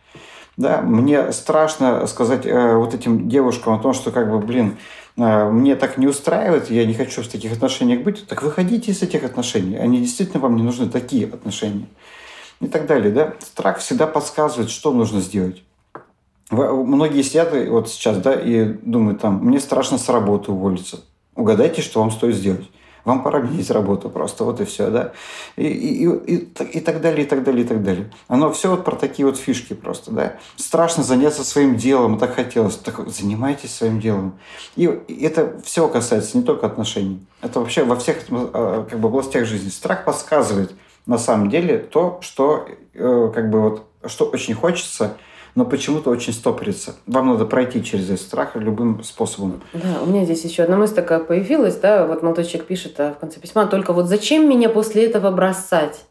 Да, 0.58 0.82
мне 0.82 1.32
страшно 1.32 2.08
сказать 2.08 2.48
э, 2.48 2.76
вот 2.78 2.96
этим 2.96 3.30
девушкам 3.30 3.76
о 3.76 3.80
том, 3.80 3.94
что 3.94 4.10
как 4.10 4.32
бы, 4.32 4.40
блин, 4.40 4.78
э, 5.18 5.52
мне 5.52 5.76
так 5.76 6.00
не 6.00 6.08
устраивает, 6.08 6.72
я 6.72 6.84
не 6.86 6.96
хочу 6.96 7.22
в 7.22 7.28
таких 7.28 7.54
отношениях 7.54 8.02
быть, 8.02 8.26
так 8.26 8.42
выходите 8.42 8.92
из 8.92 9.04
этих 9.04 9.24
отношений. 9.24 9.78
Они 9.78 10.00
действительно 10.00 10.40
вам 10.40 10.56
не 10.56 10.64
нужны, 10.64 10.90
такие 10.90 11.28
отношения. 11.28 11.86
И 12.60 12.68
так 12.68 12.88
далее, 12.88 13.12
да. 13.12 13.34
Страх 13.40 13.80
всегда 13.80 14.08
подсказывает, 14.08 14.70
что 14.70 14.92
нужно 14.92 15.22
сделать. 15.22 15.64
Многие 16.52 17.22
сидят 17.22 17.54
вот 17.70 17.90
сейчас, 17.90 18.18
да, 18.18 18.34
и 18.34 18.64
думают 18.66 19.22
там, 19.22 19.46
мне 19.46 19.60
страшно 19.60 19.98
с 19.98 20.10
работы 20.10 20.52
уволиться. 20.52 21.02
Угадайте, 21.36 21.82
что 21.82 22.00
вам 22.00 22.12
стоит 22.12 22.36
сделать. 22.36 22.70
Вам 23.06 23.24
пора 23.24 23.40
менять 23.40 23.72
работу 23.72 24.10
просто, 24.10 24.44
вот 24.44 24.60
и 24.60 24.66
все, 24.66 24.90
да. 24.90 25.14
И, 25.56 25.64
и, 25.66 26.06
и, 26.06 26.36
и, 26.36 26.80
так- 26.80 27.02
далее, 27.02 27.26
и 27.26 27.30
так 27.30 27.44
далее, 27.44 27.64
и 27.64 27.68
так 27.68 27.82
далее. 27.82 28.12
Оно 28.28 28.52
все 28.52 28.70
вот 28.70 28.84
про 28.84 28.96
такие 28.96 29.26
вот 29.26 29.38
фишки 29.38 29.74
просто, 29.74 30.12
да. 30.12 30.36
Страшно 30.58 31.04
заняться 31.04 31.44
своим 31.46 31.78
делом, 31.78 32.18
так 32.18 32.36
хотелось. 32.36 32.76
Так 32.76 33.08
занимайтесь 33.08 33.74
своим 33.74 34.00
делом. 34.02 34.38
И 34.76 34.86
это 35.22 35.60
все 35.64 35.88
касается 35.88 36.38
не 36.38 36.44
только 36.44 36.66
отношений. 36.66 37.26
Это 37.42 37.60
вообще 37.62 37.84
во 37.84 37.96
всех 37.96 38.18
э, 38.30 38.86
как 38.90 39.00
бы, 39.00 39.08
областях 39.08 39.46
жизни. 39.46 39.70
Страх 39.70 40.04
подсказывает 40.04 40.74
на 41.06 41.18
самом 41.18 41.50
деле 41.50 41.78
то, 41.78 42.20
что 42.22 42.68
э, 42.94 43.32
как 43.34 43.50
бы 43.50 43.62
вот, 43.62 43.84
что 44.06 44.26
очень 44.26 44.54
хочется, 44.54 45.18
но 45.56 45.66
почему-то 45.66 46.10
очень 46.10 46.34
стопорится. 46.34 46.96
Вам 47.08 47.28
надо 47.28 47.46
пройти 47.46 47.84
через 47.84 48.06
этот 48.06 48.22
страх 48.22 48.56
любым 48.56 49.04
способом. 49.04 49.62
Да, 49.74 50.02
у 50.04 50.06
меня 50.06 50.24
здесь 50.24 50.44
еще 50.46 50.64
одна 50.64 50.78
мысль 50.78 50.96
такая 50.96 51.20
появилась, 51.20 51.76
да, 51.76 52.06
вот 52.06 52.24
молодой 52.24 52.46
человек 52.46 52.68
пишет 52.68 53.00
а, 53.00 53.14
в 53.14 53.20
конце 53.20 53.40
письма, 53.40 53.66
только 53.66 53.94
вот 53.94 54.08
зачем 54.08 54.50
меня 54.50 54.70
после 54.70 55.06
этого 55.06 55.32
бросать? 55.32 56.06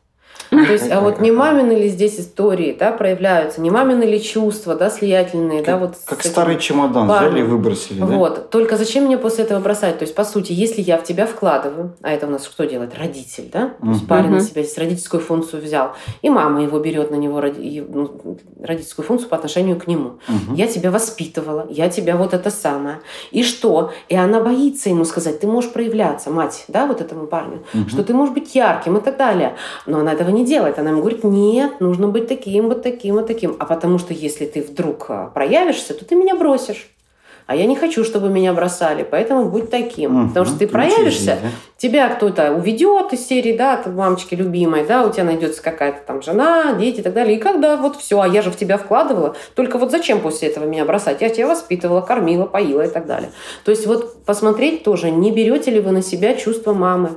То 0.50 0.72
есть, 0.72 0.90
а 0.90 1.00
вот 1.00 1.20
не 1.20 1.30
мамины 1.30 1.72
ли 1.72 1.88
здесь 1.88 2.18
истории, 2.18 2.76
да, 2.78 2.92
проявляются, 2.92 3.60
не 3.60 3.70
мамины 3.70 4.04
ли 4.04 4.22
чувства, 4.22 4.74
да, 4.74 4.90
слиятельные, 4.90 5.62
как, 5.62 5.66
да, 5.66 5.86
вот. 5.86 5.94
Как 6.04 6.22
старый 6.22 6.58
чемодан 6.58 7.08
парнем. 7.08 7.30
взяли 7.30 7.40
и 7.40 7.46
выбросили, 7.46 8.00
да? 8.00 8.06
Вот. 8.06 8.50
Только 8.50 8.76
зачем 8.76 9.04
мне 9.04 9.18
после 9.18 9.44
этого 9.44 9.60
бросать? 9.60 9.98
То 9.98 10.04
есть, 10.04 10.14
по 10.14 10.24
сути, 10.24 10.52
если 10.52 10.80
я 10.80 10.98
в 10.98 11.04
тебя 11.04 11.26
вкладываю, 11.26 11.96
а 12.02 12.12
это 12.12 12.26
у 12.26 12.30
нас 12.30 12.48
кто 12.48 12.64
делает? 12.64 12.98
Родитель, 12.98 13.50
да? 13.52 13.72
То 13.80 13.88
есть, 13.88 14.06
парень 14.06 14.30
на 14.30 14.40
себя 14.40 14.62
здесь 14.62 14.78
родительскую 14.78 15.20
функцию 15.20 15.62
взял, 15.62 15.92
и 16.22 16.30
мама 16.30 16.62
его 16.62 16.78
берет 16.78 17.10
на 17.10 17.16
него 17.16 17.40
ну, 17.40 18.38
родительскую 18.62 19.04
функцию 19.04 19.28
по 19.28 19.36
отношению 19.36 19.78
к 19.78 19.86
нему. 19.86 20.18
Я 20.54 20.66
тебя 20.66 20.90
воспитывала, 20.90 21.66
я 21.70 21.88
тебя 21.88 22.16
вот 22.16 22.34
это 22.34 22.50
самое. 22.50 23.00
И 23.30 23.42
что? 23.42 23.92
И 24.08 24.16
она 24.16 24.40
боится 24.40 24.88
ему 24.88 25.04
сказать, 25.04 25.40
ты 25.40 25.46
можешь 25.46 25.72
проявляться, 25.72 26.30
мать, 26.30 26.64
да, 26.68 26.86
вот 26.86 27.00
этому 27.00 27.26
парню, 27.26 27.64
что 27.88 28.02
ты 28.02 28.14
можешь 28.14 28.34
быть 28.34 28.54
ярким 28.54 28.96
и 28.96 29.00
так 29.00 29.16
далее. 29.16 29.56
Но 29.86 30.00
она 30.00 30.12
этого 30.12 30.30
не 30.30 30.37
делает. 30.44 30.78
Она 30.78 30.90
ему 30.90 31.00
говорит, 31.00 31.24
нет, 31.24 31.80
нужно 31.80 32.08
быть 32.08 32.28
таким, 32.28 32.68
вот 32.68 32.82
таким, 32.82 33.16
вот 33.16 33.26
таким. 33.26 33.56
А 33.58 33.64
потому 33.64 33.98
что 33.98 34.12
если 34.12 34.46
ты 34.46 34.62
вдруг 34.62 35.06
а, 35.08 35.26
проявишься, 35.28 35.94
то 35.94 36.04
ты 36.04 36.14
меня 36.14 36.36
бросишь. 36.36 36.88
А 37.48 37.56
я 37.56 37.64
не 37.64 37.76
хочу, 37.76 38.04
чтобы 38.04 38.28
меня 38.28 38.52
бросали, 38.52 39.08
поэтому 39.10 39.46
будь 39.46 39.70
таким. 39.70 40.26
Mm, 40.26 40.28
Потому 40.28 40.44
что 40.44 40.58
ты 40.58 40.68
проявишься, 40.68 41.20
жизнь, 41.20 41.40
да? 41.42 41.48
тебя 41.78 42.10
кто-то 42.10 42.52
уведет 42.52 43.14
из 43.14 43.26
серии, 43.26 43.56
да, 43.56 43.78
ты 43.78 43.88
мамочки 43.88 44.34
любимой, 44.34 44.84
да, 44.86 45.06
у 45.06 45.10
тебя 45.10 45.24
найдется 45.24 45.62
какая-то 45.62 46.00
там 46.06 46.20
жена, 46.20 46.74
дети 46.74 47.00
и 47.00 47.02
так 47.02 47.14
далее. 47.14 47.38
И 47.38 47.40
когда 47.40 47.78
вот 47.78 47.96
все, 47.96 48.20
а 48.20 48.28
я 48.28 48.42
же 48.42 48.50
в 48.50 48.56
тебя 48.56 48.76
вкладывала, 48.76 49.34
только 49.54 49.78
вот 49.78 49.90
зачем 49.90 50.20
после 50.20 50.48
этого 50.48 50.66
меня 50.66 50.84
бросать? 50.84 51.22
Я 51.22 51.30
тебя 51.30 51.48
воспитывала, 51.48 52.02
кормила, 52.02 52.44
поила 52.44 52.82
и 52.82 52.90
так 52.90 53.06
далее. 53.06 53.30
То 53.64 53.70
есть 53.70 53.86
вот 53.86 54.24
посмотреть 54.26 54.82
тоже, 54.84 55.10
не 55.10 55.32
берете 55.32 55.70
ли 55.70 55.80
вы 55.80 55.92
на 55.92 56.02
себя 56.02 56.34
чувство 56.34 56.74
мамы, 56.74 57.12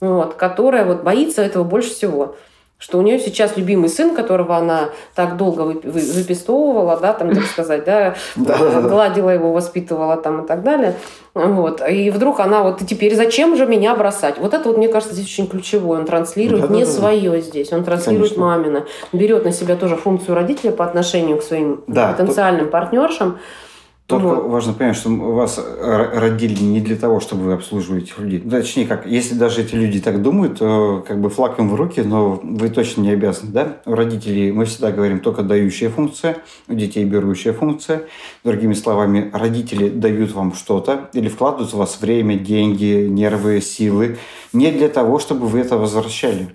вот, 0.00 0.32
которая 0.32 0.86
вот 0.86 1.02
боится 1.02 1.42
этого 1.42 1.62
больше 1.62 1.90
всего 1.90 2.36
что 2.78 2.98
у 2.98 3.02
нее 3.02 3.18
сейчас 3.18 3.56
любимый 3.56 3.88
сын, 3.88 4.14
которого 4.14 4.56
она 4.56 4.90
так 5.14 5.36
долго 5.36 5.62
выпистовывала, 5.62 6.98
да, 6.98 7.12
там, 7.14 7.34
так 7.34 7.44
сказать, 7.44 7.84
да, 7.84 8.14
гладила 8.36 9.30
его, 9.30 9.52
воспитывала 9.52 10.16
там 10.16 10.44
и 10.44 10.46
так 10.46 10.62
далее. 10.62 10.94
Вот. 11.32 11.82
И 11.88 12.10
вдруг 12.10 12.40
она 12.40 12.62
вот, 12.62 12.80
теперь 12.86 13.14
зачем 13.16 13.56
же 13.56 13.66
меня 13.66 13.94
бросать? 13.94 14.38
Вот 14.38 14.54
это 14.54 14.68
вот, 14.68 14.76
мне 14.76 14.88
кажется, 14.88 15.14
здесь 15.14 15.26
очень 15.26 15.48
ключевое. 15.48 16.00
Он 16.00 16.06
транслирует 16.06 16.68
да, 16.68 16.74
не 16.74 16.84
да, 16.84 16.90
свое 16.90 17.40
здесь, 17.40 17.72
он 17.72 17.84
транслирует 17.84 18.34
Конечно. 18.34 18.44
мамина. 18.44 18.86
Берет 19.12 19.44
на 19.44 19.52
себя 19.52 19.76
тоже 19.76 19.96
функцию 19.96 20.34
родителя 20.34 20.70
по 20.70 20.84
отношению 20.84 21.38
к 21.38 21.42
своим 21.42 21.82
да, 21.86 22.12
потенциальным 22.12 22.68
партнершам. 22.70 23.38
Только 24.06 24.26
вот. 24.26 24.50
важно 24.50 24.74
понять, 24.74 24.96
что 24.96 25.08
вас 25.08 25.58
родили 25.80 26.62
не 26.62 26.80
для 26.80 26.96
того, 26.96 27.20
чтобы 27.20 27.44
вы 27.44 27.52
обслуживали 27.54 28.02
этих 28.02 28.18
людей. 28.18 28.40
Точнее, 28.40 28.86
как, 28.86 29.06
если 29.06 29.34
даже 29.34 29.62
эти 29.62 29.74
люди 29.74 29.98
так 29.98 30.20
думают, 30.20 30.58
то 30.58 31.02
как 31.08 31.20
бы 31.22 31.30
флаг 31.30 31.58
им 31.58 31.70
в 31.70 31.74
руки, 31.74 32.00
но 32.00 32.38
вы 32.42 32.68
точно 32.68 33.00
не 33.00 33.10
обязаны. 33.12 33.52
Да? 33.52 33.76
У 33.86 33.94
родителей 33.94 34.52
мы 34.52 34.66
всегда 34.66 34.92
говорим 34.92 35.20
только 35.20 35.42
дающая 35.42 35.88
функция, 35.88 36.36
у 36.68 36.74
детей 36.74 37.04
берущая 37.04 37.54
функция. 37.54 38.02
Другими 38.44 38.74
словами, 38.74 39.30
родители 39.32 39.88
дают 39.88 40.32
вам 40.32 40.52
что-то 40.52 41.08
или 41.14 41.28
вкладывают 41.28 41.72
в 41.72 41.76
вас 41.78 41.98
время, 41.98 42.36
деньги, 42.36 43.06
нервы, 43.08 43.62
силы 43.62 44.18
не 44.52 44.70
для 44.70 44.88
того, 44.88 45.18
чтобы 45.18 45.46
вы 45.46 45.60
это 45.60 45.78
возвращали. 45.78 46.50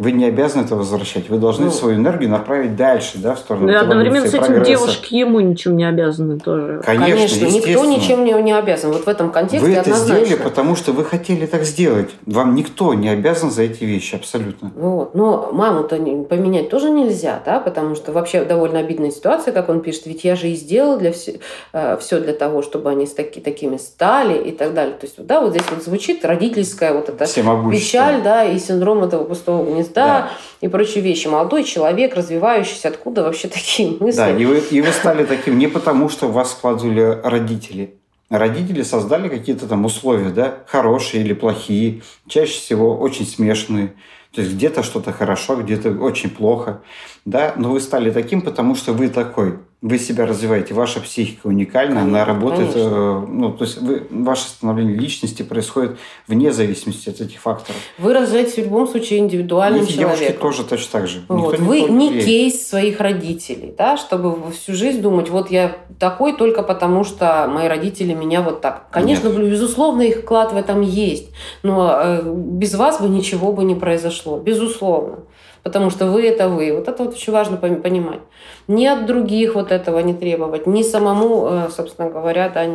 Вы 0.00 0.12
не 0.12 0.24
обязаны 0.24 0.62
это 0.62 0.76
возвращать. 0.76 1.28
Вы 1.28 1.36
должны 1.36 1.66
ну, 1.66 1.70
свою 1.70 1.96
энергию 1.96 2.30
направить 2.30 2.74
дальше, 2.74 3.18
да, 3.18 3.34
в 3.34 3.38
сторону. 3.38 3.68
Да, 3.68 3.80
одновременно 3.82 4.26
с 4.26 4.32
этим 4.32 4.46
прогресса. 4.46 4.64
девушки 4.64 5.14
ему 5.14 5.40
ничем 5.40 5.76
не 5.76 5.84
обязаны 5.84 6.38
тоже. 6.38 6.80
Конечно, 6.82 7.16
Конечно 7.16 7.44
никто 7.44 7.84
ничем 7.84 8.24
не, 8.24 8.32
не 8.32 8.52
обязан. 8.52 8.92
Вот 8.92 9.04
в 9.04 9.08
этом 9.08 9.30
контексте 9.30 9.68
Вы 9.68 9.74
это 9.74 9.82
однозначно. 9.82 10.24
сделали, 10.24 10.42
потому 10.42 10.74
что 10.74 10.92
вы 10.92 11.04
хотели 11.04 11.44
так 11.44 11.64
сделать. 11.64 12.08
Вам 12.24 12.54
никто 12.54 12.94
не 12.94 13.10
обязан 13.10 13.50
за 13.50 13.64
эти 13.64 13.84
вещи, 13.84 14.14
абсолютно. 14.14 14.72
Вот. 14.74 15.14
Но 15.14 15.50
маму-то 15.52 15.96
поменять 15.96 16.70
тоже 16.70 16.88
нельзя, 16.88 17.42
да, 17.44 17.60
потому 17.60 17.94
что 17.94 18.12
вообще 18.12 18.44
довольно 18.44 18.78
обидная 18.78 19.10
ситуация, 19.10 19.52
как 19.52 19.68
он 19.68 19.80
пишет. 19.82 20.06
Ведь 20.06 20.24
я 20.24 20.34
же 20.34 20.48
и 20.48 20.54
сделал 20.54 20.98
для 20.98 21.12
все, 21.12 21.40
э, 21.74 21.98
все 22.00 22.20
для 22.20 22.32
того, 22.32 22.62
чтобы 22.62 22.88
они 22.88 23.04
таки, 23.04 23.42
такими 23.42 23.76
стали 23.76 24.48
и 24.48 24.50
так 24.50 24.72
далее. 24.72 24.94
То 24.94 25.04
есть, 25.04 25.22
да, 25.22 25.42
вот 25.42 25.50
здесь 25.50 25.64
вот 25.70 25.84
звучит 25.84 26.24
родительская 26.24 26.94
вот 26.94 27.10
эта 27.10 27.26
печаль, 27.70 28.22
да, 28.22 28.46
и 28.46 28.58
синдром 28.58 29.04
этого 29.04 29.24
пустого 29.24 29.62
гнезда 29.70 29.89
да, 29.94 30.06
да. 30.06 30.30
и 30.60 30.68
прочие 30.68 31.02
вещи. 31.02 31.26
Молодой 31.26 31.64
человек, 31.64 32.14
развивающийся, 32.14 32.88
откуда 32.88 33.22
вообще 33.22 33.48
такие 33.52 33.96
мысли? 34.00 34.18
Да, 34.18 34.30
и 34.30 34.44
вы, 34.44 34.58
и 34.58 34.80
вы 34.80 34.92
стали 34.92 35.24
таким 35.24 35.58
не 35.58 35.66
потому, 35.66 36.08
что 36.08 36.28
вас 36.28 36.52
складывали 36.52 37.20
родители. 37.22 37.94
Родители 38.28 38.82
создали 38.82 39.28
какие-то 39.28 39.66
там 39.66 39.84
условия, 39.84 40.30
да, 40.30 40.58
хорошие 40.66 41.24
или 41.24 41.32
плохие, 41.32 42.02
чаще 42.28 42.60
всего 42.60 42.96
очень 42.96 43.26
смешанные. 43.26 43.94
То 44.32 44.42
есть 44.42 44.54
где-то 44.54 44.84
что-то 44.84 45.12
хорошо, 45.12 45.56
где-то 45.56 45.90
очень 45.90 46.30
плохо, 46.30 46.82
да, 47.24 47.54
но 47.56 47.70
вы 47.70 47.80
стали 47.80 48.12
таким, 48.12 48.42
потому 48.42 48.76
что 48.76 48.92
вы 48.92 49.08
такой 49.08 49.58
вы 49.82 49.98
себя 49.98 50.26
развиваете, 50.26 50.74
ваша 50.74 51.00
психика 51.00 51.46
уникальна, 51.46 52.00
конечно, 52.00 52.18
она 52.18 52.24
работает, 52.26 52.72
конечно. 52.74 52.90
Э, 52.90 53.26
ну, 53.26 53.52
то 53.52 53.64
есть 53.64 53.78
вы, 53.80 54.06
ваше 54.10 54.48
становление 54.48 54.94
личности 54.94 55.42
происходит 55.42 55.96
вне 56.26 56.52
зависимости 56.52 57.08
от 57.08 57.20
этих 57.22 57.40
факторов. 57.40 57.80
Вы 57.96 58.12
рождаетесь 58.12 58.56
в 58.56 58.58
любом 58.58 58.86
случае 58.86 59.20
индивидуальным 59.20 59.84
Эти 59.84 59.92
человеком. 59.92 60.18
девушки 60.18 60.38
тоже 60.38 60.64
точно 60.64 60.92
так 60.92 61.08
же. 61.08 61.22
Вот. 61.28 61.58
вы 61.58 61.80
не 61.82 62.10
верит. 62.10 62.24
кейс 62.26 62.68
своих 62.68 63.00
родителей, 63.00 63.74
да, 63.76 63.96
чтобы 63.96 64.52
всю 64.52 64.74
жизнь 64.74 65.00
думать, 65.00 65.30
вот 65.30 65.50
я 65.50 65.76
такой 65.98 66.36
только 66.36 66.62
потому, 66.62 67.02
что 67.02 67.48
мои 67.48 67.66
родители 67.66 68.12
меня 68.12 68.42
вот 68.42 68.60
так. 68.60 68.90
Конечно, 68.90 69.28
Нет. 69.28 69.50
безусловно, 69.50 70.02
их 70.02 70.18
вклад 70.18 70.52
в 70.52 70.56
этом 70.56 70.82
есть, 70.82 71.30
но 71.62 71.98
э, 72.02 72.22
без 72.24 72.74
вас 72.74 73.00
бы 73.00 73.08
ничего 73.08 73.52
бы 73.52 73.64
не 73.64 73.74
произошло, 73.74 74.38
безусловно 74.38 75.20
потому 75.62 75.90
что 75.90 76.06
вы 76.06 76.26
это 76.26 76.48
вы. 76.48 76.72
Вот 76.72 76.88
это 76.88 77.04
вот 77.04 77.14
очень 77.14 77.32
важно 77.32 77.56
понимать. 77.56 78.20
Ни 78.68 78.86
от 78.86 79.06
других 79.06 79.54
вот 79.54 79.72
этого 79.72 79.98
не 80.00 80.14
требовать, 80.14 80.66
ни 80.66 80.82
самому, 80.82 81.46
э, 81.46 81.68
собственно 81.70 82.10
говоря, 82.10 82.48
да, 82.48 82.66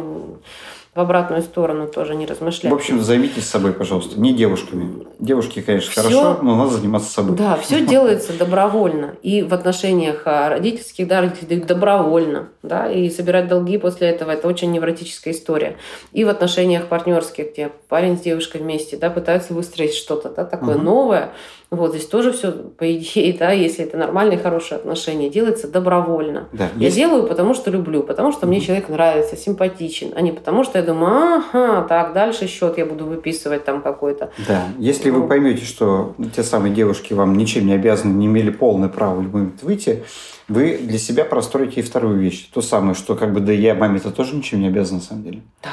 в 0.96 1.00
обратную 1.00 1.42
сторону 1.42 1.88
тоже 1.90 2.16
не 2.16 2.26
размышлять. 2.26 2.72
В 2.72 2.76
общем, 2.76 3.02
займитесь 3.02 3.46
собой, 3.50 3.74
пожалуйста, 3.74 4.18
не 4.18 4.34
девушками. 4.34 5.06
Девушки, 5.20 5.62
конечно, 5.62 5.92
все, 5.92 6.02
хорошо, 6.02 6.40
но 6.42 6.56
надо 6.56 6.72
заниматься 6.72 7.12
собой. 7.12 7.36
Да, 7.36 7.58
все 7.58 7.86
делается 7.86 8.32
добровольно. 8.32 9.16
И 9.22 9.42
в 9.44 9.54
отношениях 9.54 10.22
а, 10.24 10.48
родительских, 10.50 11.06
да, 11.10 11.20
родители 11.20 11.48
дают 11.48 11.66
добровольно, 11.66 12.48
да, 12.64 12.90
и 12.90 13.10
собирать 13.10 13.50
долги 13.50 13.78
после 13.78 14.08
этого– 14.08 14.32
это 14.32 14.48
очень 14.48 14.72
невротическая 14.72 15.34
история. 15.34 15.76
И 16.14 16.24
в 16.24 16.30
отношениях 16.30 16.86
партнерских, 16.86 17.52
где 17.52 17.72
парень 17.90 18.18
с 18.18 18.22
девушкой 18.22 18.62
вместе, 18.62 18.96
да, 18.96 19.10
пытаются 19.10 19.54
выстроить 19.54 19.94
что-то, 19.94 20.30
да, 20.30 20.46
такое 20.46 20.78
угу. 20.78 20.86
новое, 20.86 21.34
вот 21.72 21.92
здесь 21.92 22.06
тоже 22.06 22.32
все, 22.32 22.52
по 22.52 22.92
идее, 22.96 23.34
да, 23.38 23.52
если 23.52 23.84
это 23.84 23.98
нормальные, 23.98 24.38
хорошие 24.38 24.78
отношения, 24.78 25.30
делается 25.30 25.68
добровольно. 25.68 26.48
Да, 26.54 26.70
я 26.78 26.86
есть... 26.86 26.96
делаю, 26.96 27.28
потому 27.28 27.54
что 27.54 27.72
люблю, 27.72 28.04
потому 28.04 28.32
что 28.32 28.46
мне 28.46 28.62
человек 28.62 28.88
нравится, 28.90 29.36
симпатичен, 29.36 30.14
а 30.16 30.22
не 30.22 30.32
потому 30.32 30.64
что 30.64 30.78
я 30.78 30.85
думаю, 30.86 31.44
ага, 31.54 31.82
так, 31.84 32.14
дальше 32.14 32.48
счет 32.48 32.78
я 32.78 32.86
буду 32.86 33.06
выписывать 33.06 33.66
там 33.66 33.82
какой-то. 33.82 34.32
Да, 34.48 34.64
если 34.78 35.10
ну... 35.10 35.22
вы 35.22 35.28
поймете, 35.28 35.66
что 35.66 36.16
те 36.36 36.44
самые 36.44 36.74
девушки 36.74 37.14
вам 37.14 37.38
ничем 37.38 37.66
не 37.66 37.74
обязаны, 37.74 38.14
не 38.14 38.28
имели 38.28 38.50
полное 38.50 38.90
право 38.90 39.16
в 39.16 39.24
любой 39.24 39.42
момент 39.42 39.64
выйти, 39.64 40.04
вы 40.48 40.78
для 40.78 41.00
себя 41.00 41.26
простроите 41.26 41.82
и 41.82 41.84
вторую 41.84 42.18
вещь. 42.18 42.50
То 42.54 42.62
самое, 42.62 42.94
что 42.96 43.16
как 43.16 43.34
бы 43.34 43.40
да 43.40 43.52
я 43.52 43.76
маме-то 43.76 44.12
тоже 44.12 44.36
ничем 44.36 44.62
не 44.62 44.68
обязан 44.68 44.98
на 44.98 45.04
самом 45.04 45.24
деле. 45.24 45.42
Да. 45.64 45.70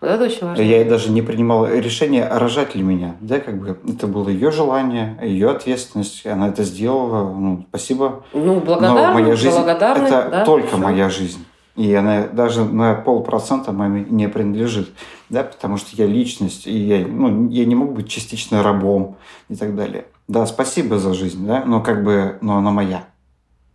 Вот 0.00 0.10
это 0.10 0.24
очень 0.24 0.46
важно. 0.46 0.60
Я 0.60 0.84
даже 0.84 1.10
не 1.10 1.22
принимал 1.22 1.66
решение, 1.66 2.28
рожать 2.28 2.74
ли 2.74 2.82
меня. 2.82 3.16
Да, 3.20 3.40
как 3.40 3.58
бы 3.58 3.78
это 3.88 4.06
было 4.06 4.28
ее 4.28 4.50
желание, 4.50 5.18
ее 5.22 5.50
ответственность. 5.50 6.26
Она 6.26 6.48
это 6.48 6.64
сделала. 6.64 7.32
Ну, 7.32 7.64
спасибо. 7.70 8.22
Ну, 8.34 8.60
благодарна, 8.60 9.08
Но 9.08 9.14
моя 9.14 9.36
жизнь 9.36 9.56
благодарны, 9.56 10.06
это 10.06 10.28
да, 10.30 10.44
только 10.44 10.68
все. 10.68 10.76
моя 10.76 11.08
жизнь. 11.08 11.44
И 11.76 11.92
она 11.92 12.26
даже 12.26 12.64
на 12.64 12.94
полпроцента 12.94 13.70
маме 13.70 14.06
не 14.08 14.28
принадлежит. 14.28 14.92
Да, 15.28 15.44
потому 15.44 15.76
что 15.76 15.94
я 15.96 16.06
личность, 16.06 16.66
и 16.66 16.76
я, 16.76 17.06
ну, 17.06 17.48
я 17.50 17.64
не 17.66 17.74
мог 17.74 17.92
быть 17.92 18.08
частично 18.08 18.62
рабом 18.62 19.16
и 19.48 19.56
так 19.56 19.74
далее. 19.76 20.06
Да, 20.26 20.46
спасибо 20.46 20.98
за 20.98 21.14
жизнь, 21.14 21.46
да, 21.46 21.64
но 21.64 21.82
как 21.82 22.02
бы, 22.02 22.38
но 22.40 22.56
она 22.56 22.70
моя. 22.70 23.06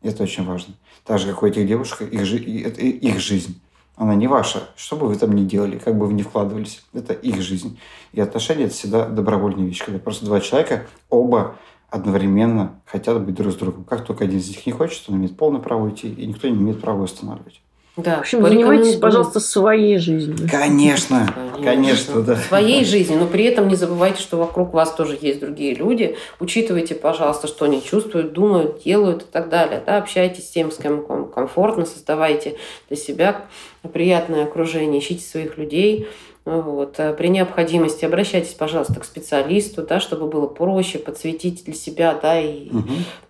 Это 0.01 0.23
очень 0.23 0.45
важно. 0.45 0.73
Так 1.05 1.19
же, 1.19 1.27
как 1.27 1.43
у 1.43 1.45
этих 1.45 1.67
девушек, 1.67 2.01
их, 2.01 2.23
их 2.39 3.19
жизнь. 3.19 3.61
Она 3.95 4.15
не 4.15 4.27
ваша. 4.27 4.69
Что 4.75 4.95
бы 4.95 5.07
вы 5.07 5.15
там 5.15 5.33
ни 5.33 5.43
делали, 5.43 5.77
как 5.77 5.95
бы 5.95 6.07
вы 6.07 6.13
ни 6.13 6.23
вкладывались, 6.23 6.83
это 6.93 7.13
их 7.13 7.41
жизнь. 7.41 7.77
И 8.13 8.19
отношения– 8.19 8.63
это 8.65 8.73
всегда 8.73 9.07
добровольная 9.07 9.65
вещь, 9.65 9.83
когда 9.83 9.99
просто 9.99 10.25
два 10.25 10.39
человека 10.39 10.87
оба 11.09 11.55
одновременно 11.89 12.81
хотят 12.85 13.23
быть 13.23 13.35
друг 13.35 13.53
с 13.53 13.57
другом. 13.57 13.83
Как 13.83 14.03
только 14.03 14.23
один 14.23 14.39
из 14.39 14.47
них 14.47 14.65
не 14.65 14.71
хочет, 14.71 15.03
он 15.07 15.17
имеет 15.17 15.37
полное 15.37 15.59
право 15.59 15.85
уйти, 15.85 16.11
и 16.11 16.25
никто 16.25 16.47
не 16.47 16.55
имеет 16.55 16.81
права 16.81 17.03
останавливать. 17.03 17.61
Да, 17.97 18.17
В 18.17 18.19
общем, 18.21 18.41
занимайтесь, 18.41 18.95
пожалуйста, 18.95 19.41
своей 19.41 19.97
жизнью. 19.97 20.47
Конечно, 20.49 21.27
конечно, 21.61 22.21
да. 22.21 22.37
Своей 22.37 22.85
жизнью, 22.85 23.19
но 23.19 23.27
при 23.27 23.43
этом 23.43 23.67
не 23.67 23.75
забывайте, 23.75 24.21
что 24.21 24.37
вокруг 24.37 24.73
вас 24.73 24.93
тоже 24.93 25.17
есть 25.21 25.41
другие 25.41 25.75
люди. 25.75 26.15
Учитывайте, 26.39 26.95
пожалуйста, 26.95 27.47
что 27.47 27.65
они 27.65 27.83
чувствуют, 27.83 28.31
думают, 28.31 28.81
делают 28.83 29.23
и 29.23 29.25
так 29.25 29.49
далее. 29.49 29.83
Да, 29.85 29.97
общайтесь 29.97 30.47
с 30.47 30.51
тем, 30.51 30.71
с 30.71 30.77
кем 30.77 31.03
вам 31.03 31.29
комфортно, 31.29 31.85
создавайте 31.85 32.55
для 32.87 32.95
себя 32.95 33.45
приятное 33.91 34.45
окружение, 34.45 35.01
ищите 35.01 35.25
своих 35.25 35.57
людей. 35.57 36.07
Вот. 36.43 36.99
А 36.99 37.13
При 37.13 37.27
необходимости 37.27 38.03
обращайтесь, 38.03 38.53
пожалуйста, 38.53 38.99
к 38.99 39.05
специалисту, 39.05 39.83
да, 39.83 39.99
чтобы 39.99 40.27
было 40.27 40.47
проще, 40.47 40.97
подсветить 40.97 41.65
для 41.65 41.73
себя, 41.73 42.17
да, 42.19 42.39
и 42.39 42.69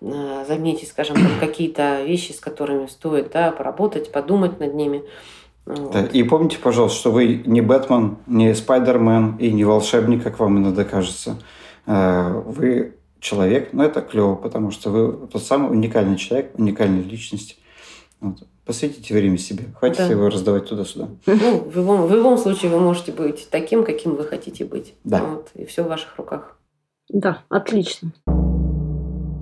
э, 0.00 0.44
заметить, 0.48 0.88
скажем, 0.88 1.16
какие-то 1.38 2.02
вещи, 2.04 2.32
с 2.32 2.40
которыми 2.40 2.86
стоит 2.86 3.30
да, 3.32 3.50
поработать, 3.50 4.10
подумать 4.12 4.58
над 4.60 4.74
ними. 4.74 5.02
Вот. 5.66 5.92
Да, 5.92 6.06
И 6.06 6.22
помните, 6.22 6.58
пожалуйста, 6.62 6.98
что 6.98 7.10
вы 7.12 7.42
не 7.44 7.60
Бэтмен, 7.60 8.16
не 8.26 8.54
Спайдермен 8.54 9.36
и 9.36 9.52
не 9.52 9.64
волшебник, 9.64 10.22
как 10.22 10.38
вам 10.38 10.58
иногда 10.58 10.84
кажется. 10.84 11.38
Э, 11.86 12.42
Вы 12.46 12.94
человек, 13.20 13.72
но 13.72 13.84
это 13.84 14.00
клево, 14.00 14.34
потому 14.34 14.70
что 14.70 14.90
вы 14.90 15.26
тот 15.28 15.42
самый 15.42 15.70
уникальный 15.70 16.16
человек, 16.16 16.52
уникальная 16.58 17.02
личность. 17.02 17.58
Вот. 18.20 18.42
Посвятите 18.64 19.12
время 19.14 19.38
себе. 19.38 19.64
Хватит 19.78 19.98
Да. 19.98 20.06
его 20.06 20.28
раздавать 20.28 20.66
туда-сюда. 20.68 21.08
Ну, 21.26 21.58
в 21.68 21.76
любом, 21.76 22.06
в 22.06 22.14
любом 22.14 22.38
случае 22.38 22.70
вы 22.70 22.78
можете 22.78 23.10
быть 23.10 23.48
таким, 23.50 23.84
каким 23.84 24.14
вы 24.14 24.24
хотите 24.24 24.64
быть. 24.64 24.94
Да. 25.02 25.18
Вот, 25.22 25.48
и 25.54 25.64
все 25.64 25.82
в 25.82 25.88
ваших 25.88 26.16
руках. 26.16 26.56
Да, 27.08 27.38
отлично. 27.48 28.12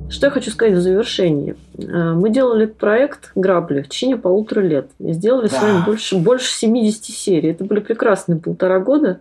Что 0.08 0.26
я 0.26 0.30
хочу 0.30 0.50
сказать 0.50 0.74
в 0.74 0.80
завершении. 0.80 1.54
Э, 1.78 2.14
Мы 2.14 2.30
делали 2.30 2.66
проект 2.66 3.30
«Грабли» 3.36 3.82
в 3.82 3.88
течение 3.88 4.16
полутора 4.16 4.60
лет. 4.60 4.90
И 4.98 5.12
сделали 5.12 5.46
с 5.46 5.52
Да. 5.52 5.60
вами 5.60 5.84
больше, 5.84 6.16
больше 6.16 6.50
70 6.52 7.04
серий. 7.14 7.50
Это 7.50 7.62
были 7.64 7.78
прекрасные 7.80 8.38
полтора 8.40 8.80
года. 8.80 9.20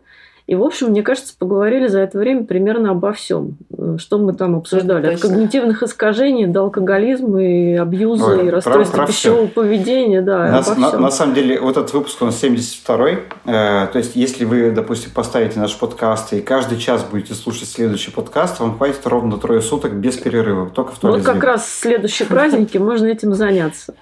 И, 0.50 0.56
в 0.56 0.64
общем, 0.64 0.88
мне 0.88 1.04
кажется, 1.04 1.36
поговорили 1.38 1.86
за 1.86 2.00
это 2.00 2.18
время 2.18 2.44
примерно 2.44 2.90
обо 2.90 3.14
всем. 3.14 3.58
Э, 3.78 3.98
Что 4.00 4.18
мы 4.18 4.34
там 4.34 4.56
обсуждали? 4.56 5.06
Это 5.06 5.14
От 5.14 5.22
когнитивных 5.22 5.84
искажений 5.84 6.48
до 6.48 6.62
алкоголизма 6.62 7.44
и 7.44 7.74
абьюза, 7.76 8.26
Ой, 8.26 8.38
и 8.40 8.44
про- 8.46 8.52
расстройства 8.56 8.98
про 8.98 9.06
пищевого 9.06 9.46
поведения. 9.46 10.24
Да, 10.24 10.40
На, 10.50 10.58
обо 10.58 10.74
на- 10.76 10.88
всем. 10.88 11.02
на 11.04 11.12
самом 11.12 11.36
деле, 11.36 11.62
вот 11.62 11.78
этот 11.78 11.94
выпуск, 11.94 12.20
он 12.24 12.30
72-й. 12.30 13.20
Э, 13.46 13.88
то 13.94 14.00
есть, 14.00 14.16
если 14.16 14.44
вы, 14.44 14.72
допустим, 14.72 15.12
поставите 15.14 15.60
наш 15.60 15.78
подкаст 15.78 16.34
и 16.34 16.42
каждый 16.42 16.80
час 16.80 17.04
будете 17.04 17.36
слушать 17.36 17.70
следующий 17.70 18.10
подкаст, 18.10 18.60
вам 18.60 18.76
хватит 18.76 19.06
ровно 19.06 19.38
трое 19.38 19.62
суток 19.62 19.94
без 19.94 20.18
перерыва. 20.18 20.72
Только 20.72 20.94
в 20.94 20.94
Вот 20.94 21.02
туалет 21.02 21.26
как 21.28 21.36
сбегать. 21.36 21.48
раз 21.52 21.62
в 21.68 21.80
следующие 21.80 22.28
праздники 22.28 22.80
можно 22.80 23.06
этим 23.06 23.36
заняться. 23.36 23.94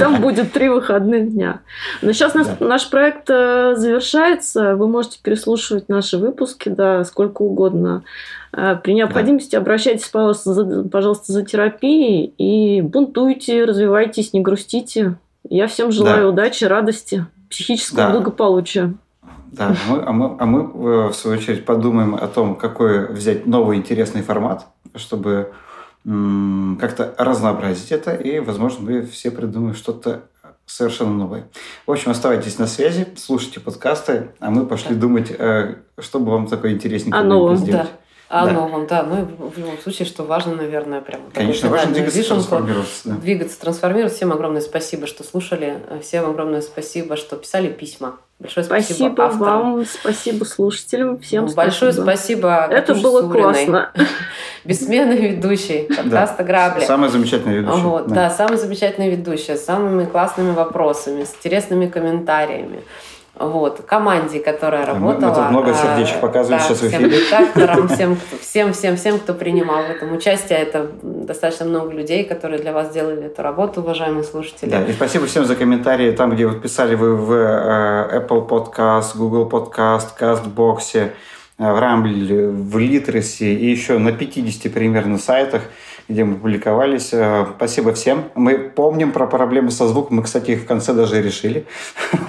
Там 0.00 0.20
будет 0.20 0.50
три 0.52 0.68
выходных 0.68 1.30
дня. 1.32 1.60
Но 2.02 2.10
сейчас 2.10 2.34
наш 2.58 2.90
проект 2.90 3.30
э, 3.30 3.74
завершается. 3.76 4.74
Вы 4.74 4.88
можете 4.88 5.18
переслушивать 5.28 5.90
наши 5.90 6.16
выпуски, 6.16 6.70
да, 6.70 7.04
сколько 7.04 7.42
угодно. 7.42 8.02
Э, 8.52 8.76
При 8.82 8.94
необходимости 8.94 9.56
обращайтесь, 9.56 10.08
пожалуйста, 10.08 10.54
за, 10.54 10.84
пожалуйста, 10.88 11.32
за 11.34 11.42
терапией 11.44 12.32
и 12.38 12.80
бунтуйте, 12.80 13.66
развивайтесь, 13.66 14.32
не 14.32 14.40
грустите. 14.40 15.16
Я 15.50 15.66
всем 15.66 15.92
желаю 15.92 16.22
Да. 16.22 16.28
удачи, 16.30 16.64
радости, 16.64 17.26
психического 17.50 17.98
Да. 18.04 18.10
благополучия. 18.12 18.94
Да, 19.52 19.76
мы- 19.90 20.02
а, 20.02 20.12
мы, 20.12 20.36
а 20.38 20.46
мы, 20.46 20.60
э, 20.60 21.08
в 21.08 21.12
свою 21.12 21.36
очередь, 21.36 21.66
подумаем 21.66 22.14
о 22.14 22.26
том, 22.26 22.56
какой 22.56 23.12
взять 23.12 23.44
новый 23.46 23.76
интересный 23.76 24.22
формат, 24.22 24.66
чтобы 24.94 25.52
как-то 26.04 27.14
разнообразить 27.18 27.92
это, 27.92 28.14
и, 28.14 28.38
возможно, 28.40 28.78
мы 28.90 29.02
все 29.02 29.30
придумаем 29.30 29.74
что-то 29.74 30.22
совершенно 30.68 31.12
новое. 31.12 31.48
В 31.86 31.90
общем, 31.92 32.10
оставайтесь 32.10 32.58
на 32.58 32.66
связи, 32.66 33.08
слушайте 33.16 33.58
подкасты, 33.60 34.30
а 34.38 34.50
мы 34.50 34.66
пошли 34.66 34.94
Да. 34.94 35.00
думать, 35.00 35.32
э, 35.36 35.76
что 35.98 36.20
бы 36.20 36.30
вам 36.30 36.46
такое 36.46 36.72
интересненькое 36.72 37.24
новом, 37.24 37.56
сделать. 37.56 37.84
Да. 37.84 37.88
А 38.30 38.44
Да. 38.44 38.52
новом, 38.52 38.86
да. 38.86 39.02
Ну, 39.04 39.22
и 39.22 39.24
в 39.24 39.58
любом 39.58 39.78
случае, 39.78 40.06
что 40.06 40.22
важно, 40.24 40.54
наверное, 40.54 41.00
прям 41.00 41.20
Конечно, 41.32 41.70
важно 41.70 41.92
двигаться, 41.92 42.18
вишенку. 42.18 42.42
трансформироваться. 42.44 43.00
да. 43.08 43.14
Двигаться, 43.16 43.60
трансформироваться. 43.60 44.16
Всем 44.16 44.32
огромное 44.32 44.60
спасибо, 44.60 45.06
что 45.06 45.24
слушали. 45.24 45.78
Всем 46.02 46.28
огромное 46.28 46.60
спасибо, 46.60 47.16
что 47.16 47.36
писали 47.36 47.68
письма. 47.68 48.16
Большое 48.38 48.64
спасибо, 48.64 48.94
Спасибо 48.96 49.24
авторам. 49.26 49.74
вам, 49.74 49.84
спасибо 49.86 50.44
слушателям, 50.44 51.18
всем 51.18 51.46
Ну, 51.46 51.54
Большое 51.54 51.92
спасибо. 51.92 52.04
спасибо. 52.16 52.66
Это 52.70 52.86
Катюше 52.92 53.02
было 53.02 53.20
Суриной, 53.22 53.42
классно. 53.42 53.92
Бессменной 54.64 55.16
ведущей 55.16 55.88
подкаста 55.94 56.44
«Грабли». 56.44 56.84
Самая 56.84 57.10
замечательная 57.10 57.56
ведущая. 57.56 57.80
Вот, 57.82 58.06
да. 58.08 58.30
самая 58.30 58.56
замечательная 58.58 59.10
ведущая, 59.10 59.56
с 59.56 59.64
самыми 59.64 60.04
классными 60.04 60.52
вопросами, 60.52 61.24
с 61.24 61.34
интересными 61.34 61.88
комментариями. 61.88 62.82
Вот, 63.38 63.82
команде, 63.86 64.40
которая 64.40 64.84
Да, 64.86 64.94
мы- 64.94 65.12
работала. 65.12 65.34
тут 65.34 65.50
много 65.50 65.70
а, 65.70 65.74
сердечек 65.74 66.20
показываем 66.20 66.60
да, 66.60 66.64
сейчас 66.68 66.80
в 66.82 66.88
всем 66.88 67.02
эфире. 67.08 67.24
редакторам, 67.26 67.88
всем, 67.94 68.16
всем, 68.40 68.72
всем, 68.72 68.96
всем, 68.96 69.18
кто 69.18 69.34
принимал 69.34 69.84
в 69.84 69.90
этом 69.90 70.12
участие. 70.12 70.58
Это 70.58 70.90
достаточно 71.02 71.66
много 71.66 71.92
людей, 71.92 72.24
которые 72.24 72.60
для 72.60 72.72
вас 72.72 72.90
делали 72.90 73.26
эту 73.26 73.42
работу, 73.42 73.80
уважаемые 73.80 74.24
слушатели. 74.24 74.68
Да, 74.70 74.82
и 74.84 74.92
спасибо 74.92 75.26
всем 75.26 75.44
за 75.44 75.54
комментарии, 75.56 76.10
там, 76.12 76.30
где 76.32 76.46
вот 76.46 76.60
писали 76.62 76.94
вы 76.94 77.14
в 77.16 77.32
э, 77.32 78.18
Apple 78.20 78.48
Podcast, 78.48 79.16
Google 79.16 79.48
Podcast, 79.48 80.08
CastBox, 80.18 80.78
э, 80.94 81.10
в 81.58 81.62
Rumble, 81.78 82.50
в 82.50 82.78
Литресе 82.78 83.52
и 83.54 83.66
еще 83.70 83.98
на 83.98 84.12
50 84.12 84.72
примерно 84.72 85.18
сайтах, 85.18 85.62
где 86.08 86.24
мы 86.24 86.36
публиковались. 86.36 87.10
Э, 87.12 87.46
Спасибо 87.56 87.92
всем. 87.92 88.24
Мы 88.34 88.58
помним 88.58 89.12
про 89.12 89.26
проблемы 89.26 89.70
со 89.70 89.86
звуком. 89.86 90.16
Мы, 90.16 90.22
кстати, 90.22 90.52
их 90.52 90.60
в 90.62 90.66
конце 90.66 90.92
даже 90.92 91.18
и 91.18 91.22
решили. 91.22 91.66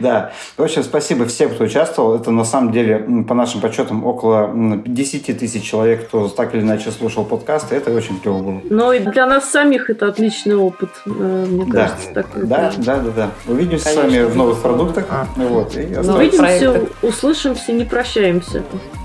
Да. 0.00 0.32
В 0.56 0.62
общем, 0.62 0.82
спасибо 0.82 1.24
всем, 1.26 1.50
кто 1.50 1.64
участвовал. 1.64 2.14
Это 2.14 2.30
на 2.30 2.44
самом 2.44 2.72
деле, 2.72 3.24
по 3.26 3.34
нашим 3.34 3.60
подсчетам, 3.60 4.04
около 4.04 4.44
м, 4.48 4.82
10 4.84 5.38
тысяч 5.38 5.62
человек, 5.62 6.06
кто 6.06 6.28
так 6.28 6.54
или 6.54 6.60
иначе 6.62 6.90
слушал 6.90 7.24
подкасты. 7.24 7.74
Это 7.76 7.90
очень 7.94 8.20
клево 8.20 8.38
было. 8.42 8.60
Но 8.68 8.92
и 8.92 8.98
для 9.00 9.26
нас 9.26 9.50
самих 9.50 9.88
это 9.90 10.08
отличный 10.08 10.56
опыт, 10.56 10.90
э, 11.06 11.10
мне 11.48 11.70
кажется. 11.70 12.12
такой. 12.12 12.44
Да, 12.44 12.72
да, 12.76 12.98
да, 12.98 13.10
да. 13.16 13.30
Увидимся 13.48 13.88
с 13.88 13.96
вами 13.96 14.22
в 14.24 14.36
новых 14.36 14.60
продуктах. 14.60 15.06
Ну, 15.36 15.60
оставайтесь. 15.60 16.38
Увидимся, 16.38 16.80
услышимся, 17.02 17.72
не 17.72 17.84
прощаемся. 17.84 18.62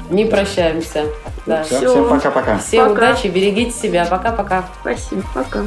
Не 0.09 0.25
прощаемся. 0.25 1.05
Да. 1.45 1.63
Всё, 1.63 1.77
Всё. 1.77 1.89
Всем 1.91 2.09
пока-пока. 2.09 2.57
Всем 2.57 2.89
Пока. 2.89 3.11
удачи, 3.11 3.27
берегите 3.27 3.71
себя. 3.71 4.05
Пока-пока. 4.05 4.65
Спасибо, 4.81 5.23
пока. 5.33 5.63